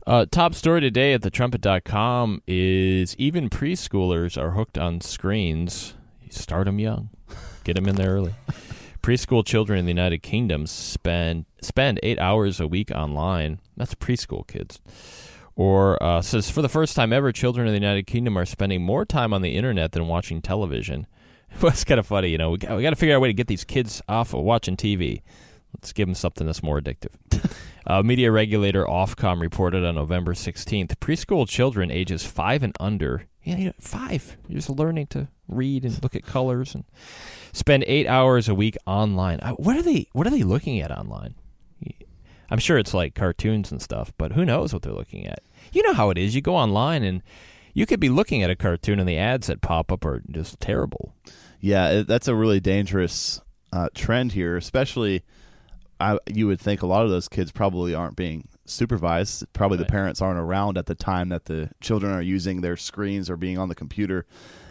Uh, 0.06 0.24
top 0.30 0.54
story 0.54 0.80
today 0.80 1.12
at 1.12 1.20
thetrumpet.com 1.20 2.42
is 2.46 3.14
even 3.16 3.50
preschoolers 3.50 4.40
are 4.40 4.52
hooked 4.52 4.78
on 4.78 5.00
screens. 5.00 5.94
You 6.22 6.32
start 6.32 6.64
them 6.64 6.78
young. 6.78 7.10
Get 7.62 7.76
them 7.76 7.86
in 7.86 7.96
there 7.96 8.14
early. 8.14 8.34
Preschool 9.08 9.42
children 9.42 9.78
in 9.78 9.86
the 9.86 9.90
United 9.90 10.18
Kingdom 10.18 10.66
spend 10.66 11.46
spend 11.62 11.98
eight 12.02 12.18
hours 12.18 12.60
a 12.60 12.68
week 12.68 12.90
online. 12.90 13.58
That's 13.74 13.94
preschool 13.94 14.46
kids. 14.46 14.82
Or 15.56 16.00
uh, 16.02 16.20
says 16.20 16.50
for 16.50 16.60
the 16.60 16.68
first 16.68 16.94
time 16.94 17.10
ever, 17.14 17.32
children 17.32 17.66
in 17.66 17.72
the 17.72 17.80
United 17.80 18.06
Kingdom 18.06 18.36
are 18.36 18.44
spending 18.44 18.82
more 18.82 19.06
time 19.06 19.32
on 19.32 19.40
the 19.40 19.56
internet 19.56 19.92
than 19.92 20.08
watching 20.08 20.42
television. 20.42 21.06
Well, 21.62 21.72
it's 21.72 21.84
kind 21.84 21.98
of 21.98 22.06
funny, 22.06 22.28
you 22.28 22.36
know. 22.36 22.50
We 22.50 22.58
got, 22.58 22.76
we 22.76 22.82
got 22.82 22.90
to 22.90 22.96
figure 22.96 23.14
out 23.14 23.16
a 23.16 23.20
way 23.20 23.28
to 23.28 23.32
get 23.32 23.46
these 23.46 23.64
kids 23.64 24.02
off 24.06 24.34
of 24.34 24.42
watching 24.42 24.76
TV. 24.76 25.22
Let's 25.74 25.94
give 25.94 26.06
them 26.06 26.14
something 26.14 26.46
that's 26.46 26.62
more 26.62 26.78
addictive. 26.78 27.14
uh, 27.86 28.02
media 28.02 28.30
regulator 28.30 28.84
Ofcom 28.84 29.40
reported 29.40 29.86
on 29.86 29.94
November 29.94 30.34
16th 30.34 30.96
preschool 30.96 31.48
children 31.48 31.90
ages 31.90 32.26
five 32.26 32.62
and 32.62 32.76
under, 32.78 33.24
yeah, 33.42 33.56
you 33.56 33.66
know, 33.68 33.72
five, 33.80 34.36
you're 34.46 34.58
just 34.58 34.68
learning 34.68 35.06
to 35.06 35.28
read 35.48 35.84
and 35.84 36.02
look 36.02 36.14
at 36.14 36.24
colors 36.24 36.74
and 36.74 36.84
spend 37.52 37.84
eight 37.86 38.06
hours 38.06 38.48
a 38.48 38.54
week 38.54 38.76
online. 38.86 39.40
What 39.56 39.76
are 39.76 39.82
they? 39.82 40.06
What 40.12 40.26
are 40.26 40.30
they 40.30 40.42
looking 40.42 40.80
at 40.80 40.90
online? 40.90 41.34
I'm 42.50 42.58
sure 42.58 42.78
it's 42.78 42.94
like 42.94 43.14
cartoons 43.14 43.70
and 43.70 43.82
stuff, 43.82 44.12
but 44.16 44.32
who 44.32 44.44
knows 44.44 44.72
what 44.72 44.82
they're 44.82 44.92
looking 44.92 45.26
at? 45.26 45.42
You 45.72 45.82
know 45.82 45.92
how 45.92 46.10
it 46.10 46.18
is. 46.18 46.34
You 46.34 46.40
go 46.40 46.56
online 46.56 47.02
and 47.02 47.22
you 47.74 47.84
could 47.86 48.00
be 48.00 48.08
looking 48.08 48.42
at 48.42 48.50
a 48.50 48.56
cartoon 48.56 48.98
and 48.98 49.08
the 49.08 49.18
ads 49.18 49.48
that 49.48 49.60
pop 49.60 49.92
up 49.92 50.04
are 50.04 50.22
just 50.30 50.58
terrible. 50.58 51.14
Yeah, 51.60 52.02
that's 52.02 52.28
a 52.28 52.34
really 52.34 52.60
dangerous 52.60 53.40
uh, 53.72 53.88
trend 53.94 54.32
here, 54.32 54.56
especially. 54.56 55.24
I, 56.00 56.18
you 56.26 56.46
would 56.46 56.60
think 56.60 56.82
a 56.82 56.86
lot 56.86 57.04
of 57.04 57.10
those 57.10 57.28
kids 57.28 57.50
probably 57.50 57.92
aren't 57.92 58.14
being 58.14 58.48
supervised. 58.64 59.44
Probably 59.52 59.76
right. 59.78 59.86
the 59.86 59.90
parents 59.90 60.22
aren't 60.22 60.38
around 60.38 60.78
at 60.78 60.86
the 60.86 60.94
time 60.94 61.28
that 61.30 61.46
the 61.46 61.70
children 61.80 62.12
are 62.12 62.22
using 62.22 62.60
their 62.60 62.76
screens 62.76 63.28
or 63.28 63.36
being 63.36 63.58
on 63.58 63.68
the 63.68 63.74
computer. 63.74 64.24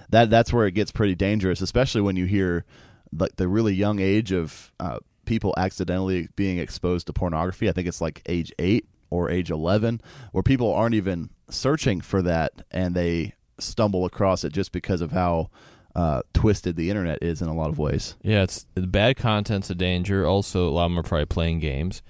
That 0.10 0.30
that's 0.30 0.54
where 0.54 0.66
it 0.66 0.72
gets 0.72 0.92
pretty 0.92 1.16
dangerous, 1.16 1.62
especially 1.62 2.02
when 2.02 2.16
you 2.16 2.26
hear 2.26 2.66
like 3.12 3.36
the 3.36 3.48
really 3.48 3.74
young 3.74 4.00
age 4.00 4.32
of 4.32 4.72
uh, 4.80 5.00
people 5.26 5.54
accidentally 5.58 6.30
being 6.36 6.58
exposed 6.58 7.08
to 7.08 7.14
pornography. 7.14 7.70
I 7.70 7.72
think 7.72 7.88
it's 7.88 8.02
like 8.02 8.22
age 8.26 8.52
eight 8.60 8.88
or 9.10 9.30
age 9.30 9.52
eleven, 9.52 10.02
where 10.32 10.44
people 10.44 10.74
aren't 10.74 10.96
even 10.96 11.30
searching 11.50 12.02
for 12.02 12.22
that 12.22 12.52
and 12.72 12.94
they 12.94 13.34
stumble 13.60 14.06
across 14.06 14.44
it 14.44 14.54
just 14.54 14.72
because 14.72 15.02
of 15.02 15.12
how 15.12 15.50
uh, 15.96 16.22
twisted 16.34 16.76
the 16.76 16.90
internet 16.90 17.18
is 17.24 17.42
in 17.42 17.48
a 17.48 17.56
lot 17.56 17.70
of 17.70 17.80
ways. 17.80 18.16
Yeah, 18.22 18.44
it's 18.44 18.68
the 18.76 18.86
bad 18.86 19.18
content's 19.18 19.70
a 19.70 19.76
danger. 19.76 20.28
Also, 20.28 20.68
a 20.68 20.70
lot 20.70 20.86
of 20.86 20.92
them 20.92 21.00
are 21.00 21.04
probably 21.04 21.26
playing 21.26 21.60
games, 21.60 22.04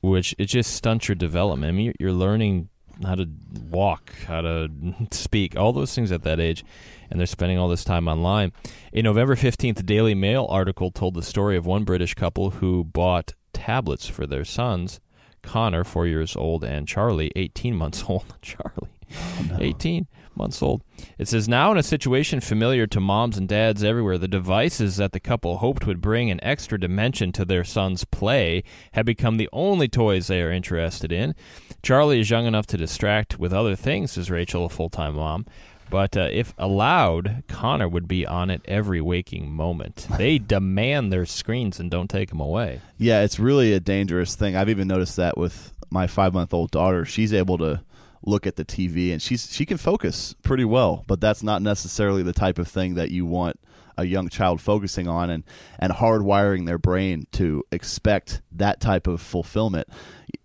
which 0.00 0.34
it 0.36 0.46
just 0.46 0.72
stunts 0.74 1.08
your 1.08 1.14
development. 1.14 1.68
I 1.68 1.76
mean, 1.76 1.92
you're 2.00 2.12
learning 2.12 2.69
how 3.04 3.14
to 3.14 3.28
walk, 3.70 4.12
how 4.26 4.40
to 4.40 4.68
speak, 5.10 5.56
all 5.56 5.72
those 5.72 5.94
things 5.94 6.12
at 6.12 6.22
that 6.22 6.40
age, 6.40 6.64
and 7.10 7.18
they're 7.18 7.26
spending 7.26 7.58
all 7.58 7.68
this 7.68 7.84
time 7.84 8.08
online. 8.08 8.52
A 8.92 9.02
November 9.02 9.36
15th 9.36 9.84
Daily 9.86 10.14
Mail 10.14 10.46
article 10.48 10.90
told 10.90 11.14
the 11.14 11.22
story 11.22 11.56
of 11.56 11.66
one 11.66 11.84
British 11.84 12.14
couple 12.14 12.50
who 12.50 12.84
bought 12.84 13.34
tablets 13.52 14.06
for 14.06 14.26
their 14.26 14.44
sons 14.44 15.00
Connor, 15.42 15.84
four 15.84 16.06
years 16.06 16.36
old, 16.36 16.64
and 16.64 16.86
Charlie, 16.86 17.32
18 17.36 17.74
months 17.74 18.04
old. 18.08 18.34
Charlie, 18.42 18.90
oh, 19.12 19.46
no. 19.50 19.56
18 19.58 20.06
months 20.36 20.62
old. 20.62 20.82
It 21.18 21.28
says, 21.28 21.48
now 21.48 21.72
in 21.72 21.78
a 21.78 21.82
situation 21.82 22.40
familiar 22.40 22.86
to 22.88 23.00
moms 23.00 23.36
and 23.36 23.48
dads 23.48 23.82
everywhere, 23.82 24.18
the 24.18 24.28
devices 24.28 24.96
that 24.96 25.12
the 25.12 25.20
couple 25.20 25.58
hoped 25.58 25.86
would 25.86 26.00
bring 26.00 26.30
an 26.30 26.42
extra 26.42 26.78
dimension 26.78 27.32
to 27.32 27.44
their 27.44 27.64
son's 27.64 28.04
play 28.04 28.62
have 28.92 29.06
become 29.06 29.36
the 29.36 29.48
only 29.52 29.88
toys 29.88 30.26
they 30.26 30.42
are 30.42 30.52
interested 30.52 31.12
in. 31.12 31.34
Charlie 31.82 32.20
is 32.20 32.30
young 32.30 32.46
enough 32.46 32.66
to 32.68 32.76
distract 32.76 33.38
with 33.38 33.52
other 33.52 33.76
things, 33.76 34.12
says 34.12 34.30
Rachel, 34.30 34.66
a 34.66 34.68
full 34.68 34.90
time 34.90 35.16
mom. 35.16 35.46
But 35.90 36.16
uh, 36.16 36.28
if 36.30 36.54
allowed, 36.56 37.42
Connor 37.48 37.88
would 37.88 38.06
be 38.06 38.24
on 38.24 38.48
it 38.48 38.62
every 38.66 39.00
waking 39.00 39.50
moment. 39.50 40.06
They 40.20 40.38
demand 40.38 41.10
their 41.10 41.24
screens 41.24 41.80
and 41.80 41.90
don't 41.90 42.10
take 42.10 42.28
them 42.28 42.40
away. 42.40 42.82
Yeah, 42.98 43.22
it's 43.22 43.38
really 43.38 43.72
a 43.72 43.80
dangerous 43.80 44.36
thing. 44.36 44.54
I've 44.54 44.68
even 44.68 44.86
noticed 44.86 45.16
that 45.16 45.38
with 45.38 45.72
my 45.90 46.06
five 46.06 46.34
month 46.34 46.52
old 46.52 46.70
daughter. 46.70 47.04
She's 47.04 47.32
able 47.32 47.58
to 47.58 47.82
look 48.22 48.46
at 48.46 48.56
the 48.56 48.64
TV 48.64 49.12
and 49.12 49.22
she's 49.22 49.52
she 49.52 49.64
can 49.64 49.76
focus 49.76 50.34
pretty 50.42 50.64
well, 50.64 51.04
but 51.06 51.20
that's 51.20 51.42
not 51.42 51.62
necessarily 51.62 52.22
the 52.22 52.32
type 52.32 52.58
of 52.58 52.68
thing 52.68 52.94
that 52.94 53.10
you 53.10 53.24
want 53.24 53.58
a 53.96 54.04
young 54.04 54.28
child 54.28 54.60
focusing 54.60 55.08
on 55.08 55.30
and 55.30 55.44
and 55.78 55.92
hardwiring 55.92 56.66
their 56.66 56.78
brain 56.78 57.26
to 57.32 57.62
expect 57.70 58.40
that 58.52 58.80
type 58.80 59.06
of 59.06 59.20
fulfillment. 59.20 59.88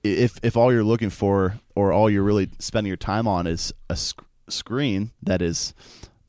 If 0.03 0.39
if 0.43 0.55
all 0.57 0.71
you're 0.71 0.83
looking 0.83 1.09
for 1.09 1.59
or 1.75 1.91
all 1.91 2.09
you're 2.09 2.23
really 2.23 2.49
spending 2.59 2.89
your 2.89 2.97
time 2.97 3.27
on 3.27 3.47
is 3.47 3.73
a 3.89 3.95
sc- 3.95 4.23
screen 4.49 5.11
that 5.23 5.41
is 5.41 5.73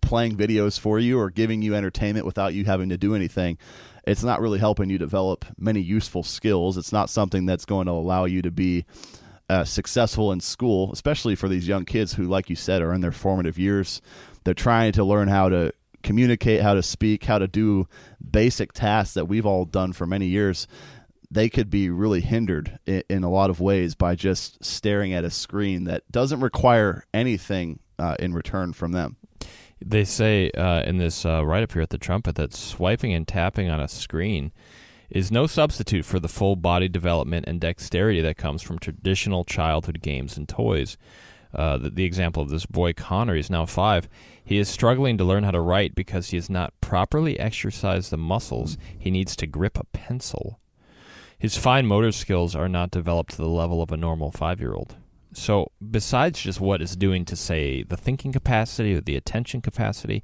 playing 0.00 0.36
videos 0.36 0.78
for 0.78 0.98
you 0.98 1.18
or 1.18 1.30
giving 1.30 1.62
you 1.62 1.74
entertainment 1.74 2.24
without 2.24 2.54
you 2.54 2.64
having 2.64 2.88
to 2.88 2.96
do 2.96 3.14
anything, 3.14 3.58
it's 4.06 4.22
not 4.22 4.40
really 4.40 4.60
helping 4.60 4.88
you 4.88 4.98
develop 4.98 5.44
many 5.58 5.80
useful 5.80 6.22
skills. 6.22 6.76
It's 6.76 6.92
not 6.92 7.10
something 7.10 7.44
that's 7.44 7.64
going 7.64 7.86
to 7.86 7.92
allow 7.92 8.24
you 8.24 8.40
to 8.42 8.52
be 8.52 8.84
uh, 9.48 9.64
successful 9.64 10.32
in 10.32 10.40
school, 10.40 10.92
especially 10.92 11.34
for 11.34 11.48
these 11.48 11.68
young 11.68 11.84
kids 11.84 12.14
who, 12.14 12.24
like 12.24 12.50
you 12.50 12.56
said, 12.56 12.82
are 12.82 12.92
in 12.92 13.00
their 13.00 13.12
formative 13.12 13.58
years. 13.58 14.00
They're 14.44 14.54
trying 14.54 14.92
to 14.92 15.04
learn 15.04 15.28
how 15.28 15.48
to 15.48 15.72
communicate, 16.02 16.62
how 16.62 16.74
to 16.74 16.82
speak, 16.82 17.24
how 17.24 17.38
to 17.38 17.48
do 17.48 17.88
basic 18.28 18.72
tasks 18.72 19.14
that 19.14 19.26
we've 19.26 19.46
all 19.46 19.64
done 19.64 19.92
for 19.92 20.06
many 20.06 20.26
years 20.26 20.66
they 21.30 21.48
could 21.48 21.70
be 21.70 21.90
really 21.90 22.20
hindered 22.20 22.78
in, 22.86 23.02
in, 23.08 23.24
a 23.24 23.30
lot 23.30 23.50
of 23.50 23.60
ways 23.60 23.94
by 23.94 24.14
just 24.14 24.64
staring 24.64 25.12
at 25.12 25.24
a 25.24 25.30
screen 25.30 25.84
that 25.84 26.10
doesn't 26.10 26.40
require 26.40 27.04
anything 27.12 27.80
uh, 27.98 28.16
in 28.18 28.32
return 28.32 28.72
from 28.72 28.92
them. 28.92 29.16
They 29.84 30.04
say 30.04 30.50
uh, 30.52 30.82
in 30.82 30.98
this 30.98 31.24
uh, 31.24 31.44
write 31.44 31.62
up 31.62 31.72
here 31.72 31.82
at 31.82 31.90
the 31.90 31.98
Trumpet 31.98 32.36
that 32.36 32.54
swiping 32.54 33.12
and 33.12 33.26
tapping 33.26 33.68
on 33.68 33.80
a 33.80 33.88
screen 33.88 34.52
is 35.10 35.30
no 35.30 35.46
substitute 35.46 36.04
for 36.04 36.18
the 36.18 36.28
full 36.28 36.56
body 36.56 36.88
development 36.88 37.46
and 37.46 37.60
dexterity 37.60 38.20
that 38.20 38.36
comes 38.36 38.62
from 38.62 38.78
traditional 38.78 39.44
childhood 39.44 40.02
games 40.02 40.36
and 40.36 40.48
toys. 40.48 40.96
Uh, 41.54 41.78
the, 41.78 41.90
the, 41.90 42.04
example 42.04 42.42
of 42.42 42.50
this 42.50 42.66
boy 42.66 42.92
Connor, 42.92 43.34
he's 43.34 43.48
now 43.48 43.64
five. 43.64 44.08
He 44.44 44.58
is 44.58 44.68
struggling 44.68 45.16
to 45.16 45.24
learn 45.24 45.44
how 45.44 45.52
to 45.52 45.60
write 45.60 45.94
because 45.94 46.28
he 46.28 46.36
has 46.36 46.50
not 46.50 46.78
properly 46.80 47.38
exercised 47.38 48.10
the 48.10 48.18
muscles 48.18 48.76
he 48.98 49.10
needs 49.10 49.34
to 49.36 49.46
grip 49.46 49.78
a 49.78 49.84
pencil. 49.84 50.58
His 51.38 51.56
fine 51.56 51.86
motor 51.86 52.12
skills 52.12 52.54
are 52.54 52.68
not 52.68 52.90
developed 52.90 53.32
to 53.32 53.36
the 53.38 53.48
level 53.48 53.80
of 53.80 53.90
a 53.92 53.96
normal 53.96 54.30
five 54.30 54.60
year 54.60 54.74
old. 54.74 54.96
So, 55.32 55.70
besides 55.90 56.40
just 56.40 56.60
what 56.60 56.80
it's 56.80 56.96
doing 56.96 57.26
to, 57.26 57.36
say, 57.36 57.82
the 57.82 57.96
thinking 57.96 58.32
capacity 58.32 58.94
or 58.94 59.02
the 59.02 59.16
attention 59.16 59.60
capacity, 59.60 60.22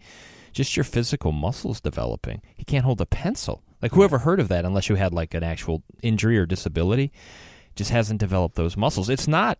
just 0.52 0.76
your 0.76 0.84
physical 0.84 1.32
muscles 1.32 1.80
developing. 1.80 2.42
He 2.56 2.64
can't 2.64 2.84
hold 2.84 3.00
a 3.00 3.06
pencil. 3.06 3.62
Like, 3.80 3.92
whoever 3.92 4.18
heard 4.18 4.40
of 4.40 4.48
that 4.48 4.64
unless 4.64 4.88
you 4.88 4.94
had 4.94 5.12
like 5.12 5.34
an 5.34 5.42
actual 5.42 5.82
injury 6.02 6.38
or 6.38 6.46
disability? 6.46 7.12
Just 7.74 7.90
hasn't 7.90 8.20
developed 8.20 8.54
those 8.54 8.76
muscles. 8.76 9.08
It's 9.08 9.26
not. 9.26 9.58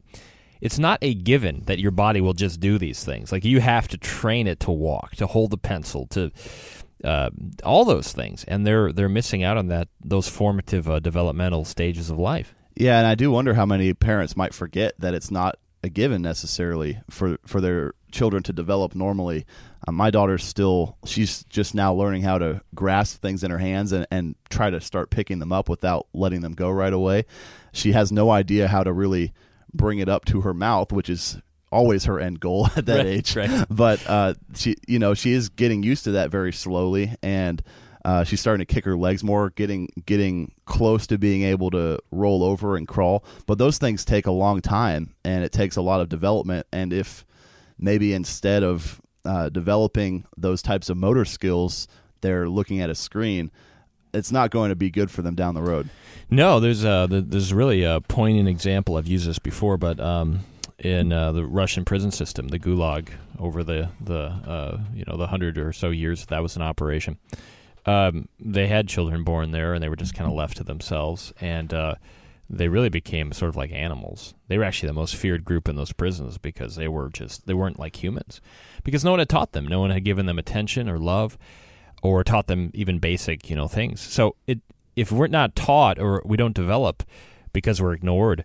It's 0.61 0.79
not 0.79 1.01
a 1.03 1.13
given 1.13 1.63
that 1.67 1.81
your 1.81 1.91
body 1.91 2.21
will 2.21 2.35
just 2.35 2.61
do 2.61 2.79
these 2.79 3.03
things. 3.03 3.33
Like 3.33 3.45
you 3.45 3.61
have 3.61 3.89
to 3.89 3.99
train 3.99 4.47
it 4.47 4.61
to 4.61 4.71
walk, 4.71 5.17
to 5.17 5.27
hold 5.27 5.53
a 5.53 5.57
pencil, 5.57 6.07
to 6.09 6.31
uh, 7.03 7.31
all 7.65 7.85
those 7.85 8.13
things, 8.13 8.45
and 8.45 8.65
they're 8.65 8.93
they're 8.93 9.09
missing 9.09 9.43
out 9.43 9.57
on 9.57 9.67
that 9.69 9.89
those 10.05 10.29
formative 10.29 10.89
uh, 10.89 11.01
developmental 11.01 11.65
stages 11.65 12.11
of 12.11 12.19
life. 12.19 12.55
Yeah, 12.77 12.99
and 12.99 13.07
I 13.07 13.15
do 13.17 13.31
wonder 13.31 13.55
how 13.55 13.67
many 13.67 13.93
parents 13.93 14.37
might 14.37 14.55
forget 14.55 14.95
that 14.99 15.15
it's 15.15 15.31
not 15.31 15.57
a 15.83 15.89
given 15.89 16.23
necessarily 16.23 17.01
for 17.11 17.39
for 17.45 17.61
their 17.61 17.95
children 18.13 18.43
to 18.45 18.53
develop 18.53 18.95
normally. 18.95 19.45
Uh, 19.87 19.93
my 19.93 20.11
daughter's 20.11 20.45
still 20.45 20.97
she's 21.05 21.45
just 21.45 21.75
now 21.75 21.93
learning 21.93 22.23
how 22.23 22.39
to 22.39 22.61
grasp 22.75 23.21
things 23.21 23.43
in 23.43 23.51
her 23.51 23.59
hands 23.59 23.93
and, 23.93 24.07
and 24.11 24.35
try 24.51 24.71
to 24.71 24.81
start 24.81 25.11
picking 25.11 25.39
them 25.39 25.53
up 25.53 25.69
without 25.69 26.07
letting 26.13 26.41
them 26.41 26.53
go 26.53 26.71
right 26.71 26.93
away. 26.93 27.25
She 27.73 27.93
has 27.93 28.13
no 28.13 28.31
idea 28.31 28.69
how 28.69 28.85
to 28.85 28.93
really 28.93 29.33
bring 29.73 29.99
it 29.99 30.09
up 30.09 30.25
to 30.27 30.43
her 30.43 30.55
mouth, 30.55 30.93
which 30.93 31.09
is 31.09 31.39
always 31.71 32.05
her 32.05 32.21
end 32.21 32.39
goal 32.39 32.69
at 32.77 32.87
that 32.87 32.99
right, 32.99 33.07
age. 33.07 33.35
Right. 33.35 33.65
But 33.69 34.07
uh, 34.07 34.35
she 34.55 34.77
you 34.87 34.99
know 34.99 35.15
she 35.15 35.33
is 35.33 35.49
getting 35.49 35.83
used 35.83 36.05
to 36.05 36.13
that 36.13 36.31
very 36.31 36.53
slowly 36.53 37.15
and 37.23 37.63
uh, 38.05 38.25
she's 38.25 38.41
starting 38.41 38.65
to 38.65 38.73
kick 38.75 38.85
her 38.85 38.97
legs 38.97 39.23
more, 39.23 39.51
getting 39.51 39.89
getting 40.07 40.53
close 40.65 41.07
to 41.07 41.19
being 41.19 41.43
able 41.43 41.71
to 41.71 41.99
roll 42.11 42.43
over 42.43 42.77
and 42.77 42.89
crawl. 42.89 43.25
But 43.47 43.59
those 43.59 43.79
things 43.79 44.05
take 44.05 44.27
a 44.27 44.33
long 44.33 44.61
time, 44.61 45.15
and 45.25 45.45
it 45.45 45.53
takes 45.53 45.77
a 45.77 45.83
lot 45.83 46.01
of 46.01 46.09
development. 46.09 46.67
And 46.73 46.93
if 46.93 47.25
maybe 47.83 48.15
instead 48.15 48.63
of 48.63 49.01
uh, 49.25 49.49
developing 49.49 50.25
those 50.37 50.63
types 50.63 50.89
of 50.89 50.97
motor 50.97 51.25
skills, 51.25 51.87
they're 52.21 52.49
looking 52.49 52.81
at 52.81 52.91
a 52.91 52.95
screen, 52.95 53.51
it's 54.15 54.33
not 54.33 54.51
going 54.51 54.69
to 54.71 54.77
be 54.77 54.91
good 54.91 55.11
for 55.11 55.23
them 55.23 55.35
down 55.35 55.55
the 55.55 55.63
road. 55.63 55.89
No, 56.31 56.61
there's 56.61 56.85
a 56.85 57.07
there's 57.11 57.53
really 57.53 57.83
a 57.83 58.01
poignant 58.01 58.49
example. 58.49 58.97
I've 58.97 59.07
used 59.07 59.27
this 59.27 59.39
before, 59.39 59.77
but 59.77 60.01
um, 60.01 60.41
in 60.79 61.13
uh, 61.13 61.33
the 61.33 61.45
Russian 61.45 61.85
prison 61.85 62.11
system, 62.11 62.49
the 62.49 62.59
Gulag, 62.59 63.11
over 63.39 63.63
the 63.63 63.91
the 64.01 64.21
uh, 64.21 64.81
you 64.95 65.05
know 65.07 65.17
the 65.17 65.27
hundred 65.27 65.59
or 65.59 65.73
so 65.73 65.91
years 65.91 66.27
that 66.27 66.43
was 66.43 66.57
an 66.57 66.63
operation 66.63 67.19
um, 67.87 68.29
they 68.39 68.69
had 68.69 68.89
children 68.89 69.25
born 69.25 69.51
there, 69.51 69.75
and 69.75 69.83
they 69.83 69.89
were 69.89 69.97
just 69.97 70.15
kind 70.15 70.31
of 70.31 70.37
left 70.37 70.57
to 70.59 70.65
themselves, 70.65 71.33
and 71.41 71.73
uh, 71.75 71.97
they 72.51 72.69
really 72.69 72.89
became 72.91 73.33
sort 73.33 73.49
of 73.49 73.57
like 73.57 73.73
animals. 73.73 74.35
They 74.49 74.59
were 74.59 74.65
actually 74.65 74.89
the 74.89 74.93
most 74.95 75.17
feared 75.17 75.45
group 75.45 75.69
in 75.69 75.77
those 75.77 75.93
prisons 75.93 76.39
because 76.39 76.77
they 76.77 76.89
were 76.89 77.09
just 77.09 77.47
they 77.47 77.55
weren't 77.55 77.79
like 77.79 78.03
humans, 78.03 78.41
because 78.85 79.05
no 79.05 79.11
one 79.13 79.21
had 79.21 79.29
taught 79.29 79.53
them, 79.53 79.67
no 79.67 79.81
one 79.81 79.91
had 79.91 80.05
given 80.05 80.27
them 80.27 80.39
attention 80.39 80.89
or 80.89 80.99
love. 80.99 81.39
or 82.03 82.25
taught 82.25 82.49
them 82.49 82.71
even 82.75 82.99
basic, 82.99 83.49
you 83.49 83.57
know, 83.57 83.69
things. 83.69 84.01
So 84.01 84.35
it 84.47 84.61
if 84.97 85.11
we're 85.13 85.29
not 85.29 85.55
taught 85.55 85.99
or 85.99 86.21
we 86.25 86.37
don't 86.37 86.55
develop 86.55 87.03
because 87.53 87.81
we're 87.81 87.95
ignored 87.95 88.45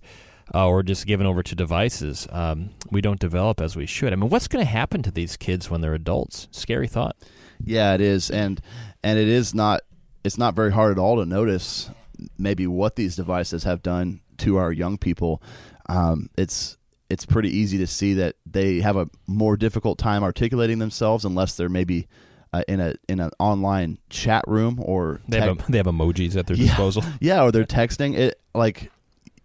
uh, 0.54 0.68
or 0.68 0.84
just 0.84 1.06
given 1.08 1.28
over 1.28 1.44
to 1.44 1.56
devices, 1.56 2.28
um, 2.32 2.70
we 2.92 3.02
don't 3.02 3.20
develop 3.20 3.60
as 3.60 3.76
we 3.76 3.86
should. 3.86 4.14
I 4.14 4.16
mean, 4.16 4.30
what's 4.30 4.48
going 4.48 4.64
to 4.64 4.72
happen 4.72 5.02
to 5.04 5.12
these 5.12 5.36
kids 5.36 5.70
when 5.70 5.82
they're 5.82 5.94
adults? 5.94 6.48
Scary 6.52 6.88
thought. 6.88 7.18
Yeah, 7.64 7.94
it 7.96 8.02
is, 8.02 8.30
and 8.30 8.62
and 9.04 9.18
it 9.20 9.28
is 9.28 9.54
not. 9.54 9.82
It's 10.24 10.38
not 10.38 10.54
very 10.56 10.72
hard 10.72 10.92
at 10.92 11.02
all 11.02 11.18
to 11.18 11.26
notice 11.26 11.90
maybe 12.38 12.68
what 12.68 12.96
these 12.96 13.16
devices 13.16 13.64
have 13.64 13.82
done 13.82 14.22
to 14.38 14.58
our 14.58 14.72
young 14.72 14.98
people. 14.98 15.42
Um, 15.90 16.30
it's 16.38 16.78
it's 17.10 17.26
pretty 17.26 17.50
easy 17.50 17.78
to 17.78 17.88
see 17.88 18.14
that 18.16 18.36
they 18.46 18.82
have 18.82 18.98
a 18.98 19.10
more 19.28 19.56
difficult 19.56 19.98
time 19.98 20.24
articulating 20.24 20.80
themselves 20.80 21.24
unless 21.24 21.56
they're 21.56 21.70
maybe 21.70 22.08
uh, 22.54 22.64
in 22.68 22.80
a 22.80 22.96
in 23.08 23.20
an 23.20 23.32
online 23.40 23.98
chat 24.10 24.44
room 24.48 24.80
or 24.82 25.22
they 25.28 25.40
have 25.40 25.60
a, 25.60 25.72
they 25.72 25.78
have 25.78 25.88
emojis 25.88 26.36
at 26.36 26.48
their 26.48 26.58
yeah, 26.58 26.68
disposal. 26.68 27.04
Yeah, 27.20 27.44
or 27.44 27.52
they're 27.52 27.66
texting 27.66 28.16
it 28.18 28.40
like 28.54 28.92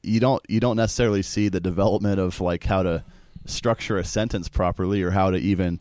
you 0.03 0.21
don't 0.21 0.43
you 0.49 0.61
don't 0.61 0.77
necessarily 0.77 1.23
see 1.23 1.49
the 1.49 1.61
development 1.61 2.19
of 2.19 2.41
like 2.41 2.65
how 2.65 2.83
to 2.83 3.05
structure 3.47 3.99
a 3.99 4.05
sentence 4.05 4.49
properly 4.49 5.03
or 5.03 5.11
how 5.11 5.31
to 5.31 5.37
even 5.37 5.81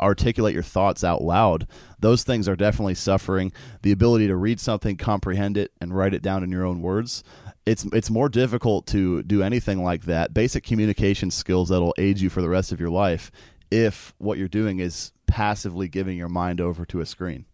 articulate 0.00 0.54
your 0.54 0.62
thoughts 0.62 1.04
out 1.04 1.22
loud. 1.22 1.66
Those 2.00 2.22
things 2.22 2.48
are 2.48 2.56
definitely 2.56 2.94
suffering. 2.94 3.52
The 3.82 3.92
ability 3.92 4.26
to 4.28 4.36
read 4.36 4.60
something, 4.60 4.96
comprehend 4.96 5.56
it, 5.56 5.72
and 5.80 5.96
write 5.96 6.14
it 6.14 6.22
down 6.22 6.42
in 6.42 6.50
your 6.50 6.64
own 6.64 6.82
words. 6.82 7.24
It's 7.64 7.84
it's 7.86 8.10
more 8.10 8.28
difficult 8.28 8.86
to 8.88 9.22
do 9.22 9.42
anything 9.42 9.82
like 9.82 10.04
that. 10.04 10.32
Basic 10.32 10.64
communication 10.64 11.30
skills 11.30 11.68
that'll 11.68 11.94
aid 11.98 12.20
you 12.20 12.30
for 12.30 12.42
the 12.42 12.48
rest 12.48 12.70
of 12.72 12.80
your 12.80 12.90
life 12.90 13.30
if 13.70 14.14
what 14.18 14.38
you're 14.38 14.48
doing 14.48 14.78
is 14.78 15.12
passively 15.26 15.88
giving 15.88 16.16
your 16.16 16.28
mind 16.28 16.60
over 16.60 16.84
to 16.86 17.00
a 17.00 17.06
screen. 17.06 17.44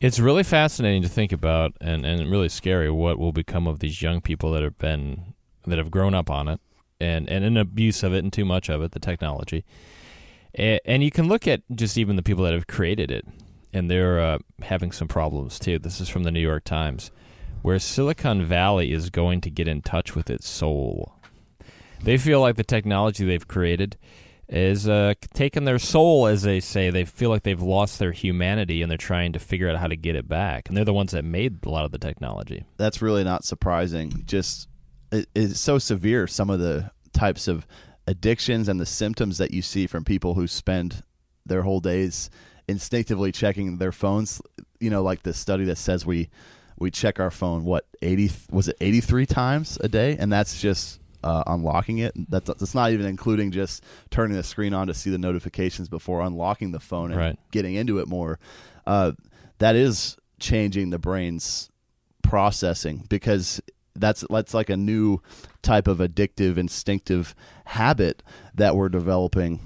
It's 0.00 0.20
really 0.20 0.44
fascinating 0.44 1.02
to 1.02 1.08
think 1.08 1.32
about 1.32 1.72
and, 1.80 2.06
and 2.06 2.30
really 2.30 2.48
scary 2.48 2.88
what 2.88 3.18
will 3.18 3.32
become 3.32 3.66
of 3.66 3.80
these 3.80 4.00
young 4.00 4.20
people 4.20 4.52
that 4.52 4.62
have 4.62 4.78
been 4.78 5.34
that 5.66 5.78
have 5.78 5.90
grown 5.90 6.14
up 6.14 6.30
on 6.30 6.46
it 6.46 6.60
and, 7.00 7.28
and 7.28 7.44
an 7.44 7.56
abuse 7.56 8.02
of 8.02 8.12
it 8.12 8.22
and 8.22 8.32
too 8.32 8.44
much 8.44 8.68
of 8.68 8.80
it, 8.80 8.92
the 8.92 9.00
technology. 9.00 9.64
And, 10.54 11.02
you 11.02 11.10
can 11.10 11.28
look 11.28 11.46
at 11.46 11.62
just 11.74 11.98
even 11.98 12.16
the 12.16 12.22
people 12.22 12.44
that 12.44 12.54
have 12.54 12.66
created 12.66 13.10
it, 13.10 13.26
and 13.72 13.90
they're 13.90 14.20
uh, 14.20 14.38
having 14.62 14.92
some 14.92 15.08
problems 15.08 15.58
too. 15.58 15.78
This 15.78 16.00
is 16.00 16.08
from 16.08 16.24
the 16.24 16.30
New 16.30 16.40
York 16.40 16.64
Times, 16.64 17.10
where 17.62 17.78
Silicon 17.78 18.44
Valley 18.44 18.92
is 18.92 19.10
going 19.10 19.40
to 19.42 19.50
get 19.50 19.68
in 19.68 19.82
touch 19.82 20.16
with 20.16 20.30
its 20.30 20.48
soul. 20.48 21.14
They 22.02 22.16
feel 22.16 22.40
like 22.40 22.56
the 22.56 22.64
technology 22.64 23.24
they've 23.24 23.46
created 23.46 23.96
is 24.48 24.88
uh, 24.88 25.14
taking 25.34 25.64
their 25.64 25.78
soul, 25.78 26.26
as 26.26 26.42
they 26.42 26.60
say. 26.60 26.90
They 26.90 27.04
feel 27.04 27.28
like 27.28 27.42
they've 27.42 27.60
lost 27.60 27.98
their 27.98 28.12
humanity, 28.12 28.82
and 28.82 28.90
they're 28.90 28.96
trying 28.96 29.32
to 29.34 29.38
figure 29.38 29.68
out 29.68 29.76
how 29.76 29.88
to 29.88 29.96
get 29.96 30.16
it 30.16 30.28
back. 30.28 30.68
And 30.68 30.76
they're 30.76 30.84
the 30.84 30.94
ones 30.94 31.12
that 31.12 31.24
made 31.24 31.64
a 31.66 31.68
lot 31.68 31.84
of 31.84 31.92
the 31.92 31.98
technology. 31.98 32.64
That's 32.78 33.02
really 33.02 33.24
not 33.24 33.44
surprising. 33.44 34.22
Just 34.24 34.68
it, 35.12 35.28
it's 35.34 35.60
so 35.60 35.78
severe. 35.78 36.26
Some 36.26 36.50
of 36.50 36.60
the 36.60 36.90
types 37.12 37.48
of 37.48 37.66
addictions 38.08 38.68
and 38.68 38.80
the 38.80 38.86
symptoms 38.86 39.36
that 39.36 39.52
you 39.52 39.60
see 39.60 39.86
from 39.86 40.02
people 40.02 40.32
who 40.34 40.46
spend 40.46 41.02
their 41.44 41.62
whole 41.62 41.78
days 41.78 42.30
instinctively 42.66 43.30
checking 43.30 43.76
their 43.76 43.92
phones. 43.92 44.40
You 44.80 44.88
know, 44.88 45.02
like 45.02 45.22
the 45.22 45.34
study 45.34 45.64
that 45.64 45.76
says 45.76 46.06
we 46.06 46.30
we 46.78 46.90
check 46.90 47.20
our 47.20 47.30
phone 47.30 47.64
what 47.64 47.84
eighty 48.00 48.30
was 48.50 48.68
it 48.68 48.76
eighty 48.80 49.00
three 49.00 49.26
times 49.26 49.78
a 49.82 49.88
day, 49.88 50.16
and 50.18 50.32
that's 50.32 50.60
just 50.60 51.00
uh, 51.22 51.44
unlocking 51.46 51.98
it. 51.98 52.14
That's 52.30 52.46
that's 52.46 52.74
not 52.74 52.92
even 52.92 53.04
including 53.04 53.50
just 53.50 53.84
turning 54.10 54.36
the 54.36 54.42
screen 54.42 54.72
on 54.72 54.86
to 54.86 54.94
see 54.94 55.10
the 55.10 55.18
notifications 55.18 55.88
before 55.90 56.22
unlocking 56.22 56.72
the 56.72 56.80
phone 56.80 57.10
and 57.10 57.20
right. 57.20 57.38
getting 57.50 57.74
into 57.74 57.98
it 57.98 58.08
more. 58.08 58.38
Uh, 58.86 59.12
that 59.58 59.76
is 59.76 60.16
changing 60.40 60.88
the 60.90 60.98
brain's 60.98 61.68
processing 62.22 63.04
because 63.08 63.60
that's 64.00 64.24
that's 64.30 64.54
like 64.54 64.70
a 64.70 64.76
new 64.76 65.20
type 65.62 65.88
of 65.88 65.98
addictive 65.98 66.56
instinctive 66.56 67.34
habit 67.64 68.22
that 68.54 68.76
we're 68.76 68.88
developing 68.88 69.60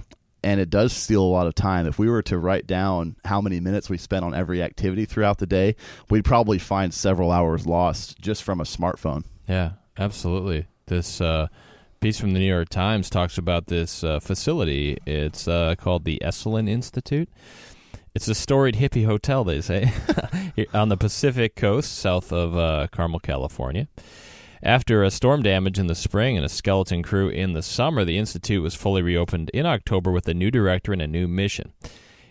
and 0.44 0.60
it 0.60 0.70
does 0.70 0.92
steal 0.92 1.22
a 1.22 1.24
lot 1.24 1.46
of 1.46 1.54
time. 1.54 1.86
If 1.86 1.98
we 1.98 2.08
were 2.08 2.22
to 2.22 2.38
write 2.38 2.66
down 2.66 3.16
how 3.24 3.40
many 3.40 3.60
minutes 3.60 3.88
we 3.88 3.98
spent 3.98 4.24
on 4.24 4.34
every 4.34 4.62
activity 4.62 5.04
throughout 5.04 5.38
the 5.38 5.46
day, 5.46 5.76
we'd 6.10 6.24
probably 6.24 6.58
find 6.58 6.92
several 6.92 7.30
hours 7.30 7.66
lost 7.66 8.18
just 8.20 8.42
from 8.42 8.60
a 8.60 8.64
smartphone. 8.64 9.24
Yeah, 9.48 9.72
absolutely. 9.96 10.66
This 10.86 11.20
uh, 11.20 11.48
piece 12.00 12.18
from 12.18 12.32
the 12.32 12.40
New 12.40 12.46
York 12.46 12.68
Times 12.68 13.08
talks 13.08 13.38
about 13.38 13.66
this 13.66 14.02
uh, 14.02 14.18
facility. 14.18 14.98
It's 15.06 15.46
uh, 15.46 15.76
called 15.78 16.04
the 16.04 16.20
Esalen 16.24 16.68
Institute. 16.68 17.28
It's 18.14 18.28
a 18.28 18.34
storied 18.34 18.76
hippie 18.76 19.06
hotel, 19.06 19.42
they 19.42 19.60
say, 19.62 19.90
on 20.74 20.90
the 20.90 20.98
Pacific 20.98 21.56
coast 21.56 21.96
south 21.96 22.32
of 22.32 22.56
uh, 22.56 22.88
Carmel, 22.92 23.20
California. 23.20 23.88
After 24.62 25.02
a 25.02 25.10
storm 25.10 25.42
damage 25.42 25.78
in 25.78 25.86
the 25.86 25.94
spring 25.94 26.36
and 26.36 26.44
a 26.46 26.48
skeleton 26.48 27.02
crew 27.02 27.28
in 27.28 27.52
the 27.54 27.62
summer, 27.62 28.04
the 28.04 28.18
Institute 28.18 28.62
was 28.62 28.74
fully 28.74 29.02
reopened 29.02 29.50
in 29.54 29.66
October 29.66 30.12
with 30.12 30.28
a 30.28 30.34
new 30.34 30.50
director 30.50 30.92
and 30.92 31.02
a 31.02 31.06
new 31.06 31.26
mission. 31.26 31.72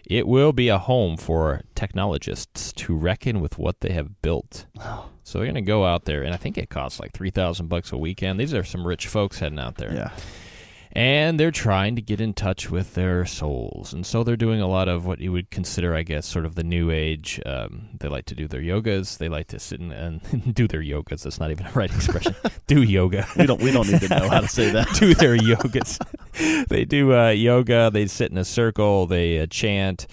It 0.06 0.28
will 0.28 0.54
be 0.54 0.70
a 0.70 0.78
home 0.78 1.18
for 1.18 1.62
technologists 1.76 2.72
to 2.74 2.96
reckon 2.96 3.42
with 3.42 3.58
what 3.58 3.82
they 3.82 3.92
have 3.94 4.22
built. 4.22 4.66
So 5.24 5.40
they're 5.40 5.46
going 5.48 5.56
to 5.56 5.62
go 5.62 5.86
out 5.86 6.06
there, 6.06 6.24
and 6.24 6.34
I 6.34 6.38
think 6.38 6.58
it 6.58 6.70
costs 6.70 7.00
like 7.00 7.14
three 7.14 7.30
thousand 7.32 7.68
bucks 7.68 7.92
a 7.92 7.98
weekend. 7.98 8.40
These 8.40 8.54
are 8.54 8.64
some 8.64 8.86
rich 8.86 9.08
folks 9.08 9.40
heading 9.40 9.60
out 9.60 9.76
there. 9.76 9.94
Yeah. 9.94 10.12
And 10.94 11.40
they're 11.40 11.52
trying 11.52 11.96
to 11.96 12.02
get 12.02 12.20
in 12.20 12.34
touch 12.34 12.70
with 12.70 12.96
their 12.96 13.26
souls. 13.26 13.94
And 13.94 14.06
so 14.06 14.24
they're 14.24 14.36
doing 14.36 14.62
a 14.62 14.68
lot 14.68 14.90
of 14.90 15.06
what 15.06 15.20
you 15.20 15.32
would 15.32 15.50
consider, 15.50 15.96
I 15.96 16.04
guess, 16.04 16.26
sort 16.26 16.46
of 16.46 16.56
the 16.56 16.64
new 16.64 16.92
age. 16.92 17.42
Um, 17.46 17.90
they 18.00 18.10
like 18.10 18.26
to 18.26 18.36
do 18.36 18.48
their 18.48 18.62
yogas. 18.62 19.18
They 19.18 19.30
like 19.30 19.48
to 19.48 19.60
sit 19.60 19.80
and, 19.80 19.94
and 19.94 20.54
do 20.54 20.68
their 20.68 20.82
yogas. 20.82 21.24
That's 21.24 21.40
not 21.40 21.52
even 21.52 21.66
a 21.66 21.72
right 21.72 21.94
expression. 21.94 22.36
do 22.68 22.84
yoga. 22.84 23.26
We 23.38 23.46
don't, 23.46 23.62
we 23.62 23.72
don't 23.72 23.90
need 23.90 24.02
to 24.02 24.10
know 24.10 24.28
how 24.28 24.42
to 24.42 24.48
say 24.48 24.72
that. 24.72 24.90
do 25.00 25.14
their 25.14 25.38
yogas. 25.38 25.98
they 26.68 26.84
do 26.84 27.16
uh, 27.16 27.30
yoga. 27.30 27.90
They 27.92 28.08
sit 28.08 28.32
in 28.32 28.38
a 28.38 28.46
circle. 28.46 29.08
They 29.08 29.40
uh, 29.40 29.46
chant. 29.46 30.08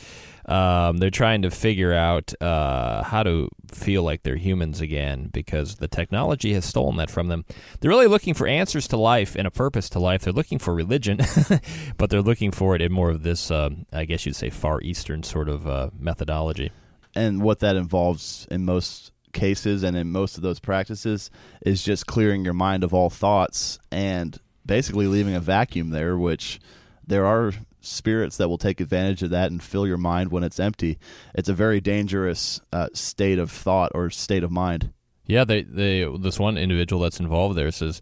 Um, 0.49 0.97
they're 0.97 1.11
trying 1.11 1.43
to 1.43 1.51
figure 1.51 1.93
out 1.93 2.33
uh, 2.41 3.03
how 3.03 3.23
to 3.23 3.51
feel 3.71 4.03
like 4.03 4.23
they're 4.23 4.37
humans 4.37 4.81
again 4.81 5.29
because 5.31 5.77
the 5.77 5.89
technology 5.89 6.55
has 6.55 6.65
stolen 6.65 6.97
that 6.97 7.11
from 7.11 7.29
them. 7.29 7.45
They're 7.79 7.91
really 7.91 8.07
looking 8.07 8.33
for 8.33 8.47
answers 8.47 8.89
to 8.89 8.97
life 8.97 9.37
and 9.37 9.47
a 9.47 9.51
purpose 9.51 9.91
to 9.91 9.99
life. 9.99 10.23
They're 10.23 10.33
looking 10.33 10.59
for 10.59 10.75
religion, 10.75 11.21
but 11.99 12.09
they're 12.09 12.23
looking 12.23 12.51
for 12.51 12.75
it 12.75 12.81
in 12.81 12.91
more 12.91 13.11
of 13.11 13.23
this, 13.23 13.51
uh, 13.51 13.69
I 13.93 14.07
guess 14.07 14.25
you'd 14.25 14.37
say, 14.37 14.49
Far 14.49 14.81
Eastern 14.81 15.23
sort 15.23 15.51
of 15.51 15.69
uh, 15.69 15.91
methodology. 15.99 16.73
And 17.15 17.43
what 17.43 17.61
that 17.61 17.77
involves 17.77 18.47
in 18.51 18.65
most 18.65 19.13
cases 19.35 19.83
and 19.83 19.97
in 19.99 20.11
most 20.11 20.39
of 20.39 20.43
those 20.43 20.61
practices 20.61 21.31
is 21.61 21.83
just 21.83 22.07
clearing 22.07 22.45
your 22.45 22.55
mind 22.55 22.85
of 22.85 22.95
all 22.95 23.11
thoughts 23.11 23.79
and 23.93 24.39
basically 24.65 25.07
leaving 25.07 25.35
a 25.35 25.41
vacuum 25.41 25.91
there, 25.91 26.17
which 26.17 26.59
there 27.07 27.27
are 27.27 27.53
spirits 27.81 28.37
that 28.37 28.49
will 28.49 28.59
take 28.59 28.81
advantage 28.81 29.23
of 29.23 29.31
that 29.31 29.51
and 29.51 29.63
fill 29.63 29.87
your 29.87 29.97
mind 29.97 30.31
when 30.31 30.45
it's 30.45 30.61
empty. 30.61 30.99
It's 31.35 31.49
a 31.49 31.55
very 31.55 31.81
dangerous 31.81 32.61
uh, 32.73 32.89
state 32.93 33.39
of 33.39 33.51
thought 33.51 33.93
or 33.95 34.11
state 34.11 34.45
of 34.45 34.51
mind. 34.51 34.93
Yeah, 35.27 35.45
they, 35.45 35.63
they 35.63 36.05
this 36.19 36.39
one 36.39 36.57
individual 36.57 37.03
that's 37.03 37.21
involved 37.21 37.57
there 37.57 37.71
says, 37.71 38.01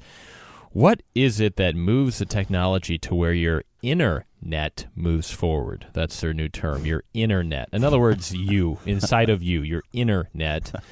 "What 0.71 1.03
is 1.15 1.41
it 1.41 1.57
that 1.57 1.75
moves 1.75 2.19
the 2.19 2.25
technology 2.25 2.99
to 2.99 3.15
where 3.17 3.33
your 3.33 3.65
inner 3.83 4.27
net 4.41 4.87
moves 4.95 5.33
forward?" 5.33 5.89
That's 5.93 6.21
their 6.21 6.33
new 6.33 6.49
term, 6.49 6.87
your 6.87 7.03
inner 7.15 7.43
net. 7.43 7.69
In 7.73 7.83
other 7.83 7.99
words, 7.99 8.33
you 8.35 8.79
inside 8.87 9.29
of 9.29 9.43
you, 9.43 9.61
your 9.63 9.83
inner 9.93 10.29
net. 10.33 10.73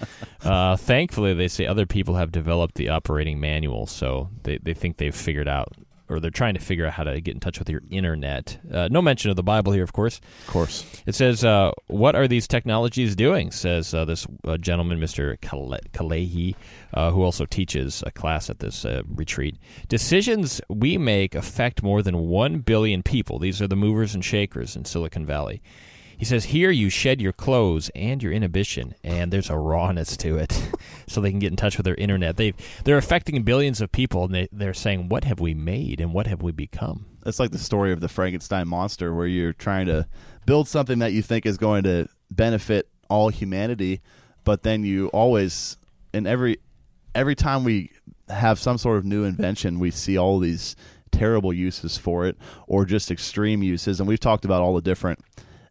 Uh, 0.44 0.76
thankfully, 0.76 1.32
they 1.32 1.48
say 1.48 1.66
other 1.66 1.86
people 1.86 2.16
have 2.16 2.30
developed 2.30 2.74
the 2.74 2.90
operating 2.90 3.40
manual, 3.40 3.86
so 3.86 4.28
they, 4.42 4.58
they 4.58 4.74
think 4.74 4.98
they've 4.98 5.14
figured 5.14 5.48
out 5.48 5.72
or 6.08 6.20
they're 6.20 6.30
trying 6.30 6.54
to 6.54 6.60
figure 6.60 6.86
out 6.86 6.94
how 6.94 7.04
to 7.04 7.20
get 7.20 7.34
in 7.34 7.40
touch 7.40 7.58
with 7.58 7.68
your 7.68 7.82
internet. 7.90 8.58
Uh, 8.72 8.88
no 8.90 9.00
mention 9.00 9.30
of 9.30 9.36
the 9.36 9.42
Bible 9.42 9.72
here, 9.72 9.82
of 9.82 9.92
course. 9.92 10.20
Of 10.46 10.52
course. 10.52 10.84
It 11.06 11.14
says, 11.14 11.44
uh, 11.44 11.72
"What 11.86 12.14
are 12.14 12.28
these 12.28 12.46
technologies 12.46 13.16
doing?" 13.16 13.50
Says 13.50 13.94
uh, 13.94 14.04
this 14.04 14.26
uh, 14.44 14.56
gentleman, 14.58 15.00
Mister 15.00 15.36
Kalehi, 15.36 16.54
uh, 16.92 17.10
who 17.10 17.22
also 17.22 17.46
teaches 17.46 18.02
a 18.06 18.10
class 18.10 18.50
at 18.50 18.58
this 18.58 18.84
uh, 18.84 19.02
retreat. 19.08 19.56
Decisions 19.88 20.60
we 20.68 20.98
make 20.98 21.34
affect 21.34 21.82
more 21.82 22.02
than 22.02 22.28
one 22.28 22.58
billion 22.58 23.02
people. 23.02 23.38
These 23.38 23.62
are 23.62 23.68
the 23.68 23.76
movers 23.76 24.14
and 24.14 24.24
shakers 24.24 24.76
in 24.76 24.84
Silicon 24.84 25.24
Valley. 25.24 25.62
He 26.16 26.24
says, 26.24 26.46
Here 26.46 26.70
you 26.70 26.90
shed 26.90 27.20
your 27.20 27.32
clothes 27.32 27.90
and 27.94 28.22
your 28.22 28.32
inhibition, 28.32 28.94
and 29.02 29.32
there's 29.32 29.50
a 29.50 29.58
rawness 29.58 30.16
to 30.18 30.36
it. 30.36 30.70
so 31.06 31.20
they 31.20 31.30
can 31.30 31.38
get 31.38 31.52
in 31.52 31.56
touch 31.56 31.76
with 31.76 31.84
their 31.84 31.94
internet. 31.96 32.36
they 32.36 32.54
they're 32.84 32.98
affecting 32.98 33.42
billions 33.42 33.80
of 33.80 33.92
people, 33.92 34.24
and 34.24 34.34
they, 34.34 34.48
they're 34.52 34.74
saying, 34.74 35.08
What 35.08 35.24
have 35.24 35.40
we 35.40 35.54
made 35.54 36.00
and 36.00 36.12
what 36.12 36.26
have 36.26 36.42
we 36.42 36.52
become? 36.52 37.06
It's 37.26 37.40
like 37.40 37.50
the 37.50 37.58
story 37.58 37.92
of 37.92 38.00
the 38.00 38.08
Frankenstein 38.08 38.68
monster, 38.68 39.14
where 39.14 39.26
you're 39.26 39.52
trying 39.52 39.86
to 39.86 40.06
build 40.46 40.68
something 40.68 40.98
that 40.98 41.12
you 41.12 41.22
think 41.22 41.46
is 41.46 41.56
going 41.56 41.84
to 41.84 42.08
benefit 42.30 42.88
all 43.08 43.28
humanity, 43.28 44.00
but 44.44 44.62
then 44.62 44.84
you 44.84 45.08
always, 45.08 45.76
in 46.12 46.26
every 46.26 46.58
every 47.14 47.34
time 47.34 47.64
we 47.64 47.90
have 48.28 48.58
some 48.58 48.78
sort 48.78 48.98
of 48.98 49.04
new 49.04 49.24
invention, 49.24 49.78
we 49.78 49.90
see 49.90 50.18
all 50.18 50.38
these 50.38 50.76
terrible 51.10 51.52
uses 51.52 51.96
for 51.96 52.26
it 52.26 52.36
or 52.66 52.84
just 52.84 53.10
extreme 53.10 53.62
uses. 53.62 54.00
And 54.00 54.08
we've 54.08 54.20
talked 54.20 54.44
about 54.44 54.62
all 54.62 54.74
the 54.74 54.82
different 54.82 55.20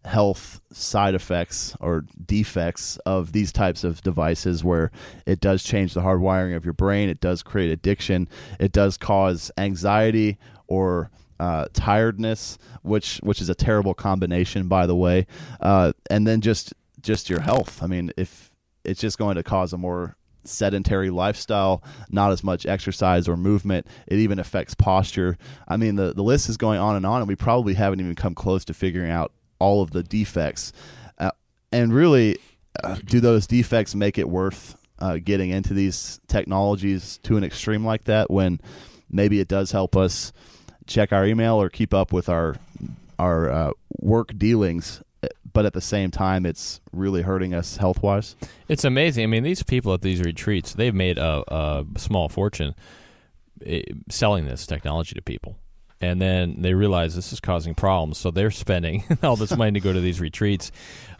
health 0.05 0.59
side 0.71 1.15
effects 1.15 1.75
or 1.79 2.05
defects 2.25 2.97
of 3.05 3.31
these 3.31 3.51
types 3.51 3.83
of 3.83 4.01
devices 4.01 4.63
where 4.63 4.91
it 5.25 5.39
does 5.39 5.63
change 5.63 5.93
the 5.93 6.01
hardwiring 6.01 6.55
of 6.55 6.65
your 6.65 6.73
brain 6.73 7.07
it 7.07 7.21
does 7.21 7.41
create 7.41 7.71
addiction 7.71 8.27
it 8.59 8.71
does 8.71 8.97
cause 8.97 9.49
anxiety 9.57 10.37
or 10.67 11.09
uh, 11.39 11.65
tiredness 11.73 12.57
which 12.81 13.17
which 13.23 13.41
is 13.41 13.49
a 13.49 13.55
terrible 13.55 13.93
combination 13.93 14.67
by 14.67 14.85
the 14.85 14.95
way 14.95 15.25
uh, 15.61 15.93
and 16.09 16.27
then 16.27 16.41
just 16.41 16.73
just 17.01 17.29
your 17.29 17.39
health 17.39 17.81
i 17.81 17.87
mean 17.87 18.11
if 18.17 18.53
it's 18.83 18.99
just 18.99 19.17
going 19.17 19.35
to 19.35 19.43
cause 19.43 19.71
a 19.71 19.77
more 19.77 20.17
sedentary 20.45 21.09
lifestyle, 21.09 21.83
not 22.09 22.31
as 22.31 22.43
much 22.43 22.65
exercise 22.65 23.27
or 23.27 23.37
movement. 23.37 23.87
It 24.07 24.17
even 24.19 24.39
affects 24.39 24.73
posture. 24.73 25.37
I 25.67 25.77
mean, 25.77 25.95
the, 25.95 26.13
the 26.13 26.23
list 26.23 26.49
is 26.49 26.57
going 26.57 26.79
on 26.79 26.95
and 26.95 27.05
on, 27.05 27.21
and 27.21 27.27
we 27.27 27.35
probably 27.35 27.75
haven't 27.75 27.99
even 27.99 28.15
come 28.15 28.35
close 28.35 28.65
to 28.65 28.73
figuring 28.73 29.11
out 29.11 29.31
all 29.63 29.81
of 29.81 29.91
the 29.91 30.03
defects. 30.03 30.73
Uh, 31.17 31.31
and 31.71 31.93
really, 31.93 32.37
uh, 32.83 32.97
do 33.05 33.19
those 33.19 33.47
defects 33.47 33.95
make 33.95 34.17
it 34.17 34.29
worth 34.29 34.75
uh, 34.99 35.17
getting 35.23 35.49
into 35.49 35.73
these 35.73 36.19
technologies 36.27 37.19
to 37.23 37.37
an 37.37 37.43
extreme 37.43 37.85
like 37.85 38.03
that 38.05 38.29
when 38.29 38.59
maybe 39.09 39.39
it 39.39 39.47
does 39.47 39.71
help 39.71 39.95
us 39.95 40.33
check 40.85 41.13
our 41.13 41.25
email 41.25 41.55
or 41.55 41.69
keep 41.69 41.93
up 41.93 42.11
with 42.11 42.29
our 42.29 42.55
our 43.19 43.49
uh, 43.49 43.71
work 44.01 44.37
dealings 44.37 45.01
but 45.53 45.65
at 45.65 45.73
the 45.73 45.81
same 45.81 46.11
time, 46.11 46.45
it's 46.45 46.81
really 46.91 47.21
hurting 47.21 47.53
us 47.53 47.77
health 47.77 48.01
wise. 48.01 48.35
It's 48.67 48.83
amazing. 48.83 49.23
I 49.23 49.27
mean, 49.27 49.43
these 49.43 49.63
people 49.63 49.93
at 49.93 50.01
these 50.01 50.19
retreats, 50.21 50.73
they've 50.73 50.93
made 50.93 51.17
a, 51.17 51.43
a 51.53 51.85
small 51.97 52.27
fortune 52.27 52.75
eh, 53.65 53.83
selling 54.09 54.45
this 54.45 54.65
technology 54.65 55.13
to 55.15 55.21
people. 55.21 55.57
And 56.03 56.21
then 56.21 56.61
they 56.61 56.73
realize 56.73 57.15
this 57.15 57.31
is 57.31 57.39
causing 57.39 57.75
problems, 57.75 58.17
so 58.17 58.29
they're 58.29 58.51
spending 58.51 59.05
all 59.23 59.37
this 59.37 59.55
money 59.55 59.71
to 59.71 59.79
go 59.79 59.93
to 59.93 60.01
these 60.01 60.19
retreats. 60.19 60.69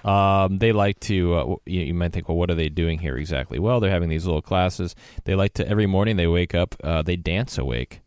Um, 0.04 0.58
they 0.58 0.74
like 0.74 1.00
to. 1.02 1.36
Uh, 1.36 1.56
you, 1.66 1.82
you, 1.82 1.94
might 1.94 2.12
think, 2.12 2.28
well, 2.28 2.38
what 2.38 2.52
are 2.52 2.56
they 2.56 2.68
doing 2.68 3.00
here 3.00 3.16
exactly? 3.16 3.60
Well, 3.60 3.80
they're 3.80 3.90
having 3.90 4.10
these 4.10 4.26
little 4.26 4.42
classes. 4.42 4.94
They 5.24 5.36
like 5.36 5.54
to 5.54 5.68
every 5.68 5.86
morning 5.86 6.18
they 6.18 6.28
wake 6.28 6.54
up, 6.54 6.76
uh, 6.84 7.02
they 7.02 7.16
dance 7.16 7.58
awake, 7.58 8.02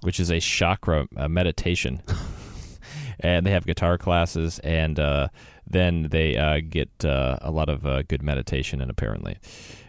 which 0.00 0.18
is 0.18 0.30
a 0.30 0.40
chakra 0.40 1.06
uh, 1.18 1.28
meditation, 1.28 2.02
and 3.20 3.44
they 3.44 3.50
have 3.50 3.66
guitar 3.66 3.98
classes 3.98 4.58
and 4.60 4.98
uh, 4.98 5.28
then 5.66 6.08
they 6.10 6.38
uh, 6.38 6.60
get 6.66 7.04
uh, 7.04 7.36
a 7.42 7.50
lot 7.50 7.68
of 7.68 7.82
good 8.08 8.22
meditation. 8.22 8.80
And 8.80 8.90
apparently, 8.90 9.36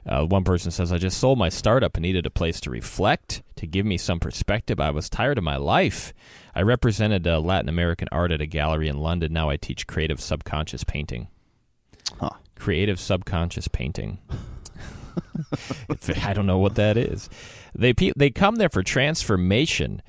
uh, 0.07 0.25
one 0.25 0.43
person 0.43 0.71
says, 0.71 0.91
I 0.91 0.97
just 0.97 1.19
sold 1.19 1.37
my 1.37 1.49
startup 1.49 1.95
and 1.95 2.01
needed 2.01 2.25
a 2.25 2.29
place 2.31 2.61
to 2.61 2.69
reflect, 2.69 3.43
to 3.57 3.67
give 3.67 3.85
me 3.85 3.97
some 3.97 4.19
perspective. 4.19 4.79
I 4.79 4.91
was 4.91 5.09
tired 5.09 5.37
of 5.37 5.43
my 5.43 5.57
life. 5.57 6.13
I 6.55 6.61
represented 6.61 7.27
a 7.27 7.39
Latin 7.39 7.67
American 7.67 8.07
art 8.11 8.31
at 8.31 8.41
a 8.41 8.45
gallery 8.45 8.87
in 8.87 8.97
London. 8.97 9.33
Now 9.33 9.49
I 9.49 9.57
teach 9.57 9.85
creative 9.85 10.21
subconscious 10.21 10.83
painting. 10.85 11.27
Huh. 12.19 12.29
Creative 12.55 12.99
subconscious 12.99 13.67
painting. 13.67 14.19
I 16.23 16.33
don't 16.33 16.45
know 16.45 16.57
what 16.59 16.75
that 16.75 16.95
is. 16.97 17.29
They 17.75 17.93
they 17.93 18.29
come 18.29 18.55
there 18.55 18.69
for 18.69 18.83
transformation. 18.83 20.01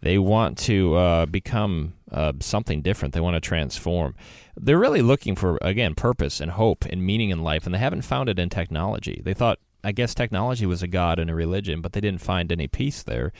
They 0.00 0.18
want 0.18 0.58
to 0.58 0.94
uh, 0.96 1.26
become 1.26 1.94
uh, 2.12 2.32
something 2.40 2.82
different. 2.82 3.14
They 3.14 3.20
want 3.20 3.34
to 3.34 3.40
transform. 3.40 4.14
They're 4.56 4.78
really 4.78 5.02
looking 5.02 5.34
for, 5.34 5.58
again, 5.62 5.94
purpose 5.94 6.40
and 6.40 6.52
hope 6.52 6.84
and 6.84 7.04
meaning 7.04 7.30
in 7.30 7.42
life, 7.42 7.64
and 7.64 7.74
they 7.74 7.78
haven't 7.78 8.02
found 8.02 8.28
it 8.28 8.38
in 8.38 8.50
technology. 8.50 9.22
They 9.24 9.34
thought, 9.34 9.58
I 9.82 9.92
guess, 9.92 10.14
technology 10.14 10.66
was 10.66 10.82
a 10.82 10.86
god 10.86 11.18
and 11.18 11.30
a 11.30 11.34
religion, 11.34 11.80
but 11.80 11.92
they 11.92 12.00
didn't 12.00 12.20
find 12.20 12.52
any 12.52 12.68
peace 12.68 13.02
there. 13.02 13.32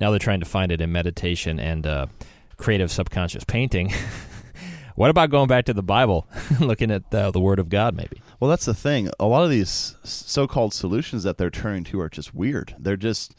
Now 0.00 0.10
they're 0.10 0.18
trying 0.18 0.40
to 0.40 0.46
find 0.46 0.72
it 0.72 0.80
in 0.80 0.92
meditation 0.92 1.58
and 1.60 1.86
uh, 1.86 2.06
creative 2.56 2.90
subconscious 2.90 3.44
painting. 3.44 3.92
what 4.96 5.10
about 5.10 5.30
going 5.30 5.48
back 5.48 5.64
to 5.66 5.72
the 5.72 5.82
Bible, 5.82 6.28
looking 6.60 6.90
at 6.90 7.14
uh, 7.14 7.30
the 7.30 7.40
Word 7.40 7.58
of 7.58 7.68
God, 7.68 7.96
maybe? 7.96 8.20
Well, 8.40 8.50
that's 8.50 8.66
the 8.66 8.74
thing. 8.74 9.10
A 9.18 9.26
lot 9.26 9.44
of 9.44 9.50
these 9.50 9.96
so-called 10.02 10.74
solutions 10.74 11.22
that 11.22 11.38
they're 11.38 11.50
turning 11.50 11.84
to 11.84 12.00
are 12.00 12.08
just 12.08 12.34
weird. 12.34 12.74
They're 12.78 12.96
just 12.96 13.34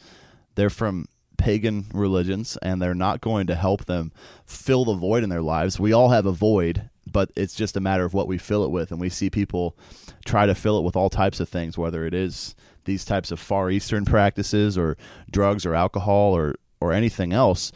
they're 0.56 0.70
from 0.70 1.06
pagan 1.40 1.86
religions 1.94 2.58
and 2.62 2.80
they're 2.80 2.94
not 2.94 3.22
going 3.22 3.48
to 3.48 3.56
help 3.56 3.86
them 3.86 4.12
fill 4.46 4.86
the 4.86 4.94
void 4.94 5.24
in 5.24 5.30
their 5.30 5.42
lives. 5.42 5.80
We 5.80 5.94
all 5.94 6.10
have 6.10 6.28
a 6.28 6.32
void, 6.32 6.90
but 7.12 7.32
it's 7.36 7.56
just 7.56 7.78
a 7.78 7.80
matter 7.80 8.06
of 8.06 8.14
what 8.14 8.28
we 8.28 8.38
fill 8.38 8.64
it 8.64 8.70
with. 8.70 8.92
And 8.92 9.00
we 9.00 9.10
see 9.10 9.30
people 9.32 9.76
try 10.26 10.46
to 10.46 10.54
fill 10.54 10.78
it 10.78 10.84
with 10.84 10.96
all 10.96 11.10
types 11.10 11.40
of 11.40 11.50
things, 11.50 11.78
whether 11.78 12.06
it 12.06 12.14
is 12.14 12.54
these 12.86 13.06
types 13.06 13.32
of 13.32 13.40
Far 13.40 13.72
Eastern 13.72 14.06
practices 14.06 14.78
or 14.78 14.98
drugs 15.32 15.66
or 15.66 15.74
alcohol 15.74 16.36
or, 16.36 16.56
or 16.80 16.92
anything 16.92 17.34
else. 17.34 17.72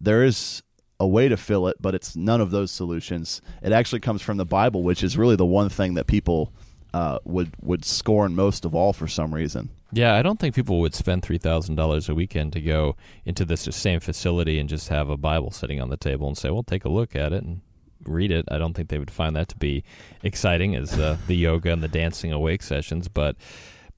There 0.00 0.24
is 0.24 0.62
a 1.00 1.06
way 1.06 1.28
to 1.28 1.36
fill 1.36 1.68
it, 1.68 1.76
but 1.80 1.94
it's 1.94 2.16
none 2.16 2.40
of 2.40 2.50
those 2.50 2.70
solutions. 2.70 3.42
It 3.62 3.72
actually 3.72 4.00
comes 4.00 4.22
from 4.22 4.36
the 4.36 4.46
Bible, 4.46 4.82
which 4.82 5.02
is 5.02 5.18
really 5.18 5.36
the 5.36 5.44
one 5.44 5.68
thing 5.68 5.94
that 5.94 6.06
people 6.06 6.52
uh, 6.94 7.18
would 7.24 7.52
would 7.62 7.84
scorn 7.84 8.34
most 8.34 8.64
of 8.64 8.74
all 8.74 8.92
for 8.92 9.06
some 9.08 9.34
reason. 9.34 9.70
Yeah, 9.90 10.14
I 10.14 10.22
don't 10.22 10.38
think 10.38 10.54
people 10.54 10.80
would 10.80 10.94
spend 10.94 11.22
three 11.22 11.38
thousand 11.38 11.76
dollars 11.76 12.08
a 12.08 12.14
weekend 12.14 12.52
to 12.54 12.60
go 12.60 12.96
into 13.24 13.44
this 13.44 13.62
same 13.62 14.00
facility 14.00 14.58
and 14.58 14.68
just 14.68 14.88
have 14.88 15.08
a 15.08 15.16
Bible 15.16 15.50
sitting 15.50 15.80
on 15.80 15.88
the 15.88 15.96
table 15.96 16.26
and 16.26 16.36
say, 16.36 16.50
"Well, 16.50 16.62
take 16.62 16.84
a 16.84 16.90
look 16.90 17.16
at 17.16 17.32
it 17.32 17.42
and 17.42 17.60
read 18.04 18.30
it." 18.30 18.44
I 18.50 18.58
don't 18.58 18.74
think 18.74 18.88
they 18.88 18.98
would 18.98 19.10
find 19.10 19.34
that 19.36 19.48
to 19.48 19.56
be 19.56 19.84
exciting 20.22 20.74
as 20.74 20.98
uh, 20.98 21.16
the 21.26 21.36
yoga 21.36 21.72
and 21.72 21.82
the 21.82 21.88
dancing 21.88 22.32
awake 22.32 22.62
sessions, 22.62 23.08
but 23.08 23.36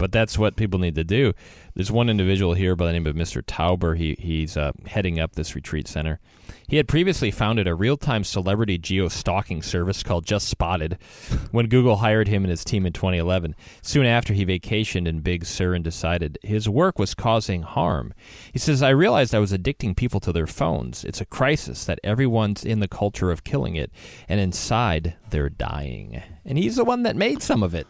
but 0.00 0.12
that's 0.12 0.38
what 0.38 0.56
people 0.56 0.80
need 0.80 0.94
to 0.94 1.04
do. 1.04 1.34
There's 1.74 1.92
one 1.92 2.08
individual 2.08 2.54
here 2.54 2.74
by 2.74 2.86
the 2.86 2.92
name 2.92 3.06
of 3.06 3.14
Mr. 3.14 3.42
Tauber. 3.42 3.96
He 3.98 4.16
he's 4.18 4.56
uh, 4.56 4.72
heading 4.86 5.20
up 5.20 5.34
this 5.34 5.54
retreat 5.54 5.86
center. 5.86 6.18
He 6.66 6.78
had 6.78 6.88
previously 6.88 7.30
founded 7.30 7.68
a 7.68 7.74
real-time 7.74 8.24
celebrity 8.24 8.78
geo-stalking 8.78 9.62
service 9.62 10.02
called 10.02 10.24
Just 10.24 10.48
Spotted 10.48 10.98
when 11.50 11.66
Google 11.66 11.96
hired 11.96 12.28
him 12.28 12.44
and 12.44 12.50
his 12.50 12.64
team 12.64 12.86
in 12.86 12.92
2011. 12.92 13.54
Soon 13.82 14.06
after, 14.06 14.32
he 14.32 14.46
vacationed 14.46 15.06
in 15.06 15.20
Big 15.20 15.44
Sur 15.44 15.74
and 15.74 15.84
decided 15.84 16.38
his 16.42 16.68
work 16.68 16.98
was 16.98 17.14
causing 17.14 17.62
harm. 17.62 18.14
He 18.52 18.58
says, 18.58 18.82
"I 18.82 18.90
realized 18.90 19.34
I 19.34 19.38
was 19.38 19.52
addicting 19.52 19.94
people 19.94 20.20
to 20.20 20.32
their 20.32 20.46
phones. 20.46 21.04
It's 21.04 21.20
a 21.20 21.26
crisis 21.26 21.84
that 21.84 22.00
everyone's 22.02 22.64
in 22.64 22.80
the 22.80 22.88
culture 22.88 23.30
of 23.30 23.44
killing 23.44 23.76
it, 23.76 23.92
and 24.30 24.40
inside 24.40 25.14
they're 25.28 25.50
dying." 25.50 26.22
And 26.46 26.56
he's 26.56 26.76
the 26.76 26.84
one 26.84 27.02
that 27.02 27.16
made 27.16 27.42
some 27.42 27.62
of 27.62 27.74
it. 27.74 27.86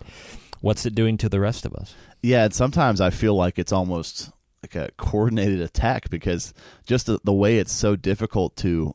What's 0.61 0.85
it 0.85 0.94
doing 0.94 1.16
to 1.18 1.29
the 1.29 1.40
rest 1.40 1.64
of 1.64 1.75
us? 1.75 1.94
Yeah, 2.23 2.44
and 2.44 2.55
sometimes 2.55 3.01
I 3.01 3.11
feel 3.11 3.35
like 3.35 3.59
it's 3.59 3.73
almost 3.73 4.31
like 4.62 4.75
a 4.75 4.90
coordinated 4.96 5.61
attack 5.61 6.11
because 6.11 6.53
just 6.87 7.07
the, 7.07 7.18
the 7.25 7.33
way 7.33 7.59
it's 7.59 7.73
so 7.73 7.96
difficult 7.96 8.57
to 8.57 8.94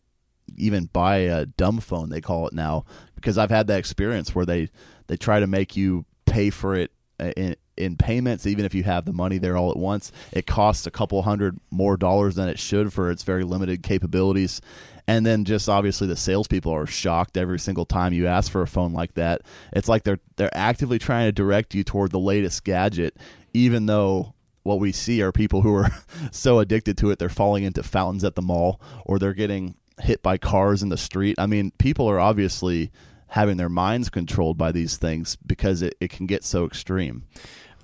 even 0.58 0.86
buy 0.86 1.18
a 1.18 1.46
dumb 1.46 1.80
phone 1.80 2.10
they 2.10 2.22
call 2.22 2.48
it 2.48 2.54
now 2.54 2.86
because 3.16 3.38
I've 3.38 3.50
had 3.50 3.66
that 3.68 3.80
experience 3.80 4.36
where 4.36 4.46
they 4.46 4.70
they 5.08 5.18
try 5.18 5.40
to 5.40 5.48
make 5.48 5.76
you 5.76 6.06
pay 6.26 6.52
for 6.52 6.76
it 6.76 6.92
uh, 7.20 7.32
in, 7.36 7.56
in 7.76 7.98
payments 7.98 8.46
even 8.46 8.64
if 8.64 8.76
you 8.76 8.84
have 8.84 9.06
the 9.06 9.12
money 9.12 9.40
there 9.40 9.58
all 9.58 9.72
at 9.72 9.78
once 9.78 10.12
it 10.32 10.46
costs 10.46 10.86
a 10.86 10.92
couple 10.92 11.22
hundred 11.24 11.60
more 11.72 11.98
dollars 11.98 12.36
than 12.36 12.48
it 12.48 12.60
should 12.60 12.94
for 12.94 13.10
its 13.10 13.24
very 13.24 13.44
limited 13.44 13.82
capabilities 13.82 14.62
and 15.08 15.26
then 15.26 15.46
just 15.46 15.70
obviously 15.70 16.08
the 16.08 16.16
salespeople 16.16 16.74
are 16.74 16.86
shocked 16.86 17.38
every 17.38 17.60
single 17.60 17.86
time 17.86 18.14
you 18.14 18.28
ask 18.28 18.52
for 18.52 18.62
a 18.62 18.68
phone 18.68 18.94
like 18.94 19.14
that. 19.16 19.42
It's 19.74 19.88
like 19.88 20.04
they're 20.04 20.20
they're 20.36 20.56
actively 20.56 21.00
trying 21.00 21.28
to 21.28 21.32
direct 21.32 21.76
you 21.76 21.84
toward 21.84 22.12
the 22.12 22.20
latest 22.20 22.64
gadget, 22.64 23.18
even 23.54 23.86
though 23.86 24.34
what 24.64 24.80
we 24.80 24.92
see 24.92 25.22
are 25.22 25.32
people 25.32 25.62
who 25.62 25.76
are 25.76 25.92
so 26.32 26.60
addicted 26.60 26.98
to 26.98 27.12
it 27.12 27.20
they're 27.20 27.30
falling 27.30 27.64
into 27.64 27.84
fountains 27.84 28.24
at 28.24 28.34
the 28.34 28.42
mall 28.42 28.82
or 29.06 29.20
they're 29.20 29.34
getting 29.34 29.76
hit 30.00 30.22
by 30.22 30.38
cars 30.38 30.84
in 30.84 30.90
the 30.90 30.98
street. 30.98 31.36
I 31.38 31.46
mean, 31.46 31.72
people 31.78 32.10
are 32.10 32.20
obviously 32.20 32.92
having 33.30 33.58
their 33.58 33.70
minds 33.70 34.10
controlled 34.10 34.58
by 34.58 34.72
these 34.72 34.98
things 34.98 35.38
because 35.46 35.82
it, 35.82 35.96
it 36.00 36.10
can 36.10 36.26
get 36.26 36.44
so 36.44 36.66
extreme. 36.66 37.24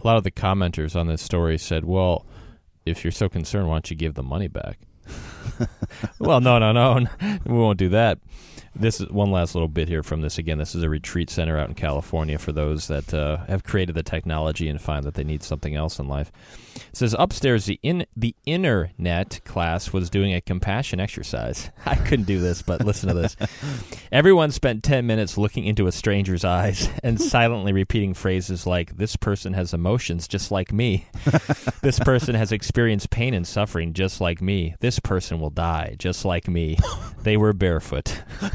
A 0.02 0.08
lot 0.08 0.18
of 0.18 0.24
the 0.24 0.32
commenters 0.32 0.96
on 0.96 1.08
this 1.08 1.22
story 1.22 1.58
said, 1.58 1.86
well, 1.86 2.26
if 2.86 3.04
you're 3.04 3.12
so 3.12 3.30
concerned, 3.30 3.68
why 3.68 3.76
don't 3.76 3.92
you 3.92 3.96
give 3.96 4.16
the 4.16 4.24
money 4.24 4.48
back? 4.48 4.80
well, 6.20 6.42
no, 6.42 6.60
no, 6.60 6.72
no, 6.72 7.06
we 7.46 7.54
won't 7.54 7.78
do 7.78 7.90
that. 7.90 8.20
This 8.74 9.02
is 9.02 9.10
one 9.10 9.32
last 9.32 9.54
little 9.54 9.68
bit 9.68 9.90
here 9.90 10.02
from 10.02 10.22
this. 10.22 10.38
Again, 10.38 10.58
this 10.58 10.76
is 10.76 10.84
a 10.84 10.90
retreat 10.90 11.30
center 11.30 11.58
out 11.58 11.68
in 11.68 11.76
California 11.76 12.38
for 12.38 12.54
those 12.54 12.88
that 12.88 13.14
uh, 13.14 13.46
have 13.48 13.66
created 13.66 13.96
the 13.96 14.04
technology 14.04 14.70
and 14.70 14.80
find 14.80 15.04
that 15.04 15.16
they 15.16 15.26
need 15.26 15.44
something 15.44 15.76
else 15.76 16.00
in 16.00 16.08
life. 16.08 16.32
It 16.76 16.96
says 16.96 17.14
upstairs, 17.20 17.66
the 17.66 17.82
in 17.84 18.06
the 18.16 18.34
internet 18.46 19.42
class 19.44 19.92
was 19.92 20.10
doing 20.10 20.34
a 20.34 20.40
compassion 20.40 21.02
exercise. 21.02 21.70
I 21.86 21.96
couldn't 21.96 22.26
do 22.26 22.40
this, 22.40 22.62
but 22.62 22.86
listen 22.86 23.10
to 23.10 23.14
this. 23.14 23.36
Everyone 24.12 24.52
spent 24.52 24.84
ten 24.84 25.06
minutes 25.06 25.38
looking 25.38 25.66
into 25.66 25.88
a 25.88 25.92
stranger's 25.92 26.46
eyes 26.46 26.90
and 27.04 27.20
silently 27.20 27.74
repeating 27.74 28.14
phrases 28.14 28.66
like, 28.66 28.96
"This 28.96 29.18
person 29.18 29.54
has 29.54 29.74
emotions 29.74 30.30
just 30.30 30.50
like 30.50 30.72
me. 30.72 31.08
this 31.82 32.00
person 32.00 32.36
has 32.36 32.54
experienced 32.54 33.10
pain 33.10 33.34
and 33.34 33.46
suffering 33.46 33.92
just 33.92 34.22
like 34.22 34.42
me. 34.42 34.76
This 34.80 35.00
person 35.00 35.42
will 35.42 35.50
die 35.56 35.96
just 36.00 36.26
like 36.26 36.48
me. 36.48 36.78
They 37.24 37.38
were 37.38 37.54
barefoot." 37.54 38.24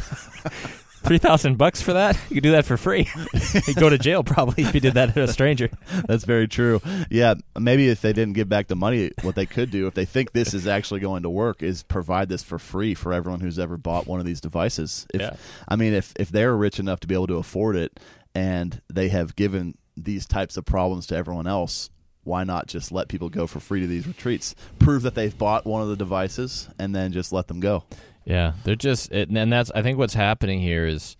Three 1.07 1.19
thousand 1.19 1.57
bucks 1.57 1.81
for 1.81 1.93
that? 1.93 2.19
You 2.29 2.35
could 2.35 2.43
do 2.43 2.51
that 2.51 2.65
for 2.65 2.77
free. 2.77 3.09
You'd 3.69 3.77
go 3.77 3.89
to 3.89 3.97
jail 3.97 4.25
probably 4.25 4.65
if 4.65 4.75
you 4.75 4.81
did 4.81 4.95
that 4.95 5.15
to 5.15 5.23
a 5.23 5.29
stranger. 5.29 5.71
That's 6.09 6.25
very 6.25 6.49
true. 6.49 6.81
Yeah, 7.11 7.35
maybe 7.57 7.89
if 7.89 8.01
they 8.01 8.13
didn't 8.13 8.33
give 8.35 8.49
back 8.49 8.67
the 8.67 8.75
money, 8.75 9.13
what 9.23 9.37
they 9.37 9.47
could 9.47 9.71
do, 9.71 9.87
if 9.87 9.95
they 9.95 10.05
think 10.05 10.33
this 10.33 10.53
is 10.53 10.67
actually 10.67 10.99
going 10.99 11.23
to 11.23 11.31
work, 11.31 11.63
is 11.63 11.85
provide 11.85 12.29
this 12.29 12.43
for 12.43 12.59
free 12.59 12.93
for 12.95 13.13
everyone 13.13 13.39
who's 13.39 13.57
ever 13.61 13.77
bought 13.77 14.09
one 14.09 14.19
of 14.19 14.27
these 14.27 14.41
devices. 14.41 15.07
If, 15.15 15.21
Yeah. 15.21 15.37
I 15.69 15.77
mean, 15.77 15.95
if 15.95 16.13
if 16.19 16.31
they're 16.31 16.57
rich 16.57 16.81
enough 16.81 16.99
to 17.01 17.07
be 17.07 17.15
able 17.15 17.29
to 17.29 17.37
afford 17.37 17.77
it, 17.77 18.01
and 18.35 18.83
they 18.93 19.09
have 19.11 19.37
given 19.37 19.79
these 19.97 20.27
types 20.27 20.57
of 20.57 20.65
problems 20.65 21.07
to 21.07 21.17
everyone 21.17 21.47
else. 21.47 21.89
Why 22.27 22.45
not 22.45 22.67
just 22.67 22.93
let 22.93 23.09
people 23.09 23.29
go 23.29 23.47
for 23.47 23.61
free 23.61 23.81
to 23.81 23.87
these 23.87 24.07
retreats? 24.07 24.55
Prove 24.79 25.03
that 25.03 25.15
they've 25.15 25.37
bought 25.37 25.65
one 25.65 25.83
of 25.83 25.89
the 25.89 25.97
devices, 25.97 26.69
and 26.79 26.95
then 26.95 27.13
just 27.13 27.33
let 27.33 27.49
them 27.49 27.61
go. 27.61 27.85
Yeah, 28.25 28.55
they're 28.65 28.75
just, 28.75 29.13
and 29.13 29.53
that's 29.53 29.71
I 29.75 29.83
think 29.83 29.99
what's 29.99 30.15
happening 30.15 30.61
here 30.61 30.87
is 30.87 31.17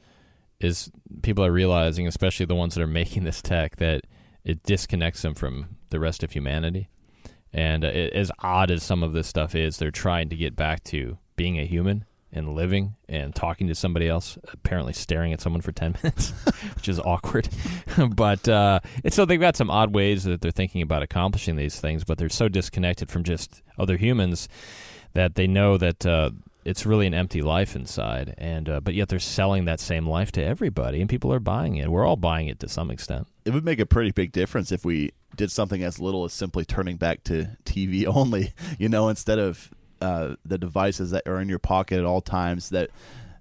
is 0.59 0.91
people 1.23 1.45
are 1.45 1.53
realizing, 1.53 2.07
especially 2.07 2.47
the 2.47 2.55
ones 2.55 2.75
that 2.75 2.83
are 2.83 2.87
making 2.87 3.25
this 3.25 3.43
tech, 3.43 3.77
that 3.77 4.03
it 4.45 4.63
disconnects 4.63 5.23
them 5.23 5.35
from 5.35 5.77
the 5.91 6.01
rest 6.01 6.23
of 6.23 6.33
humanity. 6.33 6.89
And 7.53 7.85
uh, 7.85 7.89
it, 7.89 8.13
as 8.13 8.31
odd 8.41 8.71
as 8.71 8.83
some 8.83 9.03
of 9.03 9.13
this 9.13 9.27
stuff 9.29 9.55
is, 9.55 9.79
they're 9.79 9.91
trying 9.91 10.29
to 10.31 10.37
get 10.37 10.57
back 10.57 10.83
to 10.85 11.19
being 11.37 11.59
a 11.59 11.67
human 11.67 12.05
and 12.37 12.55
living 12.55 12.95
and 13.09 13.35
talking 13.35 13.67
to 13.69 13.75
somebody 13.75 14.09
else. 14.09 14.39
Apparently, 14.53 14.93
staring 14.93 15.33
at 15.33 15.41
someone 15.41 15.63
for 15.63 15.73
ten 15.73 15.97
minutes, 16.03 16.31
which 16.75 16.89
is 16.89 17.01
awkward. 17.01 17.49
but 18.15 18.49
uh, 18.49 18.81
so 19.09 19.25
they've 19.25 19.41
got 19.41 19.57
some 19.57 19.71
odd 19.71 19.95
ways 19.95 20.25
that 20.25 20.41
they're 20.41 20.51
thinking 20.51 20.83
about 20.83 21.03
accomplishing 21.03 21.57
these 21.57 21.81
things, 21.81 22.05
but 22.05 22.19
they're 22.19 22.29
so 22.29 22.49
disconnected 22.49 23.11
from 23.11 23.25
just 23.25 23.63
other 23.79 23.97
humans 23.97 24.49
that 25.15 25.35
they 25.35 25.47
know 25.47 25.79
that 25.79 26.05
uh, 26.05 26.31
it's 26.67 26.85
really 26.85 27.07
an 27.07 27.15
empty 27.15 27.43
life 27.43 27.77
inside, 27.77 28.35
and 28.39 28.69
uh, 28.69 28.81
but 28.81 28.95
yet 28.95 29.09
they're 29.09 29.19
selling 29.21 29.67
that 29.67 29.79
same 29.79 30.07
life 30.07 30.33
to 30.33 30.45
everybody, 30.45 31.01
and 31.01 31.09
people 31.09 31.33
are 31.33 31.41
buying 31.41 31.77
it. 31.77 31.89
We're 31.89 32.05
all 32.05 32.17
buying 32.17 32.49
it 32.49 32.59
to 32.61 32.69
some 32.69 32.91
extent. 32.91 33.29
It 33.45 33.53
would 33.55 33.65
make 33.65 33.79
a 33.79 33.87
pretty 33.87 34.11
big 34.11 34.33
difference 34.33 34.73
if 34.73 34.85
we 34.85 35.13
did 35.37 35.53
something 35.53 35.83
as 35.85 36.01
little 36.01 36.25
as 36.25 36.33
simply 36.33 36.65
turning 36.65 36.97
back 36.97 37.23
to 37.25 37.57
TV 37.65 38.05
only. 38.15 38.53
You 38.79 38.89
know, 38.89 39.09
instead 39.09 39.39
of 39.39 39.71
uh, 40.01 40.37
the 40.45 40.59
devices 40.59 41.11
that 41.11 41.27
are 41.27 41.41
in 41.41 41.49
your 41.49 41.59
pocket 41.59 41.99
at 41.99 42.05
all 42.05 42.21
times 42.21 42.71
that 42.71 42.91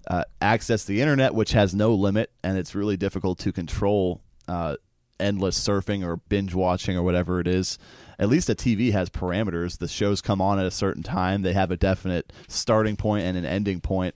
uh, 0.08 0.24
access 0.42 0.84
the 0.84 1.02
internet, 1.02 1.34
which 1.34 1.52
has 1.52 1.74
no 1.74 1.94
limit, 1.94 2.32
and 2.44 2.58
it's 2.58 2.76
really 2.76 2.98
difficult 2.98 3.40
to 3.40 3.52
control 3.52 4.22
uh, 4.48 4.76
endless 5.20 5.60
surfing 5.60 6.06
or 6.06 6.18
binge 6.18 6.54
watching 6.54 6.98
or 6.98 7.04
whatever 7.04 7.40
it 7.40 7.48
is. 7.48 7.78
At 8.20 8.30
least 8.30 8.50
a 8.50 8.56
TV 8.56 8.92
has 8.92 9.10
parameters. 9.10 9.80
The 9.80 9.88
shows 9.88 10.22
come 10.22 10.42
on 10.42 10.60
at 10.60 10.66
a 10.66 10.72
certain 10.72 11.04
time. 11.04 11.42
They 11.42 11.54
have 11.54 11.72
a 11.72 11.78
definite 11.78 12.32
starting 12.48 12.96
point 12.96 13.26
and 13.26 13.38
an 13.38 13.46
ending 13.46 13.82
point. 13.82 14.16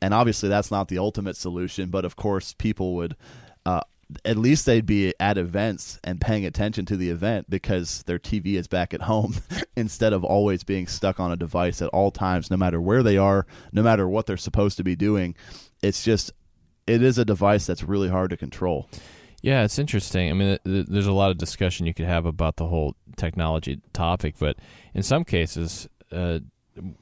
And 0.00 0.12
obviously, 0.12 0.48
that's 0.48 0.70
not 0.70 0.88
the 0.88 0.98
ultimate 0.98 1.36
solution. 1.36 1.90
But 1.90 2.04
of 2.04 2.16
course, 2.16 2.54
people 2.54 2.94
would 2.96 3.16
uh, 3.64 3.82
at 4.24 4.36
least 4.36 4.66
they'd 4.66 4.86
be 4.86 5.14
at 5.20 5.38
events 5.38 5.98
and 6.04 6.20
paying 6.20 6.44
attention 6.44 6.84
to 6.86 6.96
the 6.96 7.10
event 7.10 7.48
because 7.48 8.02
their 8.04 8.18
TV 8.18 8.54
is 8.54 8.68
back 8.68 8.92
at 8.94 9.02
home 9.02 9.36
instead 9.76 10.12
of 10.12 10.24
always 10.24 10.64
being 10.64 10.86
stuck 10.86 11.20
on 11.20 11.32
a 11.32 11.36
device 11.36 11.82
at 11.82 11.88
all 11.88 12.10
times, 12.10 12.50
no 12.50 12.56
matter 12.56 12.80
where 12.80 13.02
they 13.02 13.16
are, 13.16 13.46
no 13.72 13.82
matter 13.82 14.08
what 14.08 14.26
they're 14.26 14.36
supposed 14.36 14.76
to 14.76 14.84
be 14.84 14.96
doing. 14.96 15.34
It's 15.82 16.04
just, 16.04 16.32
it 16.86 17.02
is 17.02 17.18
a 17.18 17.24
device 17.24 17.66
that's 17.66 17.82
really 17.82 18.08
hard 18.08 18.30
to 18.30 18.36
control. 18.36 18.88
Yeah, 19.42 19.64
it's 19.64 19.78
interesting. 19.78 20.30
I 20.30 20.32
mean, 20.34 20.48
th- 20.48 20.62
th- 20.64 20.86
there's 20.86 21.06
a 21.06 21.12
lot 21.12 21.30
of 21.30 21.38
discussion 21.38 21.86
you 21.86 21.94
could 21.94 22.06
have 22.06 22.26
about 22.26 22.56
the 22.56 22.66
whole 22.66 22.94
technology 23.16 23.80
topic, 23.92 24.36
but 24.38 24.56
in 24.94 25.02
some 25.02 25.24
cases, 25.24 25.88
uh, 26.12 26.38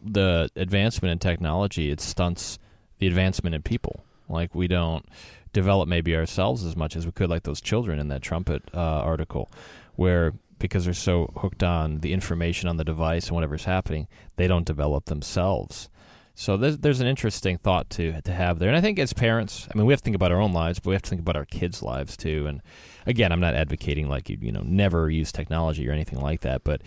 the 0.02 0.50
advancement 0.56 1.12
in 1.12 1.18
technology 1.18 1.90
it 1.90 2.00
stunts 2.00 2.58
the 2.98 3.06
advancement 3.06 3.54
in 3.54 3.62
people. 3.62 4.04
Like 4.28 4.54
we 4.54 4.68
don't 4.68 5.06
develop 5.53 5.88
maybe 5.88 6.14
ourselves 6.16 6.64
as 6.64 6.76
much 6.76 6.96
as 6.96 7.07
we 7.07 7.12
could, 7.12 7.30
like 7.30 7.42
those 7.42 7.61
children 7.61 7.98
in 7.98 8.09
that 8.09 8.22
trumpet 8.22 8.62
uh, 8.74 8.78
article, 8.78 9.51
where 9.96 10.32
because 10.59 10.84
they're 10.84 10.94
so 10.94 11.32
hooked 11.38 11.62
on 11.62 12.01
the 12.01 12.12
information 12.12 12.68
on 12.68 12.76
the 12.76 12.84
device 12.84 13.26
and 13.26 13.34
whatever's 13.34 13.64
happening, 13.64 14.07
they 14.36 14.46
don't 14.46 14.66
develop 14.66 15.07
themselves. 15.07 15.88
So 16.34 16.57
there's, 16.57 16.78
there's 16.78 17.01
an 17.01 17.07
interesting 17.07 17.59
thought 17.59 17.90
to 17.90 18.20
to 18.22 18.32
have 18.32 18.59
there, 18.59 18.68
and 18.68 18.76
I 18.76 18.80
think 18.80 18.98
as 18.98 19.12
parents, 19.12 19.68
I 19.72 19.76
mean, 19.76 19.86
we 19.86 19.92
have 19.92 20.01
to 20.01 20.05
think 20.05 20.16
about 20.16 20.32
our 20.32 20.40
own 20.40 20.53
lives, 20.53 20.78
but 20.78 20.90
we 20.90 20.94
have 20.94 21.03
to 21.03 21.11
think 21.11 21.20
about 21.20 21.36
our 21.36 21.44
kids' 21.44 21.82
lives 21.82 22.16
too. 22.16 22.46
And 22.46 22.62
again, 23.05 23.32
I'm 23.32 23.40
not 23.40 23.55
advocating 23.55 24.09
like 24.09 24.30
you 24.30 24.38
you 24.40 24.53
know 24.53 24.62
never 24.64 25.11
use 25.11 25.32
technology 25.32 25.88
or 25.88 25.92
anything 25.92 26.20
like 26.20 26.40
that, 26.42 26.64
but 26.64 26.82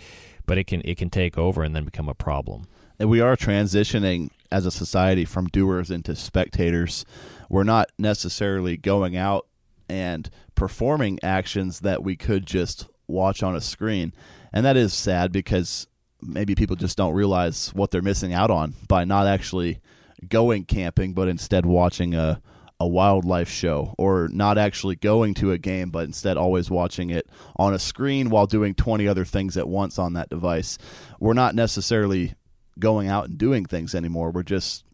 but 0.46 0.58
it 0.58 0.64
can 0.64 0.82
it 0.84 0.96
can 0.96 1.10
take 1.10 1.38
over 1.38 1.62
and 1.62 1.74
then 1.74 1.84
become 1.84 2.08
a 2.08 2.14
problem. 2.14 2.66
And 2.98 3.08
we 3.08 3.20
are 3.20 3.36
transitioning 3.36 4.30
as 4.50 4.66
a 4.66 4.70
society 4.70 5.24
from 5.24 5.46
doers 5.48 5.90
into 5.90 6.14
spectators. 6.16 7.04
We're 7.48 7.64
not 7.64 7.90
necessarily 7.98 8.76
going 8.76 9.16
out 9.16 9.46
and 9.88 10.30
performing 10.54 11.18
actions 11.22 11.80
that 11.80 12.02
we 12.02 12.16
could 12.16 12.46
just 12.46 12.86
watch 13.06 13.42
on 13.42 13.54
a 13.54 13.60
screen. 13.60 14.12
And 14.52 14.64
that 14.64 14.76
is 14.76 14.92
sad 14.92 15.32
because 15.32 15.86
maybe 16.22 16.54
people 16.54 16.76
just 16.76 16.96
don't 16.96 17.14
realize 17.14 17.68
what 17.74 17.90
they're 17.90 18.02
missing 18.02 18.32
out 18.32 18.50
on 18.50 18.74
by 18.88 19.04
not 19.04 19.26
actually 19.26 19.80
going 20.28 20.64
camping, 20.64 21.12
but 21.12 21.28
instead 21.28 21.66
watching 21.66 22.14
a, 22.14 22.40
a 22.80 22.86
wildlife 22.86 23.48
show, 23.48 23.94
or 23.98 24.28
not 24.32 24.58
actually 24.58 24.96
going 24.96 25.34
to 25.34 25.52
a 25.52 25.58
game, 25.58 25.90
but 25.90 26.04
instead 26.04 26.36
always 26.36 26.70
watching 26.70 27.10
it 27.10 27.28
on 27.56 27.74
a 27.74 27.78
screen 27.78 28.30
while 28.30 28.46
doing 28.46 28.74
20 28.74 29.06
other 29.06 29.24
things 29.24 29.56
at 29.56 29.68
once 29.68 29.98
on 29.98 30.14
that 30.14 30.30
device. 30.30 30.78
We're 31.20 31.34
not 31.34 31.54
necessarily 31.54 32.34
going 32.78 33.08
out 33.08 33.28
and 33.28 33.38
doing 33.38 33.64
things 33.64 33.94
anymore. 33.94 34.30
We're 34.30 34.42
just 34.42 34.84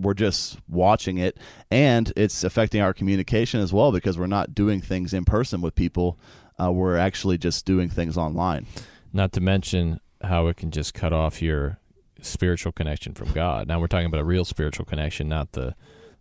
we're 0.00 0.14
just 0.14 0.58
watching 0.68 1.18
it 1.18 1.36
and 1.70 2.12
it's 2.16 2.44
affecting 2.44 2.80
our 2.80 2.94
communication 2.94 3.60
as 3.60 3.72
well 3.72 3.92
because 3.92 4.18
we're 4.18 4.26
not 4.26 4.54
doing 4.54 4.80
things 4.80 5.12
in 5.12 5.24
person 5.24 5.60
with 5.60 5.74
people 5.74 6.18
uh, 6.62 6.70
we're 6.70 6.96
actually 6.96 7.38
just 7.38 7.64
doing 7.64 7.88
things 7.88 8.16
online 8.16 8.66
Not 9.12 9.32
to 9.32 9.40
mention 9.40 10.00
how 10.22 10.46
it 10.48 10.56
can 10.56 10.70
just 10.70 10.94
cut 10.94 11.12
off 11.12 11.40
your 11.40 11.78
spiritual 12.22 12.72
connection 12.72 13.14
from 13.14 13.32
God. 13.32 13.68
Now 13.68 13.80
we're 13.80 13.86
talking 13.86 14.06
about 14.06 14.20
a 14.20 14.24
real 14.24 14.44
spiritual 14.44 14.84
connection, 14.84 15.28
not 15.28 15.52
the 15.52 15.74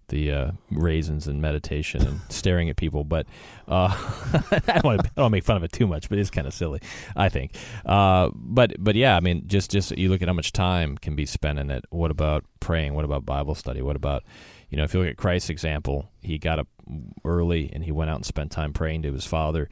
the 0.09 0.31
uh, 0.31 0.51
raisins 0.71 1.27
and 1.27 1.41
meditation 1.41 2.05
and 2.05 2.19
staring 2.29 2.69
at 2.69 2.75
people. 2.75 3.03
But 3.03 3.25
uh, 3.67 3.89
I 4.51 4.59
don't 4.65 4.83
want 4.83 5.03
to 5.03 5.11
I 5.17 5.21
don't 5.21 5.31
make 5.31 5.43
fun 5.43 5.57
of 5.57 5.63
it 5.63 5.71
too 5.71 5.87
much, 5.87 6.09
but 6.09 6.17
it's 6.19 6.29
kind 6.29 6.47
of 6.47 6.53
silly, 6.53 6.81
I 7.15 7.29
think. 7.29 7.55
Uh, 7.85 8.29
but 8.33 8.73
but 8.77 8.95
yeah, 8.95 9.15
I 9.15 9.19
mean, 9.19 9.47
just 9.47 9.71
just 9.71 9.97
you 9.97 10.09
look 10.09 10.21
at 10.21 10.27
how 10.27 10.33
much 10.33 10.51
time 10.51 10.97
can 10.97 11.15
be 11.15 11.25
spent 11.25 11.59
in 11.59 11.71
it. 11.71 11.85
What 11.89 12.11
about 12.11 12.45
praying? 12.59 12.93
What 12.93 13.05
about 13.05 13.25
Bible 13.25 13.55
study? 13.55 13.81
What 13.81 13.95
about 13.95 14.23
you 14.69 14.77
know, 14.77 14.83
if 14.83 14.93
you 14.93 14.99
look 14.99 15.09
at 15.09 15.17
Christ's 15.17 15.49
example, 15.49 16.09
he 16.21 16.37
got 16.37 16.59
up 16.59 16.67
early 17.25 17.71
and 17.73 17.83
he 17.83 17.91
went 17.91 18.09
out 18.09 18.17
and 18.17 18.25
spent 18.25 18.51
time 18.51 18.73
praying 18.73 19.01
to 19.03 19.13
his 19.13 19.25
Father. 19.25 19.69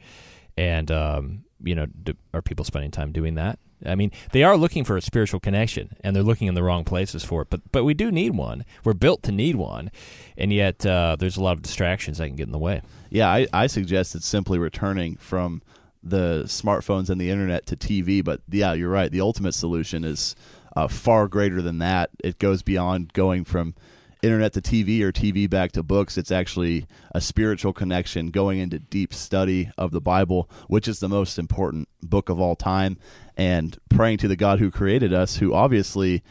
And 0.56 0.90
um, 0.90 1.44
you 1.62 1.74
know, 1.74 1.86
do, 1.86 2.14
are 2.34 2.42
people 2.42 2.64
spending 2.64 2.90
time 2.90 3.12
doing 3.12 3.34
that? 3.36 3.58
I 3.84 3.94
mean, 3.94 4.10
they 4.32 4.42
are 4.42 4.56
looking 4.56 4.84
for 4.84 4.96
a 4.96 5.00
spiritual 5.02 5.40
connection, 5.40 5.96
and 6.02 6.14
they're 6.14 6.22
looking 6.22 6.48
in 6.48 6.54
the 6.54 6.62
wrong 6.62 6.84
places 6.84 7.24
for 7.24 7.42
it. 7.42 7.48
But 7.50 7.60
but 7.72 7.84
we 7.84 7.94
do 7.94 8.10
need 8.10 8.30
one. 8.36 8.64
We're 8.84 8.94
built 8.94 9.22
to 9.24 9.32
need 9.32 9.56
one, 9.56 9.90
and 10.36 10.52
yet 10.52 10.84
uh, 10.84 11.16
there's 11.18 11.36
a 11.36 11.42
lot 11.42 11.52
of 11.52 11.62
distractions 11.62 12.18
that 12.18 12.26
can 12.26 12.36
get 12.36 12.46
in 12.46 12.52
the 12.52 12.58
way. 12.58 12.82
yeah 13.10 13.28
I, 13.28 13.46
I 13.52 13.66
suggest 13.68 14.14
it's 14.14 14.26
simply 14.26 14.58
returning 14.58 15.16
from 15.16 15.62
the 16.02 16.44
smartphones 16.44 17.10
and 17.10 17.20
the 17.20 17.30
internet 17.30 17.66
to 17.66 17.76
tv 17.76 18.24
but 18.24 18.40
yeah 18.48 18.72
you're 18.72 18.88
right 18.90 19.10
the 19.10 19.20
ultimate 19.20 19.52
solution 19.52 20.04
is 20.04 20.36
uh, 20.76 20.86
far 20.88 21.26
greater 21.26 21.60
than 21.60 21.78
that 21.78 22.10
it 22.22 22.38
goes 22.38 22.62
beyond 22.62 23.12
going 23.12 23.44
from 23.44 23.74
internet 24.22 24.52
to 24.52 24.60
tv 24.60 25.00
or 25.02 25.10
tv 25.12 25.48
back 25.50 25.72
to 25.72 25.82
books 25.82 26.16
it's 26.16 26.30
actually 26.30 26.86
a 27.14 27.20
spiritual 27.20 27.72
connection 27.72 28.30
going 28.30 28.58
into 28.58 28.78
deep 28.78 29.12
study 29.12 29.70
of 29.76 29.90
the 29.90 30.00
bible 30.00 30.48
which 30.68 30.86
is 30.86 31.00
the 31.00 31.08
most 31.08 31.38
important 31.38 31.88
book 32.02 32.28
of 32.28 32.40
all 32.40 32.54
time 32.56 32.96
and 33.38 33.78
praying 33.88 34.18
to 34.18 34.28
the 34.28 34.36
god 34.36 34.58
who 34.58 34.70
created 34.70 35.14
us 35.14 35.36
who 35.36 35.54
obviously 35.54 36.22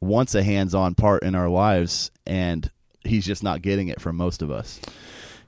wants 0.00 0.34
a 0.34 0.42
hands-on 0.42 0.94
part 0.94 1.22
in 1.22 1.36
our 1.36 1.48
lives 1.48 2.10
and 2.26 2.70
he's 3.04 3.24
just 3.24 3.42
not 3.42 3.62
getting 3.62 3.86
it 3.88 4.00
from 4.00 4.16
most 4.16 4.42
of 4.42 4.50
us 4.50 4.80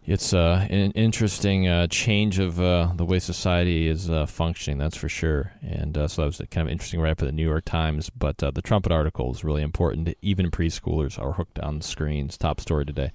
It's 0.07 0.33
uh, 0.33 0.69
an 0.71 0.93
interesting 0.93 1.67
uh, 1.67 1.89
change 1.89 2.39
of 2.39 2.61
uh, 2.61 2.93
the 2.95 3.05
way 3.05 3.19
society 3.19 3.89
is 3.89 4.09
uh, 4.09 4.25
functioning, 4.27 4.79
that's 4.79 4.97
for 4.97 5.09
sure. 5.09 5.55
And 5.63 5.99
uh, 5.99 6.07
so 6.07 6.23
that 6.23 6.27
was 6.27 6.41
kind 6.49 6.69
of 6.69 6.71
interesting 6.71 7.05
up 7.05 7.21
of 7.21 7.27
the 7.27 7.33
New 7.33 7.45
York 7.45 7.65
Times. 7.65 8.09
But 8.11 8.41
uh, 8.41 8.53
the 8.53 8.63
trumpet 8.63 8.93
article 8.93 9.33
is 9.33 9.43
really 9.43 9.63
important. 9.63 10.15
Even 10.23 10.53
preschoolers 10.53 11.19
are 11.21 11.33
hooked 11.33 11.59
on 11.59 11.81
screens. 11.81 12.39
Top 12.39 12.61
story 12.61 12.87
today. 12.87 13.11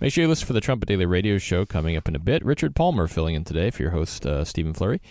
Make 0.00 0.14
sure 0.14 0.22
you 0.22 0.28
listen 0.28 0.46
for 0.46 0.54
the 0.54 0.62
Trumpet 0.62 0.88
Daily 0.88 1.04
Radio 1.04 1.36
Show 1.36 1.66
coming 1.66 1.94
up 1.94 2.08
in 2.08 2.16
a 2.16 2.18
bit. 2.18 2.42
Richard 2.42 2.74
Palmer 2.74 3.06
filling 3.06 3.34
in 3.34 3.44
today 3.44 3.70
for 3.70 3.82
your 3.82 3.92
host, 3.92 4.26
Stephen 4.44 4.72
Flurry. 4.72 5.02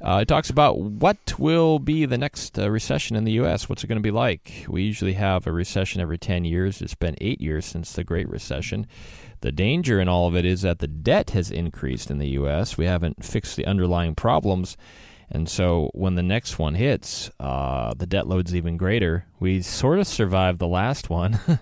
Uh, 0.00 0.18
it 0.22 0.28
talks 0.28 0.50
about 0.50 0.78
what 0.78 1.38
will 1.38 1.78
be 1.78 2.04
the 2.04 2.18
next 2.18 2.58
uh, 2.58 2.70
recession 2.70 3.16
in 3.16 3.24
the 3.24 3.32
U.S. 3.32 3.68
What's 3.68 3.82
it 3.82 3.86
going 3.86 3.98
to 3.98 4.02
be 4.02 4.10
like? 4.10 4.66
We 4.68 4.82
usually 4.82 5.14
have 5.14 5.46
a 5.46 5.52
recession 5.52 6.00
every 6.00 6.18
10 6.18 6.44
years. 6.44 6.82
It's 6.82 6.94
been 6.94 7.16
eight 7.20 7.40
years 7.40 7.64
since 7.64 7.92
the 7.92 8.04
Great 8.04 8.28
Recession. 8.28 8.86
The 9.40 9.52
danger 9.52 9.98
in 9.98 10.08
all 10.08 10.26
of 10.26 10.36
it 10.36 10.44
is 10.44 10.62
that 10.62 10.80
the 10.80 10.86
debt 10.86 11.30
has 11.30 11.50
increased 11.50 12.10
in 12.10 12.18
the 12.18 12.28
U.S. 12.30 12.76
We 12.76 12.84
haven't 12.84 13.24
fixed 13.24 13.56
the 13.56 13.66
underlying 13.66 14.14
problems. 14.14 14.76
And 15.30 15.48
so 15.48 15.90
when 15.92 16.14
the 16.14 16.22
next 16.22 16.58
one 16.58 16.74
hits, 16.74 17.30
uh, 17.40 17.94
the 17.94 18.06
debt 18.06 18.26
load's 18.26 18.54
even 18.54 18.76
greater. 18.76 19.26
We 19.40 19.62
sort 19.62 19.98
of 19.98 20.06
survived 20.06 20.58
the 20.58 20.68
last 20.68 21.10
one, 21.10 21.40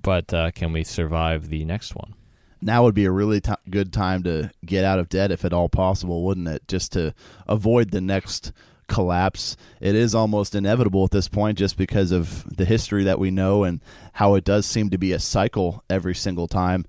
but 0.00 0.32
uh, 0.32 0.50
can 0.52 0.72
we 0.72 0.84
survive 0.84 1.48
the 1.48 1.64
next 1.64 1.94
one? 1.94 2.14
Now 2.60 2.84
would 2.84 2.94
be 2.94 3.04
a 3.04 3.10
really 3.10 3.40
t- 3.40 3.52
good 3.68 3.92
time 3.92 4.22
to 4.24 4.50
get 4.64 4.84
out 4.84 4.98
of 4.98 5.08
debt 5.08 5.30
if 5.30 5.44
at 5.44 5.52
all 5.52 5.68
possible, 5.68 6.24
wouldn't 6.24 6.48
it? 6.48 6.66
Just 6.68 6.92
to 6.92 7.14
avoid 7.46 7.90
the 7.90 8.00
next 8.00 8.52
collapse. 8.90 9.56
It 9.80 9.94
is 9.94 10.14
almost 10.14 10.54
inevitable 10.54 11.04
at 11.04 11.12
this 11.12 11.28
point 11.28 11.56
just 11.56 11.78
because 11.78 12.10
of 12.10 12.44
the 12.56 12.64
history 12.64 13.04
that 13.04 13.18
we 13.18 13.30
know 13.30 13.64
and 13.64 13.80
how 14.14 14.34
it 14.34 14.44
does 14.44 14.66
seem 14.66 14.90
to 14.90 14.98
be 14.98 15.12
a 15.12 15.18
cycle 15.18 15.84
every 15.88 16.14
single 16.14 16.48
time. 16.48 16.84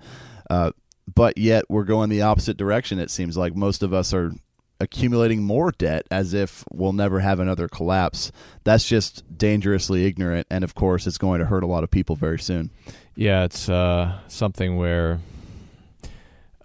Uh, 0.49 0.71
but 1.13 1.37
yet 1.37 1.65
we're 1.69 1.83
going 1.83 2.09
the 2.09 2.23
opposite 2.23 2.57
direction. 2.57 2.99
It 2.99 3.11
seems 3.11 3.37
like 3.37 3.55
most 3.55 3.83
of 3.83 3.93
us 3.93 4.13
are 4.13 4.33
accumulating 4.79 5.43
more 5.43 5.71
debt 5.71 6.07
as 6.09 6.33
if 6.33 6.63
we'll 6.71 6.91
never 6.91 7.19
have 7.19 7.39
another 7.39 7.67
collapse. 7.67 8.31
That's 8.63 8.87
just 8.87 9.37
dangerously 9.37 10.05
ignorant. 10.05 10.47
And 10.49 10.63
of 10.63 10.73
course, 10.73 11.05
it's 11.05 11.19
going 11.19 11.39
to 11.39 11.45
hurt 11.45 11.63
a 11.63 11.67
lot 11.67 11.83
of 11.83 11.91
people 11.91 12.15
very 12.15 12.39
soon. 12.39 12.71
Yeah, 13.15 13.43
it's 13.43 13.69
uh, 13.69 14.19
something 14.27 14.77
where 14.77 15.19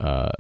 uh, 0.01 0.31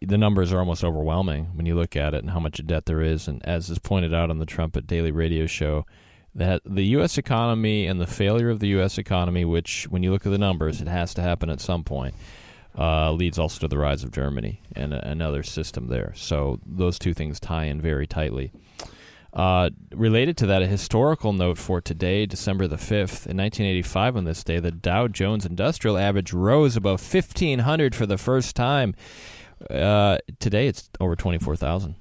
the 0.00 0.18
numbers 0.18 0.52
are 0.52 0.58
almost 0.58 0.84
overwhelming 0.84 1.46
when 1.54 1.66
you 1.66 1.74
look 1.74 1.96
at 1.96 2.14
it 2.14 2.22
and 2.22 2.30
how 2.30 2.40
much 2.40 2.64
debt 2.66 2.86
there 2.86 3.02
is. 3.02 3.28
And 3.28 3.44
as 3.44 3.68
is 3.68 3.78
pointed 3.78 4.14
out 4.14 4.30
on 4.30 4.38
the 4.38 4.46
Trumpet 4.46 4.86
Daily 4.86 5.10
Radio 5.10 5.46
Show, 5.46 5.86
that 6.34 6.62
the 6.64 6.84
U.S. 6.84 7.18
economy 7.18 7.86
and 7.86 8.00
the 8.00 8.06
failure 8.06 8.48
of 8.48 8.60
the 8.60 8.68
U.S. 8.68 8.96
economy, 8.96 9.44
which 9.44 9.86
when 9.90 10.02
you 10.02 10.10
look 10.10 10.24
at 10.24 10.32
the 10.32 10.38
numbers, 10.38 10.80
it 10.80 10.88
has 10.88 11.12
to 11.14 11.22
happen 11.22 11.50
at 11.50 11.60
some 11.60 11.84
point, 11.84 12.14
uh, 12.78 13.12
leads 13.12 13.38
also 13.38 13.60
to 13.60 13.68
the 13.68 13.76
rise 13.76 14.02
of 14.02 14.12
Germany 14.12 14.62
and 14.74 14.94
another 14.94 15.42
system 15.42 15.88
there. 15.88 16.12
So 16.16 16.58
those 16.64 16.98
two 16.98 17.12
things 17.12 17.38
tie 17.38 17.64
in 17.64 17.80
very 17.80 18.06
tightly. 18.06 18.52
Uh, 19.32 19.70
related 19.94 20.36
to 20.36 20.46
that, 20.46 20.60
a 20.60 20.66
historical 20.66 21.32
note 21.32 21.56
for 21.56 21.80
today, 21.80 22.26
December 22.26 22.66
the 22.66 22.76
5th. 22.76 23.26
In 23.26 23.38
1985, 23.38 24.16
on 24.16 24.24
this 24.24 24.44
day, 24.44 24.60
the 24.60 24.70
Dow 24.70 25.08
Jones 25.08 25.46
Industrial 25.46 25.96
Average 25.96 26.32
rose 26.32 26.76
above 26.76 27.00
1,500 27.00 27.94
for 27.94 28.04
the 28.04 28.18
first 28.18 28.54
time. 28.54 28.94
Uh, 29.70 30.18
today, 30.38 30.66
it's 30.66 30.90
over 31.00 31.16
24,000. 31.16 31.94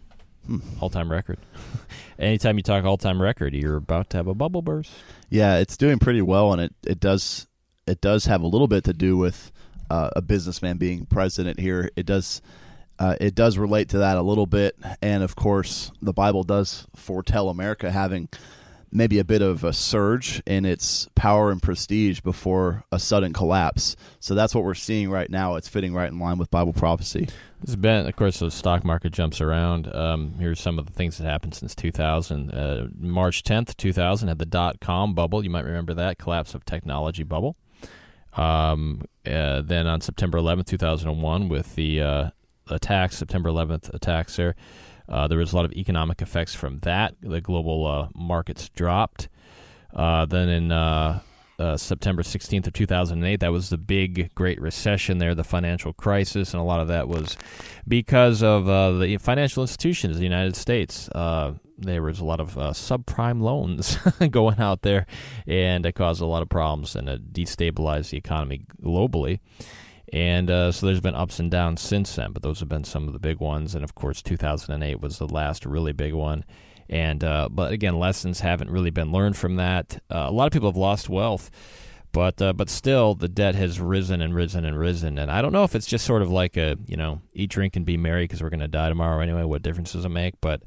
Hmm. 0.46 0.58
All 0.80 0.90
time 0.90 1.12
record. 1.12 1.38
Anytime 2.20 2.58
you 2.58 2.64
talk 2.64 2.84
all 2.84 2.98
time 2.98 3.22
record, 3.22 3.54
you're 3.54 3.78
about 3.78 4.10
to 4.10 4.18
have 4.18 4.28
a 4.28 4.34
bubble 4.34 4.62
burst. 4.62 4.92
Yeah, 5.30 5.58
it's 5.58 5.78
doing 5.78 6.00
pretty 6.00 6.22
well, 6.22 6.52
and 6.52 6.62
it, 6.62 6.74
it 6.86 7.00
does 7.00 7.48
it 7.88 8.02
does 8.02 8.26
have 8.26 8.42
a 8.42 8.48
little 8.48 8.68
bit 8.68 8.84
to 8.86 8.94
do 8.94 9.18
with 9.18 9.52
uh, 9.90 10.10
a 10.16 10.22
businessman 10.22 10.78
being 10.78 11.06
president 11.06 11.60
here. 11.60 11.90
It 11.96 12.06
does 12.06 12.42
uh, 13.00 13.16
it 13.20 13.36
does 13.36 13.58
relate 13.58 13.90
to 13.90 14.00
that 14.00 14.18
a 14.18 14.22
little 14.22 14.46
bit. 14.46 14.78
And 15.02 15.24
of 15.24 15.36
course, 15.36 15.92
the 16.02 16.14
Bible 16.14 16.44
does 16.44 16.88
foretell 16.96 17.50
America 17.50 17.92
having 17.92 18.30
maybe 18.92 19.20
a 19.20 19.24
bit 19.24 19.42
of 19.42 19.64
a 19.64 19.72
surge 19.72 20.42
in 20.46 20.66
its 20.66 21.08
power 21.16 21.50
and 21.50 21.62
prestige 21.62 22.20
before 22.20 22.84
a 22.92 23.00
sudden 23.00 23.32
collapse. 23.34 23.96
So 24.20 24.36
that's 24.36 24.54
what 24.54 24.64
we're 24.64 24.74
seeing 24.74 25.10
right 25.10 25.30
now. 25.30 25.56
It's 25.56 25.68
fitting 25.68 25.94
right 25.94 26.12
in 26.12 26.20
line 26.20 26.38
with 26.38 26.52
Bible 26.52 26.74
prophecy. 26.74 27.30
This 27.62 27.70
has 27.70 27.76
been, 27.76 28.06
of 28.06 28.16
course, 28.16 28.40
the 28.40 28.52
stock 28.52 28.84
market 28.84 29.14
jumps 29.14 29.40
around. 29.40 29.94
Um, 29.96 30.36
here's 30.40 30.60
some 30.60 30.78
of 30.78 30.88
the 30.88 30.92
things 30.92 31.18
that 31.18 31.24
happened 31.26 31.54
since 31.56 31.74
2000. 31.76 32.52
Uh, 32.52 32.88
March 32.98 33.44
10th, 33.44 33.78
2000, 33.78 34.28
had 34.28 34.40
the 34.40 34.46
dot 34.46 34.80
com 34.82 35.14
bubble. 35.14 35.44
You 35.44 35.50
might 35.50 35.66
remember 35.66 35.94
that 35.94 36.18
collapse 36.18 36.54
of 36.54 36.66
technology 36.66 37.24
bubble. 37.24 37.56
Um, 38.36 39.04
uh, 39.26 39.62
then 39.62 39.88
on 39.88 40.02
September 40.02 40.38
11th, 40.40 40.66
2001, 40.66 41.50
with 41.50 41.76
the 41.76 42.02
uh, 42.02 42.30
attacks, 42.68 43.18
September 43.18 43.50
11th 43.50 43.94
attacks 43.94 44.36
there. 44.36 44.56
Uh, 45.08 45.28
there 45.28 45.38
was 45.38 45.52
a 45.52 45.56
lot 45.56 45.66
of 45.66 45.74
economic 45.74 46.22
effects 46.22 46.56
from 46.56 46.80
that. 46.80 47.16
The 47.22 47.42
global 47.42 47.86
uh, 47.86 48.08
markets 48.16 48.70
dropped. 48.70 49.28
Uh, 49.94 50.26
then 50.26 50.48
in 50.48 50.72
uh, 50.72 51.20
uh, 51.60 51.76
September 51.76 52.24
16th 52.24 52.68
of 52.68 52.74
2008, 52.74 53.42
that 53.42 53.52
was 53.52 53.70
the 53.70 53.78
big 53.78 54.34
Great 54.36 54.62
Recession 54.62 55.18
there, 55.18 55.36
the 55.36 55.44
financial 55.44 55.92
crisis, 55.92 56.54
and 56.54 56.62
a 56.62 56.64
lot 56.64 56.80
of 56.80 56.88
that 56.88 57.10
was 57.10 57.36
because 57.88 58.42
of 58.42 58.70
uh, 58.70 58.98
the 58.98 59.18
financial 59.18 59.64
institutions 59.64 60.16
in 60.16 60.20
the 60.20 60.26
United 60.26 60.56
States. 60.56 61.10
there 61.14 62.02
was 62.02 62.20
a 62.20 62.26
lot 62.26 62.40
of 62.40 62.56
subprime 62.56 63.42
loans 63.42 63.98
going 64.30 64.60
out 64.60 64.82
there, 64.82 65.06
and 65.46 65.86
it 65.86 65.94
caused 65.94 66.22
a 66.22 66.26
lot 66.26 66.42
of 66.42 66.48
problems 66.48 66.96
and 66.96 67.10
it 67.10 67.34
destabilized 67.34 68.12
the 68.12 68.18
economy 68.18 68.62
globally. 68.82 69.40
And 70.12 70.52
uh, 70.52 70.72
so 70.72 70.86
there's 70.86 71.00
been 71.00 71.16
ups 71.16 71.40
and 71.40 71.50
downs 71.50 71.80
since 71.80 72.16
then, 72.16 72.34
but 72.34 72.44
those 72.44 72.60
have 72.60 72.68
been 72.68 72.84
some 72.84 73.08
of 73.08 73.14
the 73.14 73.20
big 73.20 73.40
ones. 73.40 73.76
And 73.76 73.84
of 73.84 73.96
course, 73.96 74.22
2008 74.22 75.00
was 75.00 75.18
the 75.18 75.28
last 75.28 75.66
really 75.66 75.94
big 75.94 76.14
one. 76.14 76.44
And 76.90 77.24
uh, 77.24 77.48
but 77.50 77.72
again, 77.72 77.98
lessons 77.98 78.42
haven't 78.42 78.70
really 78.70 78.90
been 78.90 79.14
learned 79.14 79.38
from 79.38 79.56
that. 79.56 80.04
Uh, 80.10 80.26
a 80.28 80.32
lot 80.32 80.48
of 80.48 80.52
people 80.52 80.70
have 80.70 80.76
lost 80.76 81.08
wealth, 81.08 81.50
but 82.12 82.42
uh, 82.42 82.52
but 82.52 82.70
still, 82.70 83.16
the 83.16 83.30
debt 83.30 83.56
has 83.56 83.80
risen 83.80 84.22
and 84.22 84.36
risen 84.36 84.66
and 84.66 84.78
risen. 84.78 85.18
And 85.18 85.32
I 85.32 85.42
don't 85.42 85.54
know 85.54 85.64
if 85.64 85.74
it's 85.74 85.86
just 85.86 86.06
sort 86.06 86.22
of 86.22 86.30
like 86.30 86.58
a 86.58 86.76
you 86.86 86.98
know 86.98 87.22
eat, 87.34 87.50
drink, 87.50 87.78
and 87.78 87.86
be 87.86 87.96
merry 87.96 88.26
because 88.26 88.44
we're 88.44 88.50
going 88.50 88.60
to 88.60 88.68
die 88.68 88.90
tomorrow 88.90 89.22
anyway. 89.22 89.44
What 89.44 89.62
difference 89.62 89.94
does 89.94 90.04
it 90.04 90.10
make? 90.10 90.34
But 90.42 90.64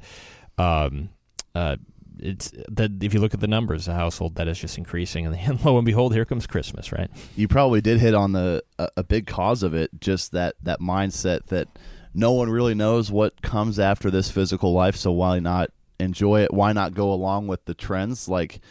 um, 0.57 1.09
uh, 1.53 1.77
it's 2.19 2.51
that 2.69 3.03
if 3.03 3.13
you 3.13 3.19
look 3.19 3.33
at 3.33 3.39
the 3.39 3.47
numbers, 3.47 3.85
the 3.85 3.93
household 3.93 4.35
that 4.35 4.47
is 4.47 4.59
just 4.59 4.77
increasing, 4.77 5.25
and 5.27 5.65
lo 5.65 5.77
and 5.77 5.85
behold, 5.85 6.13
here 6.13 6.25
comes 6.25 6.47
Christmas, 6.47 6.91
right? 6.91 7.09
You 7.35 7.47
probably 7.47 7.81
did 7.81 7.99
hit 7.99 8.13
on 8.13 8.31
the 8.31 8.63
a, 8.79 8.89
a 8.97 9.03
big 9.03 9.27
cause 9.27 9.63
of 9.63 9.73
it, 9.73 9.91
just 9.99 10.31
that 10.31 10.55
that 10.63 10.79
mindset 10.79 11.47
that 11.47 11.67
no 12.13 12.31
one 12.31 12.49
really 12.49 12.73
knows 12.73 13.11
what 13.11 13.41
comes 13.41 13.77
after 13.77 14.09
this 14.09 14.31
physical 14.31 14.73
life, 14.73 14.95
so 14.95 15.11
why 15.11 15.39
not 15.39 15.71
enjoy 15.99 16.41
it? 16.41 16.53
Why 16.53 16.73
not 16.73 16.93
go 16.93 17.11
along 17.11 17.47
with 17.47 17.65
the 17.65 17.73
trends? 17.73 18.29
Like 18.29 18.61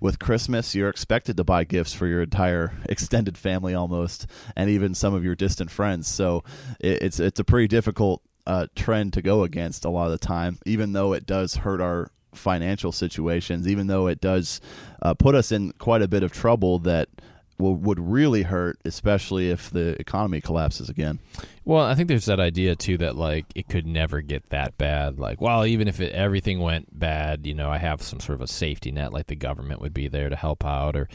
with 0.00 0.18
Christmas, 0.18 0.74
you're 0.74 0.88
expected 0.88 1.36
to 1.36 1.44
buy 1.44 1.64
gifts 1.64 1.92
for 1.92 2.06
your 2.06 2.22
entire 2.22 2.72
extended 2.88 3.38
family 3.38 3.74
almost, 3.74 4.26
and 4.56 4.68
even 4.68 4.94
some 4.94 5.14
of 5.14 5.24
your 5.24 5.34
distant 5.34 5.70
friends. 5.70 6.08
So 6.08 6.44
it, 6.80 7.02
it's 7.02 7.20
it's 7.20 7.40
a 7.40 7.44
pretty 7.44 7.68
difficult 7.68 8.22
uh, 8.46 8.66
trend 8.74 9.12
to 9.14 9.22
go 9.22 9.44
against 9.44 9.84
a 9.84 9.90
lot 9.90 10.06
of 10.06 10.12
the 10.12 10.26
time, 10.26 10.58
even 10.66 10.92
though 10.92 11.12
it 11.12 11.26
does 11.26 11.56
hurt 11.56 11.80
our 11.80 12.10
financial 12.34 12.92
situations, 12.92 13.68
even 13.68 13.86
though 13.86 14.06
it 14.06 14.20
does 14.20 14.60
uh, 15.02 15.14
put 15.14 15.34
us 15.34 15.52
in 15.52 15.72
quite 15.72 16.02
a 16.02 16.08
bit 16.08 16.22
of 16.22 16.32
trouble 16.32 16.78
that 16.80 17.08
would 17.58 18.00
really 18.00 18.42
hurt, 18.42 18.78
especially 18.84 19.50
if 19.50 19.70
the 19.70 20.00
economy 20.00 20.40
collapses 20.40 20.88
again. 20.88 21.20
Well, 21.64 21.84
I 21.84 21.94
think 21.94 22.08
there's 22.08 22.24
that 22.24 22.40
idea 22.40 22.74
too 22.74 22.98
that 22.98 23.16
like 23.16 23.46
it 23.54 23.68
could 23.68 23.86
never 23.86 24.20
get 24.20 24.50
that 24.50 24.76
bad. 24.78 25.18
Like, 25.18 25.40
well, 25.40 25.64
even 25.64 25.86
if 25.86 26.00
it, 26.00 26.12
everything 26.12 26.58
went 26.58 26.98
bad, 26.98 27.46
you 27.46 27.54
know, 27.54 27.70
I 27.70 27.78
have 27.78 28.02
some 28.02 28.20
sort 28.20 28.34
of 28.36 28.42
a 28.42 28.46
safety 28.46 28.90
net, 28.90 29.12
like 29.12 29.28
the 29.28 29.36
government 29.36 29.80
would 29.80 29.94
be 29.94 30.08
there 30.08 30.28
to 30.28 30.36
help 30.36 30.64
out, 30.64 30.96
or 30.96 31.08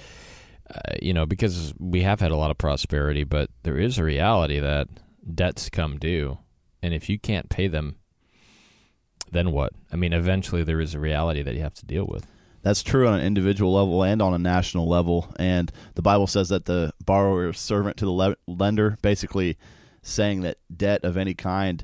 uh, 0.73 0.95
you 1.01 1.13
know, 1.13 1.25
because 1.25 1.73
we 1.79 2.03
have 2.03 2.19
had 2.19 2.31
a 2.31 2.37
lot 2.37 2.51
of 2.51 2.57
prosperity, 2.57 3.23
but 3.23 3.49
there 3.63 3.77
is 3.77 3.97
a 3.97 4.03
reality 4.03 4.59
that 4.59 4.87
debts 5.33 5.69
come 5.69 5.97
due, 5.97 6.37
and 6.81 6.93
if 6.93 7.09
you 7.09 7.19
can't 7.19 7.49
pay 7.49 7.67
them 7.67 7.97
then 9.31 9.51
what? 9.51 9.73
I 9.91 9.95
mean, 9.95 10.13
eventually 10.13 10.63
there 10.63 10.81
is 10.81 10.93
a 10.93 10.99
reality 10.99 11.41
that 11.41 11.55
you 11.55 11.61
have 11.61 11.75
to 11.75 11.85
deal 11.85 12.05
with. 12.05 12.25
That's 12.61 12.83
true 12.83 13.07
on 13.07 13.19
an 13.19 13.25
individual 13.25 13.73
level 13.73 14.03
and 14.03 14.21
on 14.21 14.33
a 14.33 14.37
national 14.37 14.87
level. 14.89 15.33
And 15.39 15.71
the 15.95 16.01
Bible 16.01 16.27
says 16.27 16.49
that 16.49 16.65
the 16.65 16.91
borrower 17.05 17.49
is 17.49 17.59
servant 17.59 17.97
to 17.97 18.05
the 18.05 18.11
le- 18.11 18.35
lender, 18.47 18.97
basically 19.01 19.57
saying 20.01 20.41
that 20.41 20.57
debt 20.75 21.03
of 21.03 21.17
any 21.17 21.33
kind, 21.33 21.83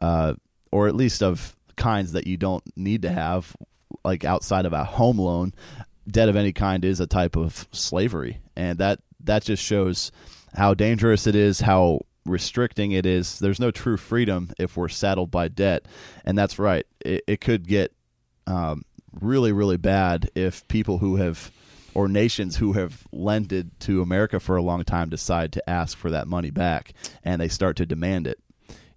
uh, 0.00 0.34
or 0.72 0.88
at 0.88 0.96
least 0.96 1.22
of 1.22 1.56
kinds 1.76 2.12
that 2.12 2.26
you 2.26 2.36
don't 2.36 2.64
need 2.76 3.02
to 3.02 3.10
have, 3.10 3.54
like 4.04 4.24
outside 4.24 4.66
of 4.66 4.72
a 4.72 4.84
home 4.84 5.18
loan, 5.18 5.52
debt 6.08 6.28
of 6.28 6.36
any 6.36 6.52
kind 6.52 6.84
is 6.84 7.00
a 7.00 7.06
type 7.06 7.36
of 7.36 7.68
slavery. 7.70 8.40
And 8.56 8.78
that, 8.78 9.00
that 9.20 9.44
just 9.44 9.62
shows 9.62 10.10
how 10.54 10.74
dangerous 10.74 11.26
it 11.26 11.36
is, 11.36 11.60
how 11.60 12.00
restricting 12.26 12.92
it 12.92 13.06
is 13.06 13.38
there's 13.38 13.60
no 13.60 13.70
true 13.70 13.96
freedom 13.96 14.50
if 14.58 14.76
we're 14.76 14.88
saddled 14.88 15.30
by 15.30 15.48
debt. 15.48 15.86
And 16.24 16.36
that's 16.36 16.58
right. 16.58 16.86
It, 17.00 17.22
it 17.26 17.40
could 17.40 17.68
get 17.68 17.92
um, 18.46 18.82
really 19.20 19.52
really 19.52 19.76
bad 19.76 20.30
if 20.34 20.66
people 20.68 20.98
who 20.98 21.16
have 21.16 21.50
or 21.94 22.08
nations 22.08 22.56
who 22.56 22.72
have 22.72 23.06
lended 23.12 23.78
to 23.78 24.02
america 24.02 24.40
for 24.40 24.56
a 24.56 24.62
long 24.62 24.82
time 24.84 25.08
decide 25.08 25.52
to 25.52 25.70
ask 25.70 25.96
for 25.96 26.10
that 26.10 26.26
money 26.26 26.50
back 26.50 26.92
and 27.22 27.40
they 27.40 27.48
start 27.48 27.76
to 27.76 27.86
demand 27.86 28.26
it. 28.26 28.38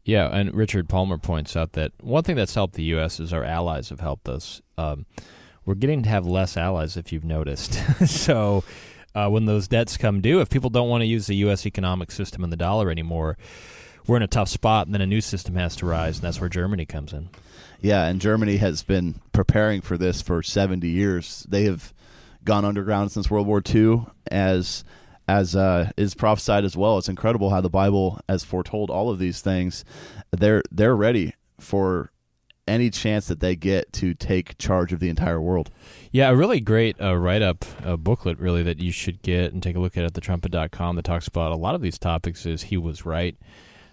Yeah 0.04 0.28
and 0.28 0.54
richard 0.54 0.90
palmer 0.90 1.18
points 1.18 1.56
out 1.56 1.74
that 1.74 1.92
one 2.02 2.24
thing 2.24 2.36
that's 2.36 2.56
helped 2.56 2.76
the 2.76 2.84
us 2.84 3.20
is 3.20 3.32
our 3.32 3.44
allies 3.44 3.90
have 3.90 4.00
helped 4.00 4.28
us. 4.28 4.62
Um, 4.78 5.06
we're 5.66 5.76
getting 5.76 6.02
to 6.04 6.10
have 6.10 6.26
less 6.26 6.56
allies 6.56 6.96
if 6.96 7.12
you've 7.12 7.26
noticed. 7.26 7.80
So 8.08 8.64
uh, 9.18 9.28
when 9.28 9.45
those 9.45 9.68
debts 9.68 9.97
come 9.97 10.22
due. 10.22 10.39
If 10.41 10.49
people 10.49 10.70
don't 10.70 10.89
want 10.89 11.01
to 11.01 11.07
use 11.07 11.26
the 11.26 11.36
U.S. 11.38 11.65
economic 11.65 12.11
system 12.11 12.43
and 12.43 12.53
the 12.53 12.57
dollar 12.57 12.91
anymore, 12.91 13.36
we're 14.05 14.18
in 14.18 14.24
a 14.24 14.28
tough 14.28 14.47
spot, 14.47 14.86
and 14.86 14.93
then 14.93 15.01
a 15.01 15.07
new 15.07 15.22
system 15.22 15.55
has 15.55 15.76
to 15.78 15.88
rise, 15.88 16.18
and 16.18 16.24
that's 16.24 16.39
where 16.39 16.49
Germany 16.49 16.86
comes 16.86 17.13
in. 17.13 17.30
Yeah, 17.82 18.05
and 18.05 18.22
Germany 18.22 18.57
has 18.57 18.84
been 18.84 19.15
preparing 19.32 19.82
for 19.82 19.97
this 19.97 20.22
for 20.22 20.43
70 20.43 20.88
years. 20.88 21.47
They 21.49 21.63
have 21.63 21.93
gone 22.43 22.63
underground 22.63 23.11
since 23.11 23.30
World 23.32 23.47
War 23.47 23.61
II, 23.68 24.05
as 24.30 24.84
as 25.28 25.55
uh, 25.55 25.91
is 25.97 26.13
prophesied 26.13 26.63
as 26.63 26.78
well. 26.78 26.99
It's 26.99 27.09
incredible 27.09 27.49
how 27.49 27.59
the 27.59 27.70
Bible 27.70 28.22
has 28.30 28.43
foretold 28.43 28.89
all 28.91 29.09
of 29.09 29.18
these 29.18 29.41
things. 29.41 29.84
They're 30.32 30.61
they're 30.72 30.95
ready 30.95 31.34
for 31.59 32.11
any 32.68 32.89
chance 32.89 33.28
that 33.28 33.39
they 33.39 33.55
get 33.55 33.91
to 33.93 34.13
take 34.13 34.57
charge 34.57 34.93
of 34.93 34.99
the 34.99 35.09
entire 35.09 35.41
world. 35.41 35.72
Yeah, 36.11 36.30
a 36.30 36.36
really 36.36 36.59
great 36.59 36.99
uh, 37.01 37.15
write 37.15 37.41
up 37.41 37.65
uh, 37.84 37.95
booklet, 37.95 38.39
really, 38.39 38.63
that 38.63 38.80
you 38.80 38.91
should 38.91 39.22
get 39.22 39.53
and 39.53 39.61
take 39.61 39.76
a 39.76 39.80
look 39.80 39.97
at 39.97 40.05
at 40.05 40.13
thetrumpet.com 40.13 40.95
that 40.95 41.05
talks 41.05 41.28
about 41.28 41.51
a 41.51 41.55
lot 41.55 41.76
of 41.76 41.82
these 41.82 41.97
topics 41.97 42.45
is 42.45 42.63
He 42.63 42.78
Was 42.78 43.05
Right. 43.05 43.36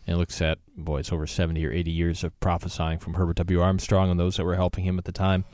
And 0.07 0.19
looks 0.19 0.41
at 0.43 0.59
boy, 0.77 0.99
it's 0.99 1.13
over 1.13 1.27
seventy 1.27 1.65
or 1.67 1.73
eighty 1.73 1.91
years 1.91 2.25
of 2.25 2.39
prophesying 2.41 2.99
from 2.99 3.15
Herbert 3.15 3.37
W. 3.37 3.61
Armstrong 3.61 4.11
and 4.11 4.19
those 4.19 4.37
that 4.37 4.45
were 4.45 4.57
helping 4.57 4.85
him 4.85 4.99
at 4.99 5.05
the 5.05 5.13
time. 5.13 5.45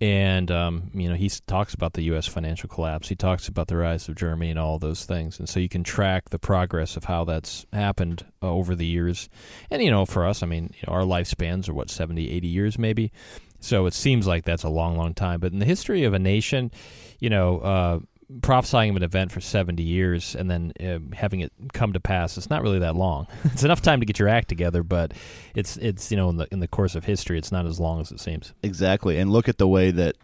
And 0.00 0.50
um, 0.50 0.90
you 0.94 1.08
know, 1.08 1.16
he 1.16 1.28
talks 1.46 1.74
about 1.74 1.94
the 1.94 2.02
U.S. 2.02 2.26
financial 2.26 2.68
collapse. 2.68 3.08
He 3.08 3.16
talks 3.16 3.48
about 3.48 3.66
the 3.66 3.76
rise 3.76 4.08
of 4.08 4.14
Germany 4.14 4.50
and 4.50 4.58
all 4.58 4.78
those 4.78 5.04
things. 5.04 5.38
And 5.38 5.48
so 5.48 5.58
you 5.58 5.68
can 5.68 5.82
track 5.82 6.30
the 6.30 6.38
progress 6.38 6.96
of 6.96 7.04
how 7.04 7.24
that's 7.24 7.66
happened 7.72 8.24
uh, 8.42 8.50
over 8.50 8.74
the 8.74 8.86
years. 8.86 9.28
And 9.70 9.82
you 9.82 9.90
know, 9.90 10.06
for 10.06 10.24
us, 10.24 10.42
I 10.42 10.46
mean, 10.46 10.72
you 10.74 10.84
know, 10.86 10.94
our 10.94 11.02
lifespans 11.02 11.68
are 11.68 11.74
what 11.74 11.90
70, 11.90 12.30
80 12.30 12.46
years 12.46 12.78
maybe. 12.78 13.12
So 13.60 13.86
it 13.86 13.94
seems 13.94 14.26
like 14.26 14.44
that's 14.44 14.62
a 14.62 14.68
long, 14.68 14.96
long 14.96 15.14
time. 15.14 15.40
But 15.40 15.52
in 15.52 15.58
the 15.58 15.64
history 15.64 16.04
of 16.04 16.14
a 16.14 16.18
nation, 16.18 16.70
you 17.18 17.28
know, 17.28 17.58
uh, 17.58 17.98
prophesying 18.42 18.90
of 18.90 18.96
an 18.96 19.02
event 19.02 19.32
for 19.32 19.40
70 19.40 19.82
years 19.82 20.34
and 20.34 20.50
then 20.50 20.72
uh, 20.80 20.98
having 21.16 21.40
it 21.40 21.52
come 21.72 21.94
to 21.94 22.00
pass 22.00 22.36
it's 22.36 22.50
not 22.50 22.62
really 22.62 22.78
that 22.78 22.94
long 22.94 23.26
it's 23.44 23.64
enough 23.64 23.80
time 23.80 24.00
to 24.00 24.06
get 24.06 24.18
your 24.18 24.28
act 24.28 24.48
together 24.48 24.82
but 24.82 25.14
it's 25.54 25.78
it's 25.78 26.10
you 26.10 26.16
know 26.16 26.28
in 26.28 26.36
the 26.36 26.46
in 26.52 26.60
the 26.60 26.68
course 26.68 26.94
of 26.94 27.04
history 27.04 27.38
it's 27.38 27.50
not 27.50 27.64
as 27.64 27.80
long 27.80 28.00
as 28.00 28.12
it 28.12 28.20
seems 28.20 28.52
exactly 28.62 29.18
and 29.18 29.32
look 29.32 29.48
at 29.48 29.56
the 29.56 29.66
way 29.66 29.90
that 29.90 30.14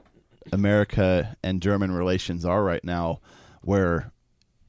america 0.52 1.34
and 1.42 1.62
german 1.62 1.90
relations 1.90 2.44
are 2.44 2.62
right 2.62 2.84
now 2.84 3.20
where 3.62 4.12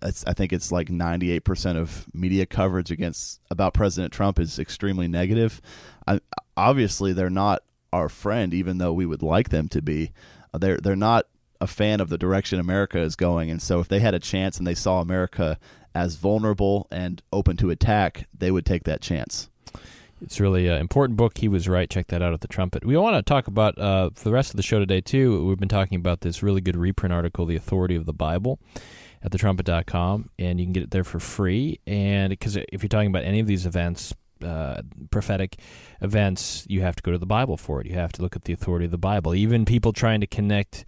I 0.01 0.33
think 0.33 0.53
it's 0.53 0.71
like 0.71 0.89
98% 0.89 1.77
of 1.77 2.05
media 2.13 2.45
coverage 2.45 2.91
against 2.91 3.39
about 3.49 3.73
President 3.73 4.13
Trump 4.13 4.39
is 4.39 4.59
extremely 4.59 5.07
negative. 5.07 5.61
I, 6.05 6.19
obviously, 6.55 7.11
they're 7.11 7.31
not 7.31 7.63
our 7.91 8.07
friend, 8.07 8.53
even 8.53 8.77
though 8.77 8.93
we 8.93 9.07
would 9.07 9.23
like 9.23 9.49
them 9.49 9.67
to 9.69 9.81
be. 9.81 10.11
They're 10.53 10.77
they're 10.77 10.95
not 10.95 11.25
a 11.61 11.67
fan 11.67 11.99
of 11.99 12.09
the 12.09 12.17
direction 12.17 12.59
America 12.59 12.99
is 12.99 13.15
going. 13.15 13.49
And 13.49 13.61
so 13.61 13.79
if 13.79 13.87
they 13.87 13.99
had 13.99 14.13
a 14.13 14.19
chance 14.19 14.57
and 14.57 14.67
they 14.67 14.75
saw 14.75 15.01
America 15.01 15.57
as 15.93 16.15
vulnerable 16.15 16.87
and 16.91 17.21
open 17.31 17.57
to 17.57 17.69
attack, 17.69 18.27
they 18.37 18.51
would 18.51 18.65
take 18.65 18.83
that 18.83 19.01
chance. 19.01 19.49
It's 20.21 20.39
really 20.39 20.67
an 20.67 20.79
important 20.79 21.17
book. 21.17 21.37
He 21.37 21.47
was 21.47 21.67
right. 21.67 21.89
Check 21.89 22.07
that 22.07 22.21
out 22.21 22.33
at 22.33 22.41
the 22.41 22.47
Trumpet. 22.47 22.85
We 22.85 22.95
want 22.97 23.15
to 23.15 23.21
talk 23.21 23.47
about 23.47 23.77
uh, 23.77 24.11
for 24.15 24.23
the 24.23 24.33
rest 24.33 24.51
of 24.51 24.57
the 24.57 24.63
show 24.63 24.79
today 24.79 25.01
too. 25.01 25.45
We've 25.45 25.59
been 25.59 25.69
talking 25.69 25.97
about 25.97 26.21
this 26.21 26.41
really 26.41 26.61
good 26.61 26.77
reprint 26.77 27.13
article, 27.13 27.45
"The 27.45 27.57
Authority 27.57 27.95
of 27.95 28.05
the 28.05 28.13
Bible," 28.13 28.59
at 29.21 29.31
thetrumpet.com, 29.31 30.29
and 30.39 30.59
you 30.59 30.65
can 30.65 30.73
get 30.73 30.83
it 30.83 30.91
there 30.91 31.03
for 31.03 31.19
free. 31.19 31.79
And 31.85 32.29
because 32.29 32.55
if 32.55 32.81
you're 32.81 32.87
talking 32.87 33.09
about 33.09 33.23
any 33.23 33.41
of 33.41 33.47
these 33.47 33.65
events, 33.65 34.13
uh, 34.43 34.81
prophetic 35.11 35.57
events, 36.01 36.65
you 36.69 36.81
have 36.81 36.95
to 36.95 37.03
go 37.03 37.11
to 37.11 37.17
the 37.17 37.25
Bible 37.25 37.57
for 37.57 37.81
it. 37.81 37.87
You 37.87 37.95
have 37.95 38.13
to 38.13 38.21
look 38.21 38.35
at 38.35 38.45
the 38.45 38.53
authority 38.53 38.85
of 38.85 38.91
the 38.91 38.97
Bible. 38.97 39.35
Even 39.35 39.65
people 39.65 39.91
trying 39.91 40.21
to 40.21 40.27
connect 40.27 40.85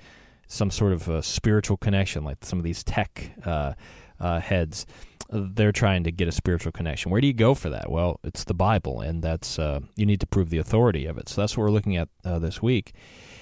some 0.47 0.71
sort 0.71 0.93
of 0.93 1.25
spiritual 1.25 1.77
connection, 1.77 2.23
like 2.23 2.43
some 2.43 2.59
of 2.59 2.63
these 2.63 2.83
tech 2.83 3.31
uh, 3.45 3.73
uh, 4.19 4.39
heads. 4.39 4.85
They're 5.29 5.73
trying 5.73 6.05
to 6.05 6.11
get 6.11 6.29
a 6.29 6.31
spiritual 6.31 6.71
connection. 6.71 7.11
Where 7.11 7.19
do 7.19 7.27
you 7.27 7.33
go 7.33 7.53
for 7.53 7.69
that? 7.69 7.91
Well, 7.91 8.19
it's 8.23 8.45
the 8.45 8.53
Bible, 8.53 9.01
and 9.01 9.21
that's 9.21 9.59
uh, 9.59 9.81
you 9.95 10.05
need 10.05 10.21
to 10.21 10.27
prove 10.27 10.49
the 10.49 10.57
authority 10.57 11.05
of 11.05 11.17
it. 11.17 11.27
So 11.27 11.41
that's 11.41 11.57
what 11.57 11.63
we're 11.63 11.71
looking 11.71 11.97
at 11.97 12.07
this 12.23 12.61
week, 12.61 12.93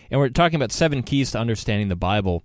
and 0.09 0.19
we're 0.19 0.29
talking 0.29 0.55
about 0.55 0.71
seven 0.71 1.03
keys 1.03 1.31
to 1.31 1.39
understanding 1.39 1.89
the 1.89 1.95
Bible. 1.95 2.43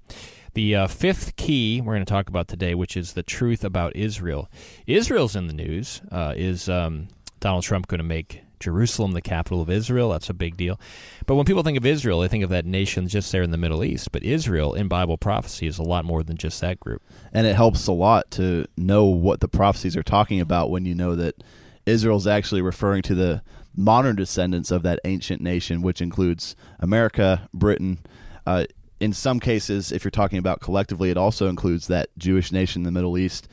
The 0.54 0.74
uh, 0.74 0.86
fifth 0.88 1.36
key 1.36 1.80
we're 1.80 1.94
going 1.94 2.04
to 2.04 2.10
talk 2.10 2.28
about 2.28 2.48
today, 2.48 2.74
which 2.74 2.96
is 2.96 3.12
the 3.12 3.22
truth 3.22 3.64
about 3.64 3.94
Israel. 3.94 4.50
Israel's 4.86 5.36
in 5.36 5.46
the 5.46 5.52
news. 5.52 6.02
Uh, 6.10 6.34
is 6.36 6.68
um, 6.68 7.08
Donald 7.38 7.64
Trump 7.64 7.86
going 7.86 7.98
to 7.98 8.04
make 8.04 8.42
Jerusalem 8.60 9.12
the 9.12 9.22
capital 9.22 9.60
of 9.60 9.70
Israel. 9.70 10.10
That's 10.10 10.30
a 10.30 10.34
big 10.34 10.56
deal. 10.56 10.78
But 11.26 11.34
when 11.34 11.46
people 11.46 11.62
think 11.62 11.78
of 11.78 11.86
Israel, 11.86 12.20
they 12.20 12.28
think 12.28 12.44
of 12.44 12.50
that 12.50 12.66
nation 12.66 13.08
just 13.08 13.32
there 13.32 13.42
in 13.42 13.50
the 13.50 13.56
Middle 13.56 13.82
East. 13.82 14.12
But 14.12 14.22
Israel 14.22 14.74
in 14.74 14.86
Bible 14.86 15.18
prophecy 15.18 15.66
is 15.66 15.78
a 15.78 15.82
lot 15.82 16.04
more 16.04 16.22
than 16.22 16.36
just 16.36 16.60
that 16.60 16.78
group. 16.78 17.02
And 17.32 17.46
it 17.46 17.56
helps 17.56 17.86
a 17.86 17.92
lot 17.92 18.30
to 18.32 18.66
know 18.76 19.06
what 19.06 19.40
the 19.40 19.48
prophecies 19.48 19.96
are 19.96 20.02
talking 20.02 20.40
about 20.40 20.70
when 20.70 20.84
you 20.84 20.94
know 20.94 21.16
that 21.16 21.42
Israel's 21.86 22.26
actually 22.26 22.62
referring 22.62 23.02
to 23.02 23.14
the 23.14 23.42
modern 23.74 24.16
descendants 24.16 24.70
of 24.70 24.82
that 24.82 25.00
ancient 25.04 25.40
nation, 25.40 25.82
which 25.82 26.02
includes 26.02 26.54
America, 26.78 27.48
Britain. 27.54 27.98
Uh, 28.46 28.64
in 29.00 29.12
some 29.12 29.40
cases, 29.40 29.90
if 29.90 30.04
you're 30.04 30.10
talking 30.10 30.38
about 30.38 30.60
collectively, 30.60 31.10
it 31.10 31.16
also 31.16 31.48
includes 31.48 31.86
that 31.86 32.10
Jewish 32.18 32.52
nation 32.52 32.80
in 32.80 32.84
the 32.84 32.90
Middle 32.90 33.16
East. 33.16 33.48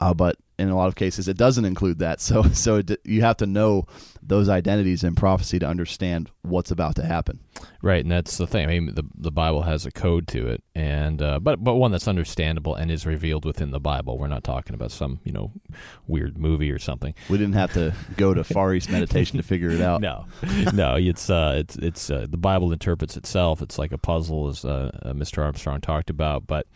Uh, 0.00 0.14
but 0.14 0.36
in 0.58 0.68
a 0.68 0.76
lot 0.76 0.88
of 0.88 0.94
cases, 0.94 1.28
it 1.28 1.36
doesn't 1.36 1.64
include 1.64 1.98
that. 1.98 2.20
So, 2.32 2.44
so 2.44 2.76
it, 2.76 3.00
you 3.04 3.20
have 3.22 3.36
to 3.38 3.46
know 3.46 3.86
those 4.22 4.48
identities 4.48 5.02
in 5.02 5.14
prophecy 5.14 5.58
to 5.58 5.66
understand 5.66 6.30
what's 6.42 6.70
about 6.70 6.94
to 6.96 7.04
happen. 7.04 7.40
Right, 7.82 8.04
and 8.04 8.12
that's 8.12 8.38
the 8.38 8.46
thing. 8.46 8.64
I 8.64 8.78
mean, 8.78 8.94
the 8.94 9.02
the 9.14 9.32
Bible 9.32 9.62
has 9.62 9.84
a 9.84 9.90
code 9.90 10.28
to 10.28 10.46
it, 10.46 10.62
and 10.74 11.20
uh, 11.20 11.40
but 11.40 11.62
but 11.62 11.74
one 11.74 11.90
that's 11.90 12.06
understandable 12.06 12.74
and 12.74 12.90
is 12.90 13.04
revealed 13.04 13.44
within 13.44 13.72
the 13.72 13.80
Bible. 13.80 14.18
We're 14.18 14.28
not 14.28 14.44
talking 14.44 14.74
about 14.74 14.92
some 14.92 15.20
you 15.24 15.32
know 15.32 15.50
weird 16.06 16.38
movie 16.38 16.70
or 16.70 16.78
something. 16.78 17.14
We 17.28 17.38
didn't 17.38 17.54
have 17.54 17.72
to 17.74 17.92
go 18.16 18.32
to 18.32 18.44
Far 18.44 18.72
East 18.72 18.88
meditation 18.88 19.36
to 19.38 19.42
figure 19.42 19.70
it 19.70 19.80
out. 19.80 20.00
No, 20.12 20.26
no, 20.72 20.96
it's 20.96 21.28
uh, 21.28 21.54
it's 21.58 21.76
it's 21.76 22.10
uh, 22.10 22.26
the 22.28 22.36
Bible 22.36 22.72
interprets 22.72 23.16
itself. 23.16 23.62
It's 23.62 23.78
like 23.78 23.92
a 23.92 23.98
puzzle, 23.98 24.48
as 24.48 24.64
uh, 24.64 24.90
uh, 25.02 25.12
Mr. 25.12 25.42
Armstrong 25.42 25.80
talked 25.80 26.10
about, 26.10 26.46
but. 26.46 26.66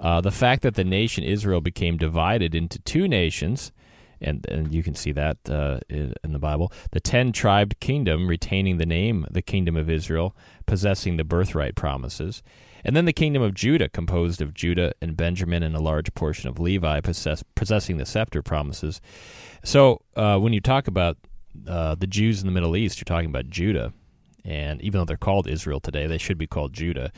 Uh, 0.00 0.20
the 0.20 0.30
fact 0.30 0.62
that 0.62 0.74
the 0.74 0.84
nation 0.84 1.24
Israel 1.24 1.60
became 1.60 1.96
divided 1.96 2.54
into 2.54 2.78
two 2.80 3.08
nations, 3.08 3.72
and, 4.20 4.46
and 4.46 4.74
you 4.74 4.82
can 4.82 4.94
see 4.94 5.12
that 5.12 5.38
uh, 5.48 5.80
in, 5.88 6.12
the 6.32 6.38
Bible, 6.38 6.72
the 6.92 7.00
ten 7.00 7.32
tribed 7.32 7.80
kingdom 7.80 8.28
retaining 8.28 8.78
the 8.78 8.86
name 8.86 9.26
the 9.30 9.42
kingdom 9.42 9.76
of 9.76 9.90
Israel, 9.90 10.36
possessing 10.66 11.16
the 11.16 11.24
birthright 11.24 11.74
promises, 11.74 12.42
and 12.84 12.94
then 12.94 13.04
the 13.04 13.12
kingdom 13.12 13.42
of 13.42 13.54
Judah, 13.54 13.88
composed 13.88 14.40
of 14.40 14.54
Judah 14.54 14.92
and 15.00 15.16
Benjamin 15.16 15.62
and 15.62 15.74
a 15.74 15.82
large 15.82 16.14
portion 16.14 16.48
of 16.48 16.60
Levi, 16.60 17.00
possess, 17.00 17.42
possessing 17.54 17.96
the 17.96 18.06
scepter 18.06 18.42
promises. 18.42 19.00
So 19.64 20.02
uh, 20.14 20.38
when 20.38 20.52
you 20.52 20.60
talk 20.60 20.86
about 20.86 21.16
uh, 21.66 21.96
the 21.96 22.06
Jews 22.06 22.40
in 22.40 22.46
the 22.46 22.52
Middle 22.52 22.76
East, 22.76 22.98
you're 22.98 23.04
talking 23.04 23.30
about 23.30 23.50
Judah. 23.50 23.92
And 24.44 24.80
even 24.80 25.00
though 25.00 25.04
they're 25.04 25.16
called 25.16 25.48
Israel 25.48 25.80
today, 25.80 26.06
they 26.06 26.18
should 26.18 26.38
be 26.38 26.46
called 26.46 26.72
Judah 26.72 27.10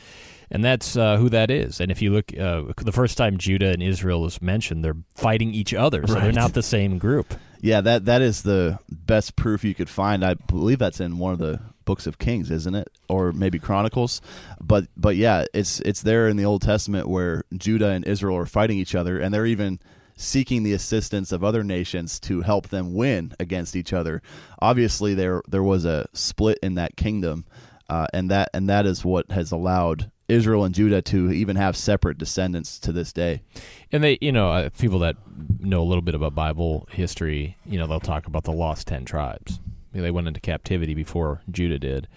and 0.51 0.65
that's 0.65 0.97
uh, 0.97 1.17
who 1.17 1.29
that 1.31 1.51
is. 1.51 1.81
And 1.81 1.91
if 1.91 2.03
you 2.03 2.13
look, 2.13 2.37
uh, 2.39 2.63
the 2.79 2.93
first 2.93 3.19
time 3.19 3.39
Judah 3.39 3.71
and 3.71 3.83
Israel 3.83 4.25
is 4.27 4.41
mentioned, 4.41 4.85
they're 4.85 4.97
fighting 5.15 5.53
each 5.53 5.75
other, 5.75 6.07
so 6.07 6.15
right. 6.15 6.25
they're 6.25 6.33
not 6.33 6.55
the 6.55 6.63
same 6.63 6.99
group. 6.99 7.35
Yeah, 7.61 7.81
that 7.81 8.05
that 8.05 8.23
is 8.23 8.43
the 8.43 8.79
best 8.89 9.37
proof 9.37 9.65
you 9.65 9.75
could 9.75 9.89
find. 9.89 10.25
I 10.25 10.35
believe 10.35 10.79
that's 10.79 11.01
in 11.01 11.19
one 11.19 11.33
of 11.33 11.39
the 11.39 11.61
books 11.85 12.07
of 12.07 12.19
Kings, 12.19 12.51
isn't 12.51 12.75
it, 12.75 12.89
or 13.09 13.33
maybe 13.33 13.59
Chronicles? 13.59 14.21
But 14.61 14.87
but 14.97 15.17
yeah, 15.17 15.45
it's 15.53 15.81
it's 15.81 16.03
there 16.03 16.29
in 16.29 16.37
the 16.37 16.45
Old 16.45 16.63
Testament 16.63 17.09
where 17.09 17.45
Judah 17.57 17.91
and 17.91 18.07
Israel 18.07 18.37
are 18.37 18.47
fighting 18.47 18.79
each 18.79 18.95
other, 18.95 19.19
and 19.19 19.35
they're 19.35 19.47
even 19.47 19.81
seeking 20.17 20.65
the 20.65 20.73
assistance 20.73 21.31
of 21.33 21.45
other 21.45 21.63
nations 21.63 22.19
to 22.19 22.43
help 22.43 22.69
them 22.69 22.93
win 22.93 23.33
against 23.39 23.77
each 23.77 23.93
other. 23.93 24.21
Obviously, 24.61 25.15
there 25.15 25.43
there 25.49 25.63
was 25.63 25.85
a 25.85 26.07
split 26.13 26.59
in 26.63 26.75
that 26.75 26.97
kingdom, 26.97 27.45
uh, 27.89 28.07
and 28.13 28.31
that 28.31 28.51
and 28.55 28.69
that 28.69 28.87
is 28.87 29.05
what 29.05 29.31
has 29.31 29.51
allowed 29.51 30.11
Israel 30.29 30.65
and 30.65 30.75
Judah 30.75 31.01
to 31.03 31.33
even 31.33 31.57
have 31.57 31.77
separate 31.77 32.19
descendants 32.19 32.79
to 32.81 32.93
this 32.93 33.13
day. 33.13 33.43
And 33.91 34.05
they, 34.05 34.19
you 34.21 34.31
know, 34.31 34.51
uh, 34.51 34.71
people 34.79 34.99
that 35.01 35.17
know 35.59 35.81
a 35.81 35.85
little 35.85 36.03
bit 36.03 36.15
about 36.15 36.35
Bible 36.35 36.87
history, 36.91 37.57
you 37.65 37.79
know, 37.79 37.87
they'll 37.87 38.01
talk 38.01 38.27
about 38.27 38.45
the 38.45 38.53
lost 38.53 38.87
10 38.89 39.07
tribes. 39.07 39.61
I 39.93 39.97
mean, 39.97 40.03
they 40.03 40.11
went 40.11 40.29
into 40.29 40.41
captivity 40.41 40.95
before 40.95 41.41
Judah 41.51 41.79
did. 41.79 42.09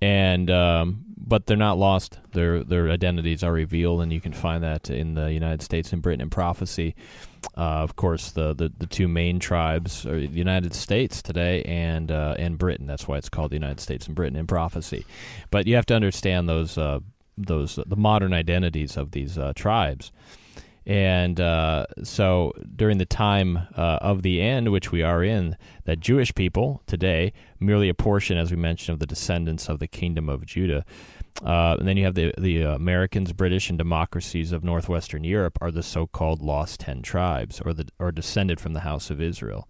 And 0.00 0.50
um, 0.50 1.04
but 1.16 1.46
they're 1.46 1.56
not 1.56 1.78
lost. 1.78 2.18
Their 2.32 2.64
their 2.64 2.90
identities 2.90 3.42
are 3.44 3.52
revealed, 3.52 4.02
and 4.02 4.12
you 4.12 4.20
can 4.20 4.32
find 4.32 4.64
that 4.64 4.90
in 4.90 5.14
the 5.14 5.32
United 5.32 5.62
States 5.62 5.92
and 5.92 6.02
Britain 6.02 6.20
in 6.20 6.30
prophecy. 6.30 6.94
Uh, 7.56 7.82
of 7.82 7.96
course, 7.96 8.30
the, 8.30 8.54
the, 8.54 8.72
the 8.78 8.86
two 8.86 9.08
main 9.08 9.38
tribes 9.38 10.06
are 10.06 10.18
the 10.18 10.26
United 10.26 10.74
States 10.74 11.22
today 11.22 11.62
and 11.62 12.10
uh, 12.10 12.34
and 12.38 12.58
Britain. 12.58 12.86
That's 12.86 13.06
why 13.06 13.18
it's 13.18 13.28
called 13.28 13.50
the 13.50 13.56
United 13.56 13.80
States 13.80 14.06
and 14.06 14.16
Britain 14.16 14.36
in 14.36 14.46
prophecy. 14.46 15.04
But 15.50 15.66
you 15.66 15.76
have 15.76 15.86
to 15.86 15.94
understand 15.94 16.48
those 16.48 16.76
uh, 16.76 17.00
those 17.36 17.78
the 17.86 17.96
modern 17.96 18.32
identities 18.32 18.96
of 18.96 19.10
these 19.10 19.38
uh, 19.38 19.52
tribes. 19.54 20.12
And 20.84 21.40
uh, 21.40 21.86
so 22.02 22.52
during 22.74 22.98
the 22.98 23.06
time 23.06 23.68
uh, 23.76 23.98
of 24.00 24.22
the 24.22 24.42
end, 24.42 24.72
which 24.72 24.90
we 24.90 25.00
are 25.02 25.22
in, 25.22 25.56
that 25.84 26.00
Jewish 26.00 26.34
people 26.34 26.82
today, 26.88 27.32
merely 27.60 27.88
a 27.88 27.94
portion, 27.94 28.36
as 28.36 28.50
we 28.50 28.56
mentioned, 28.56 28.94
of 28.94 28.98
the 28.98 29.06
descendants 29.06 29.68
of 29.68 29.78
the 29.78 29.86
kingdom 29.86 30.28
of 30.28 30.44
Judah. 30.44 30.84
Uh, 31.40 31.76
and 31.78 31.86
then 31.86 31.96
you 31.96 32.04
have 32.04 32.16
the 32.16 32.34
the 32.36 32.62
Americans, 32.62 33.32
British, 33.32 33.70
and 33.70 33.78
democracies 33.78 34.52
of 34.52 34.64
northwestern 34.64 35.24
Europe 35.24 35.56
are 35.60 35.70
the 35.70 35.82
so-called 35.82 36.42
lost 36.42 36.80
ten 36.80 37.00
tribes, 37.00 37.60
or 37.64 37.72
the 37.72 37.88
or 37.98 38.12
descended 38.12 38.60
from 38.60 38.72
the 38.74 38.80
house 38.80 39.08
of 39.08 39.20
Israel. 39.20 39.68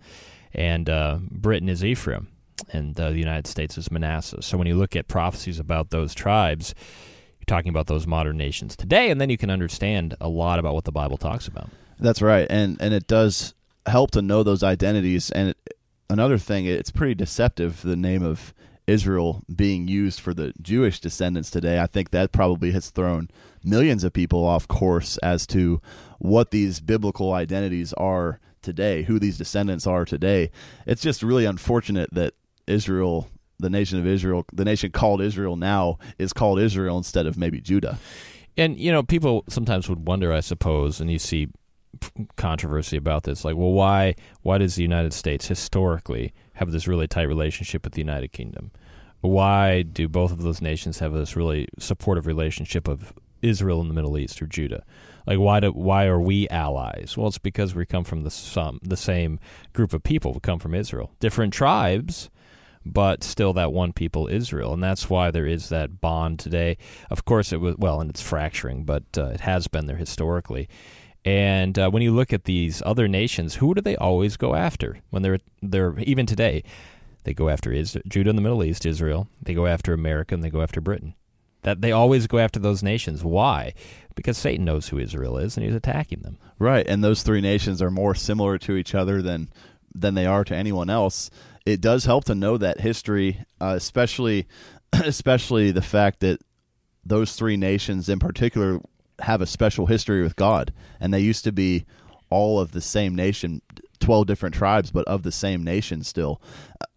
And 0.55 0.89
uh, 0.91 1.19
Britain 1.31 1.69
is 1.69 1.85
Ephraim, 1.85 2.29
and 2.73 2.99
uh, 2.99 3.11
the 3.11 3.19
United 3.19 3.47
States 3.47 3.79
is 3.79 3.91
Manasseh. 3.91 4.43
So 4.43 4.59
when 4.59 4.67
you 4.67 4.77
look 4.77 4.97
at 4.97 5.09
prophecies 5.09 5.61
about 5.61 5.91
those 5.91 6.15
tribes, 6.15 6.75
you're 7.43 7.57
talking 7.57 7.71
about 7.71 7.89
those 7.89 8.07
modern 8.07 8.37
nations 8.37 8.77
today, 8.77 9.11
and 9.11 9.21
then 9.21 9.29
you 9.29 9.37
can 9.37 9.51
understand 9.51 10.17
a 10.21 10.29
lot 10.29 10.59
about 10.59 10.75
what 10.75 10.85
the 10.85 10.93
Bible 10.93 11.17
talks 11.17 11.49
about. 11.49 11.69
That's 11.99 12.23
right, 12.23 12.47
and 12.49 12.81
and 12.81 12.95
it 12.95 13.07
does 13.07 13.55
help 13.87 14.13
to 14.13 14.23
know 14.23 14.43
those 14.43 14.63
identities. 14.63 15.31
And 15.33 15.51
it, 15.51 15.77
another 16.09 16.39
thing, 16.39 16.67
it's 16.67 16.91
pretty 16.91 17.15
deceptive 17.15 17.83
the 17.83 17.97
name 17.97 18.23
of 18.23 18.55
Israel 18.87 19.43
being 19.55 19.89
used 19.89 20.21
for 20.21 20.35
the 20.35 20.53
Jewish 20.63 21.01
descendants 21.01 21.51
today. 21.51 21.81
I 21.81 21.87
think 21.87 22.11
that 22.11 22.33
probably 22.33 22.73
has 22.73 22.91
thrown 22.91 23.29
millions 23.65 24.05
of 24.05 24.13
people 24.13 24.45
off 24.45 24.69
course 24.69 25.19
as 25.19 25.47
to 25.49 25.81
what 26.19 26.51
these 26.51 26.81
biblical 26.81 27.33
identities 27.33 27.93
are 27.95 28.41
today, 28.61 29.03
who 29.03 29.19
these 29.19 29.39
descendants 29.39 29.87
are 29.87 30.05
today. 30.05 30.51
It's 30.87 31.03
just 31.03 31.23
really 31.23 31.45
unfortunate 31.45 32.11
that 32.13 32.35
Israel, 32.67 33.29
the 33.63 33.71
nation 33.71 33.99
of 33.99 34.07
Israel, 34.07 34.45
the 34.53 34.65
nation 34.65 34.91
called 34.91 35.23
Israel 35.23 35.57
now, 35.57 35.99
is 36.19 36.33
called 36.33 36.61
Israel 36.61 36.99
instead 36.99 37.27
of 37.27 37.39
maybe 37.39 37.61
Judah. 37.61 37.99
And 38.57 38.79
you 38.79 38.93
know, 38.93 39.03
people 39.03 39.45
sometimes 39.49 39.89
would 39.89 40.07
wonder, 40.07 40.33
I 40.33 40.41
suppose, 40.41 41.01
and 41.01 41.11
you 41.11 41.19
see 41.19 41.49
controversy 42.37 42.97
about 42.97 43.25
this, 43.25 43.45
like, 43.45 43.57
well, 43.57 43.73
why 43.73 44.15
why 44.43 44.59
does 44.59 44.75
the 44.75 44.83
United 44.83 45.13
States 45.13 45.49
historically 45.49 46.33
have 46.55 46.73
this 46.73 46.87
really 46.87 47.07
tight 47.07 47.23
relationship 47.23 47.85
with 47.85 47.95
the 47.95 48.01
United 48.01 48.33
Kingdom? 48.33 48.71
Why 49.21 49.83
do 49.83 50.09
both 50.09 50.33
of 50.33 50.43
those 50.43 50.61
nations 50.61 50.99
have 50.99 51.13
this 51.13 51.37
really 51.37 51.69
supportive 51.79 52.27
relationship 52.27 52.89
of 52.89 53.13
Israel 53.41 53.81
in 53.81 53.89
the 53.89 53.95
Middle 53.95 54.19
East 54.19 54.43
or 54.43 54.47
Judah? 54.47 54.85
Like, 55.27 55.39
why 55.39 55.61
do 55.61 55.71
why 55.71 56.07
are 56.07 56.21
we 56.21 56.49
allies? 56.49 57.17
Well, 57.17 57.29
it's 57.29 57.39
because 57.39 57.75
we 57.75 57.87
come 57.87 58.05
from 58.05 58.25
the 58.25 58.31
some 58.31 58.81
the 58.83 58.97
same 58.97 59.39
group 59.73 59.93
of 59.93 60.03
people. 60.03 60.33
We 60.33 60.41
come 60.41 60.59
from 60.59 60.75
Israel, 60.75 61.13
different 61.21 61.53
tribes 61.53 62.31
but 62.85 63.23
still 63.23 63.53
that 63.55 63.73
one 63.73 63.93
people 63.93 64.29
Israel, 64.29 64.73
and 64.73 64.83
that's 64.83 65.09
why 65.09 65.31
there 65.31 65.47
is 65.47 65.69
that 65.69 66.01
bond 66.01 66.39
today. 66.39 66.77
Of 67.11 67.25
course, 67.25 67.53
it 67.53 67.61
was 67.61 67.77
well, 67.77 68.01
and 68.01 68.11
it's 68.11 68.23
fracturing, 68.23 68.85
but 68.85 69.05
uh, 69.17 69.27
it 69.27 69.41
has 69.41 69.69
been 69.69 69.87
there 69.87 69.97
historically. 69.97 70.69
And 71.25 71.79
uh, 71.79 71.91
when 71.91 72.03
you 72.03 72.13
look 72.13 72.33
at 72.33 72.45
these 72.45 72.83
other 72.85 73.07
nations, 73.07 73.57
who 73.57 73.75
do 73.75 73.81
they 73.81 73.97
always 73.97 74.37
go 74.37 74.55
after 74.55 74.99
when 75.11 75.23
they're 75.23 75.39
they're 75.61 75.99
even 76.01 76.27
today? 76.27 76.65
They 77.25 77.35
go 77.35 77.49
after 77.49 77.73
is 77.73 77.97
Judah 78.09 78.31
in 78.31 78.37
the 78.37 78.43
Middle 78.43 78.65
East, 78.65 78.85
Israel. 78.85 79.29
They 79.41 79.55
go 79.55 79.67
after 79.67 79.93
America, 79.93 80.35
and 80.35 80.43
they 80.43 80.51
go 80.51 80.63
after 80.63 80.81
Britain. 80.81 81.15
That 81.63 81.81
they 81.81 81.93
always 81.93 82.27
go 82.27 82.39
after 82.39 82.59
those 82.59 82.83
nations. 82.83 83.23
Why? 83.23 83.75
Because 84.17 84.37
Satan 84.37 84.65
knows 84.65 84.89
who 84.89 84.99
Israel 84.99 85.39
is, 85.39 85.57
and 85.57 85.65
he's 85.65 85.77
attacking 85.77 86.23
them. 86.23 86.39
Right, 86.59 86.87
and 86.89 87.05
those 87.05 87.23
three 87.23 87.41
nations 87.41 87.81
are 87.81 87.91
more 87.91 88.17
similar 88.17 88.59
to 88.59 88.75
each 88.75 88.95
other 88.95 89.23
than 89.23 89.49
than 89.95 90.15
they 90.15 90.27
are 90.27 90.43
to 90.43 90.57
anyone 90.57 90.91
else 90.91 91.31
it 91.65 91.81
does 91.81 92.05
help 92.05 92.25
to 92.25 92.35
know 92.35 92.57
that 92.57 92.81
history, 92.81 93.45
uh, 93.61 93.75
especially 93.77 94.47
especially 94.93 95.71
the 95.71 95.83
fact 95.83 96.21
that 96.21 96.41
those 97.05 97.35
three 97.35 97.57
nations 97.57 98.09
in 98.09 98.19
particular 98.19 98.81
have 99.21 99.41
a 99.41 99.47
special 99.47 99.87
history 99.87 100.23
with 100.23 100.37
God, 100.37 100.73
and 101.01 101.13
they 101.13 101.21
used 101.21 101.45
to 101.45 101.53
be 101.53 101.85
all 102.31 102.59
of 102.61 102.73
the 102.73 102.81
same 102.81 103.15
nation, 103.15 103.63
twelve 104.01 104.27
different 104.27 104.55
tribes, 104.55 104.91
but 104.91 105.07
of 105.07 105.23
the 105.23 105.33
same 105.33 105.63
nation 105.63 106.03
still. 106.03 106.41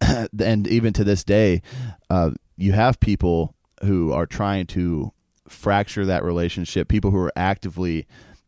and 0.00 0.66
even 0.66 0.92
to 0.92 1.04
this 1.04 1.24
day, 1.24 1.62
uh, 2.10 2.30
you 2.56 2.72
have 2.72 3.00
people 3.00 3.54
who 3.84 4.12
are 4.12 4.26
trying 4.26 4.66
to 4.66 5.12
fracture 5.48 6.06
that 6.06 6.24
relationship. 6.24 6.88
People 6.88 7.10
who 7.10 7.18
are 7.18 7.32
actively 7.36 8.06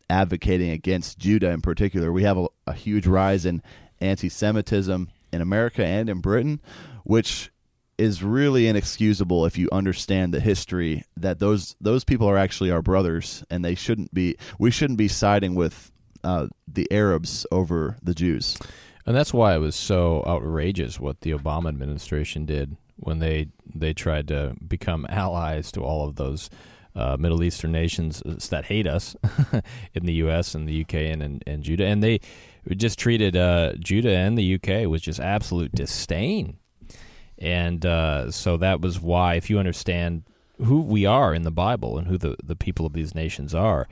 advocating 0.09 0.71
against 0.71 1.19
Judah 1.19 1.51
in 1.51 1.61
particular. 1.61 2.11
We 2.11 2.23
have 2.23 2.37
a, 2.37 2.47
a 2.65 2.73
huge 2.73 3.05
rise 3.05 3.45
in 3.45 3.61
anti-Semitism 4.01 5.09
in 5.31 5.41
America 5.41 5.85
and 5.85 6.09
in 6.09 6.19
Britain, 6.19 6.61
which 7.03 7.51
is 7.97 8.23
really 8.23 8.67
inexcusable 8.67 9.45
if 9.45 9.57
you 9.57 9.67
understand 9.71 10.33
the 10.33 10.39
history 10.39 11.03
that 11.17 11.39
those 11.39 11.75
those 11.81 12.05
people 12.05 12.27
are 12.29 12.37
actually 12.37 12.71
our 12.71 12.81
brothers 12.81 13.43
and 13.49 13.63
they 13.63 13.75
shouldn't 13.75 14.13
be 14.13 14.37
we 14.57 14.71
shouldn't 14.71 14.97
be 14.97 15.07
siding 15.09 15.53
with 15.53 15.91
uh, 16.23 16.47
the 16.67 16.89
Arabs 16.91 17.45
over 17.51 17.97
the 18.01 18.13
Jews. 18.13 18.57
And 19.05 19.15
that's 19.15 19.33
why 19.33 19.55
it 19.55 19.59
was 19.59 19.75
so 19.75 20.23
outrageous 20.27 20.99
what 20.99 21.21
the 21.21 21.31
Obama 21.31 21.69
administration 21.69 22.45
did 22.45 22.77
when 22.95 23.19
they 23.19 23.47
they 23.73 23.93
tried 23.93 24.27
to 24.29 24.55
become 24.65 25.05
allies 25.09 25.71
to 25.73 25.81
all 25.81 26.07
of 26.07 26.15
those 26.15 26.49
uh, 26.95 27.17
Middle 27.19 27.43
Eastern 27.43 27.71
nations 27.71 28.21
that 28.49 28.65
hate 28.65 28.87
us 28.87 29.15
in 29.93 30.05
the 30.05 30.13
U.S. 30.13 30.55
and 30.55 30.67
the 30.67 30.73
U.K. 30.73 31.09
and, 31.11 31.21
and, 31.21 31.43
and 31.45 31.63
Judah, 31.63 31.85
and 31.85 32.03
they 32.03 32.19
just 32.77 32.99
treated 32.99 33.35
uh, 33.35 33.73
Judah 33.79 34.15
and 34.15 34.37
the 34.37 34.55
UK 34.55 34.87
with 34.87 35.01
just 35.01 35.19
absolute 35.19 35.71
disdain. 35.71 36.57
And 37.37 37.85
uh, 37.85 38.31
so 38.31 38.57
that 38.57 38.81
was 38.81 38.99
why, 38.99 39.35
if 39.35 39.49
you 39.49 39.59
understand 39.59 40.23
who 40.63 40.81
we 40.81 41.05
are 41.05 41.33
in 41.33 41.43
the 41.43 41.51
Bible 41.51 41.97
and 41.97 42.07
who 42.07 42.17
the, 42.17 42.35
the 42.43 42.55
people 42.55 42.85
of 42.85 42.93
these 42.93 43.15
nations 43.15 43.55
are, 43.55 43.87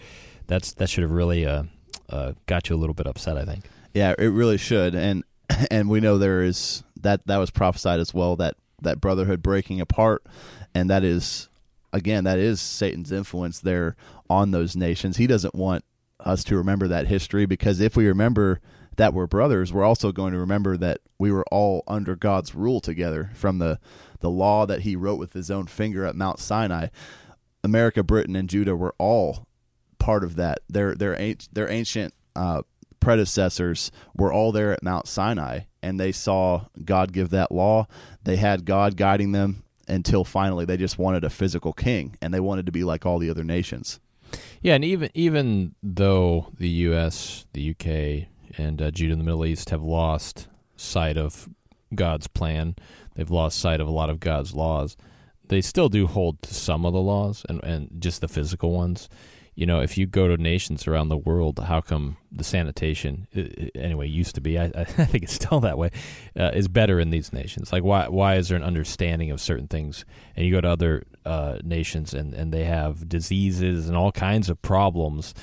that's 0.47 0.73
that 0.73 0.89
should 0.89 1.03
have 1.03 1.11
really 1.11 1.45
uh, 1.45 1.63
uh, 2.09 2.33
got 2.45 2.69
you 2.69 2.75
a 2.75 2.77
little 2.77 2.93
bit 2.93 3.07
upset. 3.07 3.37
I 3.37 3.45
think. 3.45 3.65
Yeah, 3.93 4.13
it 4.17 4.27
really 4.27 4.57
should, 4.57 4.95
and 4.95 5.23
and 5.71 5.89
we 5.89 5.99
know 5.99 6.17
there 6.17 6.41
is 6.41 6.83
that 7.01 7.25
that 7.27 7.37
was 7.37 7.51
prophesied 7.51 7.99
as 7.99 8.13
well 8.13 8.35
that 8.37 8.55
that 8.81 9.01
brotherhood 9.01 9.41
breaking 9.41 9.81
apart, 9.81 10.23
and 10.73 10.89
that 10.89 11.03
is 11.03 11.49
again 11.93 12.25
that 12.25 12.39
is 12.39 12.59
Satan's 12.61 13.11
influence 13.11 13.59
there 13.59 13.95
on 14.29 14.51
those 14.51 14.75
nations. 14.75 15.17
He 15.17 15.27
doesn't 15.27 15.55
want 15.55 15.83
us 16.19 16.43
to 16.45 16.57
remember 16.57 16.87
that 16.87 17.07
history 17.07 17.45
because 17.45 17.79
if 17.79 17.95
we 17.95 18.07
remember 18.07 18.59
that 18.97 19.13
we're 19.13 19.27
brothers, 19.27 19.71
we're 19.71 19.83
also 19.85 20.11
going 20.11 20.33
to 20.33 20.39
remember 20.39 20.75
that 20.77 20.99
we 21.19 21.31
were 21.31 21.45
all 21.51 21.83
under 21.87 22.15
God's 22.15 22.55
rule 22.55 22.81
together 22.81 23.29
from 23.33 23.59
the, 23.59 23.79
the 24.19 24.29
law 24.29 24.65
that 24.65 24.81
he 24.81 24.95
wrote 24.95 25.19
with 25.19 25.33
his 25.33 25.51
own 25.51 25.67
finger 25.67 26.05
at 26.05 26.15
Mount 26.15 26.39
Sinai. 26.39 26.87
America, 27.63 28.03
Britain, 28.03 28.35
and 28.35 28.49
Judah 28.49 28.75
were 28.75 28.95
all 28.97 29.47
part 29.99 30.23
of 30.23 30.35
that. 30.35 30.59
Their 30.69 30.95
their 30.95 31.35
their 31.51 31.69
ancient 31.69 32.13
uh, 32.35 32.61
predecessors 32.99 33.91
were 34.15 34.31
all 34.31 34.51
there 34.51 34.71
at 34.71 34.83
Mount 34.83 35.07
Sinai, 35.07 35.61
and 35.81 35.99
they 35.99 36.11
saw 36.11 36.65
God 36.83 37.13
give 37.13 37.29
that 37.31 37.51
law. 37.51 37.87
They 38.23 38.37
had 38.37 38.65
God 38.65 38.95
guiding 38.95 39.31
them 39.31 39.63
until 39.87 40.23
finally 40.23 40.65
they 40.65 40.77
just 40.77 40.97
wanted 40.97 41.23
a 41.23 41.29
physical 41.29 41.73
king, 41.73 42.17
and 42.21 42.33
they 42.33 42.39
wanted 42.39 42.65
to 42.65 42.71
be 42.71 42.83
like 42.83 43.05
all 43.05 43.19
the 43.19 43.29
other 43.29 43.43
nations. 43.43 43.99
Yeah, 44.61 44.75
and 44.75 44.83
even 44.83 45.09
even 45.13 45.75
though 45.83 46.51
the 46.57 46.69
U.S., 46.69 47.45
the 47.53 47.61
U.K., 47.61 48.29
and 48.57 48.81
uh, 48.81 48.91
Judah 48.91 49.13
in 49.13 49.19
the 49.19 49.25
Middle 49.25 49.45
East 49.45 49.69
have 49.69 49.83
lost 49.83 50.47
sight 50.75 51.17
of 51.17 51.47
God's 51.93 52.27
plan, 52.27 52.75
they've 53.15 53.29
lost 53.29 53.59
sight 53.59 53.79
of 53.79 53.87
a 53.87 53.91
lot 53.91 54.09
of 54.09 54.19
God's 54.19 54.53
laws. 54.53 54.97
They 55.47 55.61
still 55.61 55.89
do 55.89 56.07
hold 56.07 56.41
to 56.41 56.53
some 56.53 56.85
of 56.85 56.93
the 56.93 57.01
laws 57.01 57.45
and, 57.47 57.63
and 57.63 57.89
just 57.99 58.21
the 58.21 58.27
physical 58.27 58.71
ones 58.71 59.07
you 59.57 59.65
know, 59.65 59.81
if 59.81 59.97
you 59.97 60.05
go 60.05 60.27
to 60.27 60.37
nations 60.37 60.87
around 60.87 61.09
the 61.09 61.17
world, 61.17 61.57
how 61.57 61.81
come 61.81 62.17
the 62.31 62.43
sanitation, 62.43 63.27
anyway, 63.73 64.07
used 64.07 64.35
to 64.35 64.41
be, 64.41 64.59
I, 64.59 64.65
I 64.75 64.83
think 64.83 65.23
it's 65.23 65.33
still 65.33 65.59
that 65.61 65.79
way, 65.79 65.89
uh, 66.39 66.51
is 66.53 66.67
better 66.67 66.99
in 66.99 67.09
these 67.09 67.33
nations? 67.33 67.73
Like, 67.73 67.83
why 67.83 68.07
why 68.07 68.35
is 68.35 68.49
there 68.49 68.55
an 68.55 68.63
understanding 68.63 69.31
of 69.31 69.41
certain 69.41 69.67
things? 69.67 70.05
And 70.35 70.45
you 70.45 70.51
go 70.51 70.61
to 70.61 70.69
other 70.69 71.03
uh, 71.25 71.57
nations 71.63 72.13
and, 72.13 72.35
and 72.35 72.53
they 72.53 72.65
have 72.65 73.09
diseases 73.09 73.87
and 73.87 73.97
all 73.97 74.11
kinds 74.11 74.47
of 74.51 74.61
problems 74.61 75.33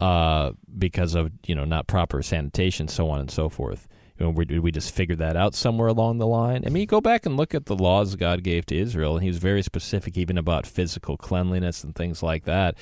uh, 0.00 0.50
because 0.76 1.14
of, 1.14 1.30
you 1.46 1.54
know, 1.54 1.64
not 1.64 1.86
proper 1.86 2.20
sanitation, 2.20 2.88
so 2.88 3.10
on 3.10 3.20
and 3.20 3.30
so 3.30 3.48
forth. 3.48 3.86
You 4.18 4.26
know, 4.26 4.30
we, 4.30 4.44
did 4.44 4.60
we 4.60 4.70
just 4.70 4.94
figure 4.94 5.16
that 5.16 5.36
out 5.36 5.54
somewhere 5.54 5.88
along 5.88 6.18
the 6.18 6.26
line? 6.26 6.64
I 6.66 6.68
mean, 6.68 6.82
you 6.82 6.86
go 6.86 7.00
back 7.00 7.26
and 7.26 7.36
look 7.36 7.54
at 7.54 7.66
the 7.66 7.74
laws 7.74 8.14
God 8.14 8.42
gave 8.42 8.66
to 8.66 8.76
Israel, 8.76 9.14
and 9.14 9.22
He 9.22 9.28
was 9.28 9.38
very 9.38 9.62
specific 9.62 10.16
even 10.16 10.38
about 10.38 10.66
physical 10.66 11.16
cleanliness 11.16 11.82
and 11.82 11.94
things 11.94 12.22
like 12.22 12.44
that 12.44 12.76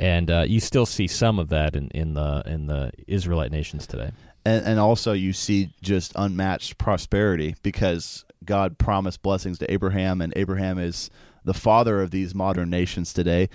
and 0.00 0.30
uh, 0.30 0.44
you 0.48 0.60
still 0.60 0.86
see 0.86 1.06
some 1.06 1.38
of 1.38 1.50
that 1.50 1.76
in, 1.76 1.88
in 1.90 2.14
the 2.14 2.42
in 2.46 2.66
the 2.66 2.90
Israelite 3.06 3.52
nations 3.52 3.86
today. 3.86 4.12
And, 4.46 4.64
and 4.64 4.80
also, 4.80 5.12
you 5.12 5.34
see 5.34 5.74
just 5.82 6.12
unmatched 6.16 6.78
prosperity 6.78 7.54
because 7.62 8.24
God 8.42 8.78
promised 8.78 9.20
blessings 9.20 9.58
to 9.58 9.70
Abraham, 9.70 10.22
and 10.22 10.32
Abraham 10.34 10.78
is 10.78 11.10
the 11.44 11.52
father 11.52 12.00
of 12.00 12.10
these 12.10 12.34
modern 12.34 12.70
nations 12.70 13.12
today, 13.12 13.50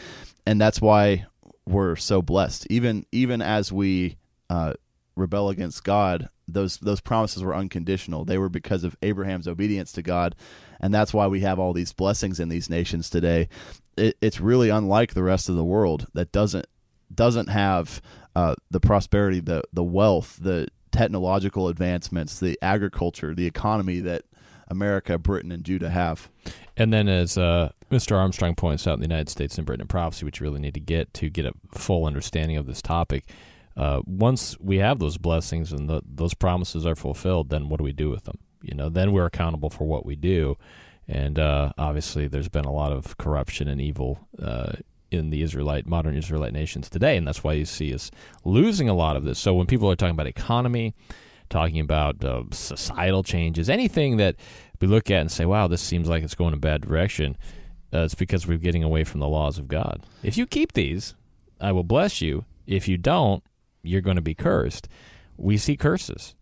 and 0.46 0.62
that's 0.62 0.80
why 0.80 1.26
we're 1.66 1.96
so 1.96 2.22
blessed. 2.22 2.68
Even 2.70 3.08
even 3.12 3.42
as 3.42 3.72
we 3.72 4.18
uh, 4.48 4.74
rebel 5.16 5.50
against 5.50 5.84
God, 5.84 6.30
those 6.48 6.78
those 6.78 7.02
promises 7.02 7.44
were 7.44 7.56
unconditional. 7.56 8.26
They 8.26 8.38
were 8.38 8.50
because 8.50 8.84
of 8.84 8.96
Abraham's 9.02 9.48
obedience 9.48 9.92
to 9.94 10.02
God, 10.02 10.36
and 10.80 10.94
that's 10.94 11.14
why 11.14 11.28
we 11.28 11.42
have 11.42 11.60
all 11.60 11.74
these 11.74 11.94
blessings 11.94 12.40
in 12.40 12.50
these 12.50 12.70
nations 12.70 13.10
today 13.10 13.50
it, 13.98 14.18
it's 14.22 14.40
really 14.40 14.70
unlike 14.70 15.14
the 15.14 15.24
rest 15.24 15.50
of 15.50 15.56
the 15.56 15.64
world 15.64 16.08
that 16.14 16.32
doesn't 16.32 16.68
doesn't 17.14 17.48
have 17.48 18.02
uh, 18.36 18.56
the 18.72 18.80
prosperity, 18.80 19.40
the 19.40 19.64
the 19.74 19.84
wealth, 19.84 20.38
the 20.42 20.68
technological 20.92 21.68
advancements, 21.68 22.40
the 22.40 22.58
agriculture, 22.62 23.34
the 23.34 23.46
economy 23.46 24.00
that 24.00 24.24
America, 24.68 25.18
Britain, 25.18 25.52
and 25.52 25.64
Judah 25.64 25.90
have. 25.90 26.30
And 26.78 26.92
then, 26.92 27.08
as 27.08 27.38
uh, 27.38 27.72
Mr. 27.92 28.18
Armstrong 28.18 28.56
points 28.56 28.88
out 28.88 28.96
in 28.96 29.00
the 29.00 29.08
United 29.08 29.30
States 29.30 29.58
and 29.58 29.66
Britain 29.66 29.82
and 29.82 29.90
Prophecy, 29.90 30.26
which 30.26 30.40
you 30.40 30.46
really 30.46 30.60
need 30.60 30.74
to 30.74 30.80
get 30.80 31.14
to 31.16 31.30
get 31.30 31.46
a 31.46 31.54
full 31.72 32.06
understanding 32.06 32.58
of 32.58 32.66
this 32.66 32.82
topic, 32.82 33.26
uh, 33.78 34.02
once 34.06 34.58
we 34.60 34.78
have 34.78 35.00
those 35.00 35.18
blessings 35.18 35.72
and 35.72 35.90
the, 35.90 36.02
those 36.06 36.34
promises 36.34 36.86
are 36.86 36.96
fulfilled, 36.96 37.50
then 37.50 37.70
what 37.70 37.78
do 37.78 37.84
we 37.84 37.92
do 37.92 38.10
with 38.10 38.24
them? 38.24 38.40
You 38.62 38.76
know, 38.76 38.90
then 38.90 39.12
we're 39.12 39.26
accountable 39.26 39.70
for 39.70 39.86
what 39.86 40.06
we 40.06 40.16
do. 40.16 40.58
And 41.08 41.38
uh, 41.38 41.74
obviously, 41.78 42.28
there's 42.28 42.50
been 42.50 42.66
a 42.66 42.72
lot 42.72 42.92
of 42.92 43.18
corruption 43.18 43.68
and 43.68 43.80
evil 43.80 44.28
uh, 44.42 44.74
in 45.12 45.30
the 45.30 45.44
Israelite, 45.44 45.86
modern 45.86 46.16
Israelite 46.16 46.54
nations 46.54 46.90
today, 46.90 47.16
and 47.18 47.28
that's 47.28 47.44
why 47.44 47.54
you 47.54 47.66
see 47.66 47.94
us 47.94 48.10
losing 48.44 48.90
a 48.90 48.94
lot 48.94 49.16
of 49.16 49.24
this. 49.24 49.38
So 49.38 49.54
when 49.54 49.68
people 49.68 49.90
are 49.92 49.96
talking 49.96 50.16
about 50.16 50.28
economy, 50.28 50.96
talking 51.50 51.80
about 51.80 52.24
uh, 52.24 52.44
societal 52.52 53.24
changes, 53.24 53.70
anything 53.70 54.18
that 54.18 54.36
we 54.82 54.88
look 54.88 55.12
at 55.12 55.22
and 55.22 55.32
say, 55.32 55.46
"Wow, 55.46 55.68
this 55.68 55.82
seems 55.82 56.10
like 56.10 56.24
it's 56.24 56.36
going 56.36 56.54
in 56.54 56.58
a 56.58 56.58
bad 56.58 56.82
direction," 56.82 57.38
uh, 57.94 58.00
it's 58.00 58.16
because 58.16 58.48
we're 58.48 58.58
getting 58.58 58.84
away 58.84 59.04
from 59.04 59.20
the 59.20 59.28
laws 59.28 59.60
of 59.60 59.68
God. 59.68 60.04
If 60.24 60.38
you 60.38 60.48
keep 60.48 60.74
these, 60.74 61.14
I 61.62 61.72
will 61.72 61.84
bless 61.84 62.20
you. 62.20 62.46
If 62.66 62.88
you 62.88 62.98
don't, 62.98 63.44
you're 63.88 64.02
going 64.02 64.16
to 64.16 64.22
be 64.22 64.36
cursed. 64.36 64.88
we 65.38 65.58
see 65.58 65.76
curses. 65.76 66.36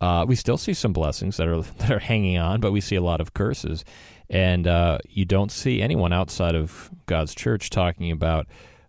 Uh, 0.00 0.24
we 0.28 0.36
still 0.36 0.56
see 0.56 0.74
some 0.74 0.92
blessings 0.92 1.36
that 1.38 1.48
are 1.48 1.60
that 1.78 1.90
are 1.90 1.98
hanging 1.98 2.38
on, 2.38 2.60
but 2.60 2.72
we 2.72 2.80
see 2.80 2.96
a 2.96 3.02
lot 3.02 3.20
of 3.20 3.34
curses, 3.34 3.84
and 4.30 4.66
uh, 4.66 4.98
you 5.08 5.24
don't 5.24 5.50
see 5.50 5.82
anyone 5.82 6.12
outside 6.12 6.54
of 6.54 6.90
God's 7.06 7.34
church 7.34 7.70
talking 7.70 8.10
about 8.10 8.46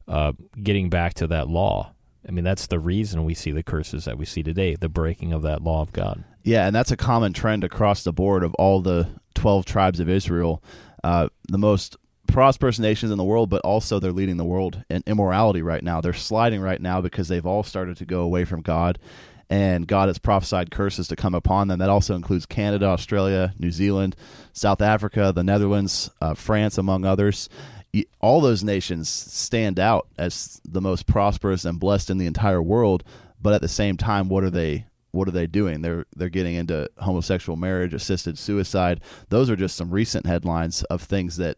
uh, 0.08 0.34
getting 0.62 0.90
back 0.90 1.14
to 1.16 1.28
that 1.28 1.48
law. 1.48 1.94
I 2.28 2.32
mean, 2.32 2.44
that's 2.44 2.68
the 2.68 2.80
reason 2.80 3.24
we 3.24 3.34
see 3.34 3.52
the 3.52 3.64
curses 3.64 4.06
that 4.06 4.18
we 4.18 4.26
see 4.26 4.44
today, 4.44 4.76
the 4.76 4.90
breaking 4.90 5.34
of 5.34 5.42
that 5.44 5.64
law 5.64 5.82
of 5.82 5.94
God. 5.94 6.24
Yeah, 6.44 6.68
and 6.68 6.76
that's 6.76 6.92
a 6.92 6.98
common 6.98 7.34
trend 7.34 7.64
across 7.64 8.04
the 8.04 8.14
board 8.14 8.44
of 8.44 8.54
all 8.56 8.82
the 8.82 9.08
12 9.36 9.66
tribes 9.66 10.00
of 10.00 10.10
Israel. 10.10 10.64
Uh, 11.04 11.30
the 11.48 11.58
most 11.58 11.96
prosperous 12.30 12.80
nations 12.80 13.12
in 13.12 13.18
the 13.18 13.24
world, 13.24 13.50
but 13.50 13.62
also 13.62 14.00
they're 14.00 14.12
leading 14.12 14.38
the 14.38 14.46
world 14.46 14.84
in 14.90 15.04
immorality 15.06 15.62
right 15.62 15.84
now. 15.84 16.02
They're 16.02 16.14
sliding 16.14 16.62
right 16.62 16.82
now 16.82 17.02
because 17.02 17.28
they've 17.28 17.46
all 17.46 17.64
started 17.64 17.98
to 17.98 18.06
go 18.06 18.22
away 18.22 18.46
from 18.46 18.62
God, 18.62 19.00
and 19.50 19.88
God 19.88 20.08
has 20.10 20.20
prophesied 20.20 20.72
curses 20.72 21.08
to 21.08 21.16
come 21.16 21.36
upon 21.36 21.68
them. 21.68 21.80
That 21.80 21.90
also 21.90 22.16
includes 22.16 22.46
Canada, 22.46 22.86
Australia, 22.86 23.54
New 23.60 23.72
Zealand, 23.72 24.16
South 24.54 24.82
Africa, 24.82 25.32
the 25.34 25.44
Netherlands, 25.44 26.10
uh, 26.22 26.34
France, 26.34 26.78
among 26.78 27.06
others 27.06 27.50
all 28.22 28.42
those 28.42 28.64
nations 28.64 29.10
stand 29.10 29.80
out 29.80 30.08
as 30.18 30.62
the 30.64 30.82
most 30.82 31.08
prosperous 31.08 31.66
and 31.66 31.80
blessed 31.80 32.10
in 32.10 32.18
the 32.18 32.28
entire 32.28 32.62
world 32.62 33.04
but 33.42 33.54
at 33.54 33.62
the 33.62 33.68
same 33.68 33.98
time 33.98 34.30
what 34.30 34.44
are 34.44 34.50
they 34.50 34.86
what 35.12 35.28
are 35.28 35.32
they 35.32 35.48
doing 35.48 35.82
they're 35.82 36.06
they're 36.16 36.30
getting 36.30 36.56
into 36.56 36.88
homosexual 37.00 37.58
marriage 37.58 37.94
assisted 37.94 38.38
suicide 38.38 39.02
those 39.30 39.50
are 39.50 39.56
just 39.56 39.76
some 39.76 39.90
recent 39.90 40.26
headlines 40.26 40.84
of 40.84 41.02
things 41.02 41.38
that 41.38 41.58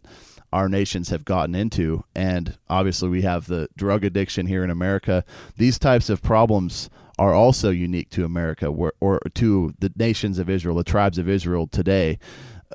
our 0.51 0.67
nations 0.67 1.09
have 1.09 1.25
gotten 1.25 1.55
into 1.55 2.03
and 2.15 2.57
obviously 2.69 3.09
we 3.09 3.21
have 3.21 3.47
the 3.47 3.67
drug 3.75 4.03
addiction 4.03 4.47
here 4.47 4.63
in 4.63 4.69
America 4.69 5.23
these 5.57 5.79
types 5.79 6.09
of 6.09 6.21
problems 6.21 6.89
are 7.19 7.33
also 7.33 7.69
unique 7.69 8.09
to 8.09 8.25
America 8.25 8.65
or, 8.67 9.19
to 9.35 9.73
the 9.79 9.91
nations 9.95 10.39
of 10.39 10.49
Israel 10.49 10.75
the 10.75 10.83
tribes 10.83 11.17
of 11.17 11.29
Israel 11.29 11.67
today 11.67 12.17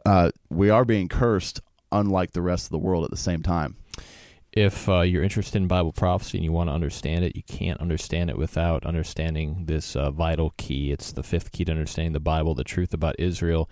uh, 0.05 0.31
we 0.49 0.71
are 0.71 0.85
being 0.85 1.09
cursed 1.09 1.61
unlike 1.93 2.33
the 2.33 2.43
rest 2.43 2.67
of 2.67 2.71
the 2.71 2.79
world 2.79 3.05
at 3.05 3.11
the 3.11 3.17
same 3.17 3.43
time. 3.43 3.77
If 4.53 4.89
uh, 4.89 5.01
you're 5.01 5.23
interested 5.23 5.57
in 5.57 5.69
Bible 5.69 5.93
prophecy 5.93 6.39
and 6.39 6.45
you 6.45 6.53
want 6.53 6.71
to 6.71 6.75
understand 6.75 7.25
it, 7.25 7.37
you 7.37 7.43
can't 7.43 7.81
understand 7.81 8.31
it 8.31 8.39
without 8.39 8.87
understanding 8.87 9.67
this 9.67 9.95
uh, 9.95 10.11
vital 10.11 10.55
key. 10.57 10.93
It's 10.93 11.13
the 11.13 11.23
fifth 11.23 11.53
key 11.53 11.67
to 11.67 11.73
understanding 11.73 12.15
the 12.15 12.21
Bible, 12.21 12.55
the 12.55 12.65
truth 12.65 12.95
about 12.95 13.17
Israel. 13.19 13.69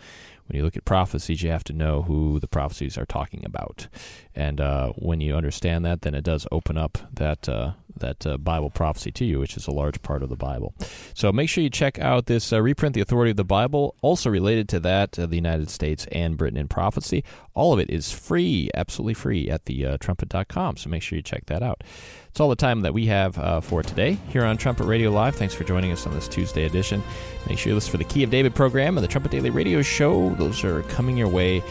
When 0.47 0.59
you 0.59 0.63
look 0.63 0.77
at 0.77 0.85
prophecies, 0.85 1.43
you 1.43 1.51
have 1.51 1.65
to 1.65 1.73
know 1.73 2.03
who 2.03 2.39
the 2.39 2.49
prophecies 2.49 2.99
are 2.99 3.07
talking 3.07 3.45
about, 3.45 3.89
and 4.35 4.61
uh, 4.61 4.91
when 4.97 5.21
you 5.21 5.35
understand 5.35 5.85
that, 5.85 6.03
then 6.03 6.15
it 6.15 6.25
does 6.25 6.47
open 6.53 6.77
up 6.77 6.99
that 7.13 7.49
uh, 7.49 7.73
that 7.97 8.27
uh, 8.27 8.37
Bible 8.39 8.71
prophecy 8.71 9.11
to 9.13 9.25
you, 9.25 9.39
which 9.39 9.57
is 9.57 9.67
a 9.67 9.71
large 9.71 10.03
part 10.03 10.23
of 10.23 10.29
the 10.29 10.37
Bible. 10.37 10.75
So 11.15 11.33
make 11.33 11.49
sure 11.49 11.63
you 11.63 11.71
check 11.71 11.99
out 11.99 12.27
this 12.27 12.53
uh, 12.53 12.61
reprint, 12.61 12.95
The 12.95 13.01
Authority 13.01 13.31
of 13.31 13.37
the 13.37 13.45
Bible, 13.45 13.95
also 14.03 14.31
related 14.31 14.69
to 14.71 14.81
that, 14.81 15.19
uh, 15.19 15.27
the 15.27 15.37
United 15.37 15.71
States 15.71 16.07
and 16.13 16.37
Britain 16.37 16.59
in 16.59 16.69
Prophecy. 16.69 17.25
All 17.55 17.73
of 17.73 17.79
it 17.79 17.91
is 17.91 18.13
free, 18.13 18.71
absolutely 18.75 19.15
free, 19.15 19.49
at 19.49 19.67
the 19.67 19.87
uh, 19.87 19.97
trumpet.com. 19.99 20.77
So 20.77 20.91
make 20.91 21.03
sure 21.03 21.17
you 21.17 21.23
check 21.23 21.47
that 21.47 21.63
out. 21.63 21.83
It's 22.29 22.41
all 22.41 22.49
the 22.49 22.57
time 22.57 22.81
that 22.81 22.93
we 22.93 23.07
have 23.07 23.39
uh, 23.39 23.61
for 23.61 23.83
today 23.83 24.19
here 24.29 24.45
on 24.45 24.57
Trumpet 24.57 24.85
Radio 24.85 25.11
Live. 25.11 25.37
Thanks 25.37 25.55
for 25.55 25.63
joining 25.63 25.93
us 25.93 26.07
on 26.07 26.15
this 26.15 26.27
Tuesday 26.27 26.65
edition. 26.65 27.03
Make 27.49 27.59
sure 27.59 27.71
you 27.71 27.75
listen 27.75 27.93
for 27.93 27.99
the 27.99 28.05
Key 28.05 28.25
of 28.25 28.31
David 28.31 28.55
program 28.55 28.97
and 28.97 29.05
the 29.05 29.09
Trumpet 29.09 29.31
Daily 29.31 29.51
Radio 29.51 29.83
Show. 29.83 30.31
Those 30.31 30.65
are 30.65 30.83
coming 30.85 31.17
your 31.17 31.29
way 31.29 31.63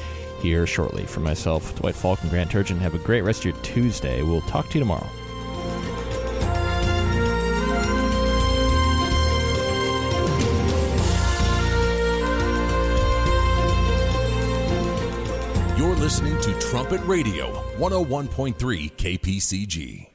here 0.41 0.67
shortly. 0.67 1.05
For 1.05 1.21
myself, 1.21 1.75
Dwight 1.75 1.95
Falk, 1.95 2.21
and 2.21 2.29
Grant 2.29 2.51
Turgeon, 2.51 2.77
have 2.79 2.93
a 2.93 2.99
great 2.99 3.21
rest 3.21 3.39
of 3.39 3.45
your 3.45 3.63
Tuesday. 3.63 4.21
We'll 4.21 4.41
talk 4.41 4.67
to 4.69 4.73
you 4.75 4.79
tomorrow. 4.79 5.09
Listening 16.03 16.37
to 16.41 16.53
Trumpet 16.59 16.99
Radio, 17.05 17.63
101.3 17.77 18.57
KPCG. 18.97 20.12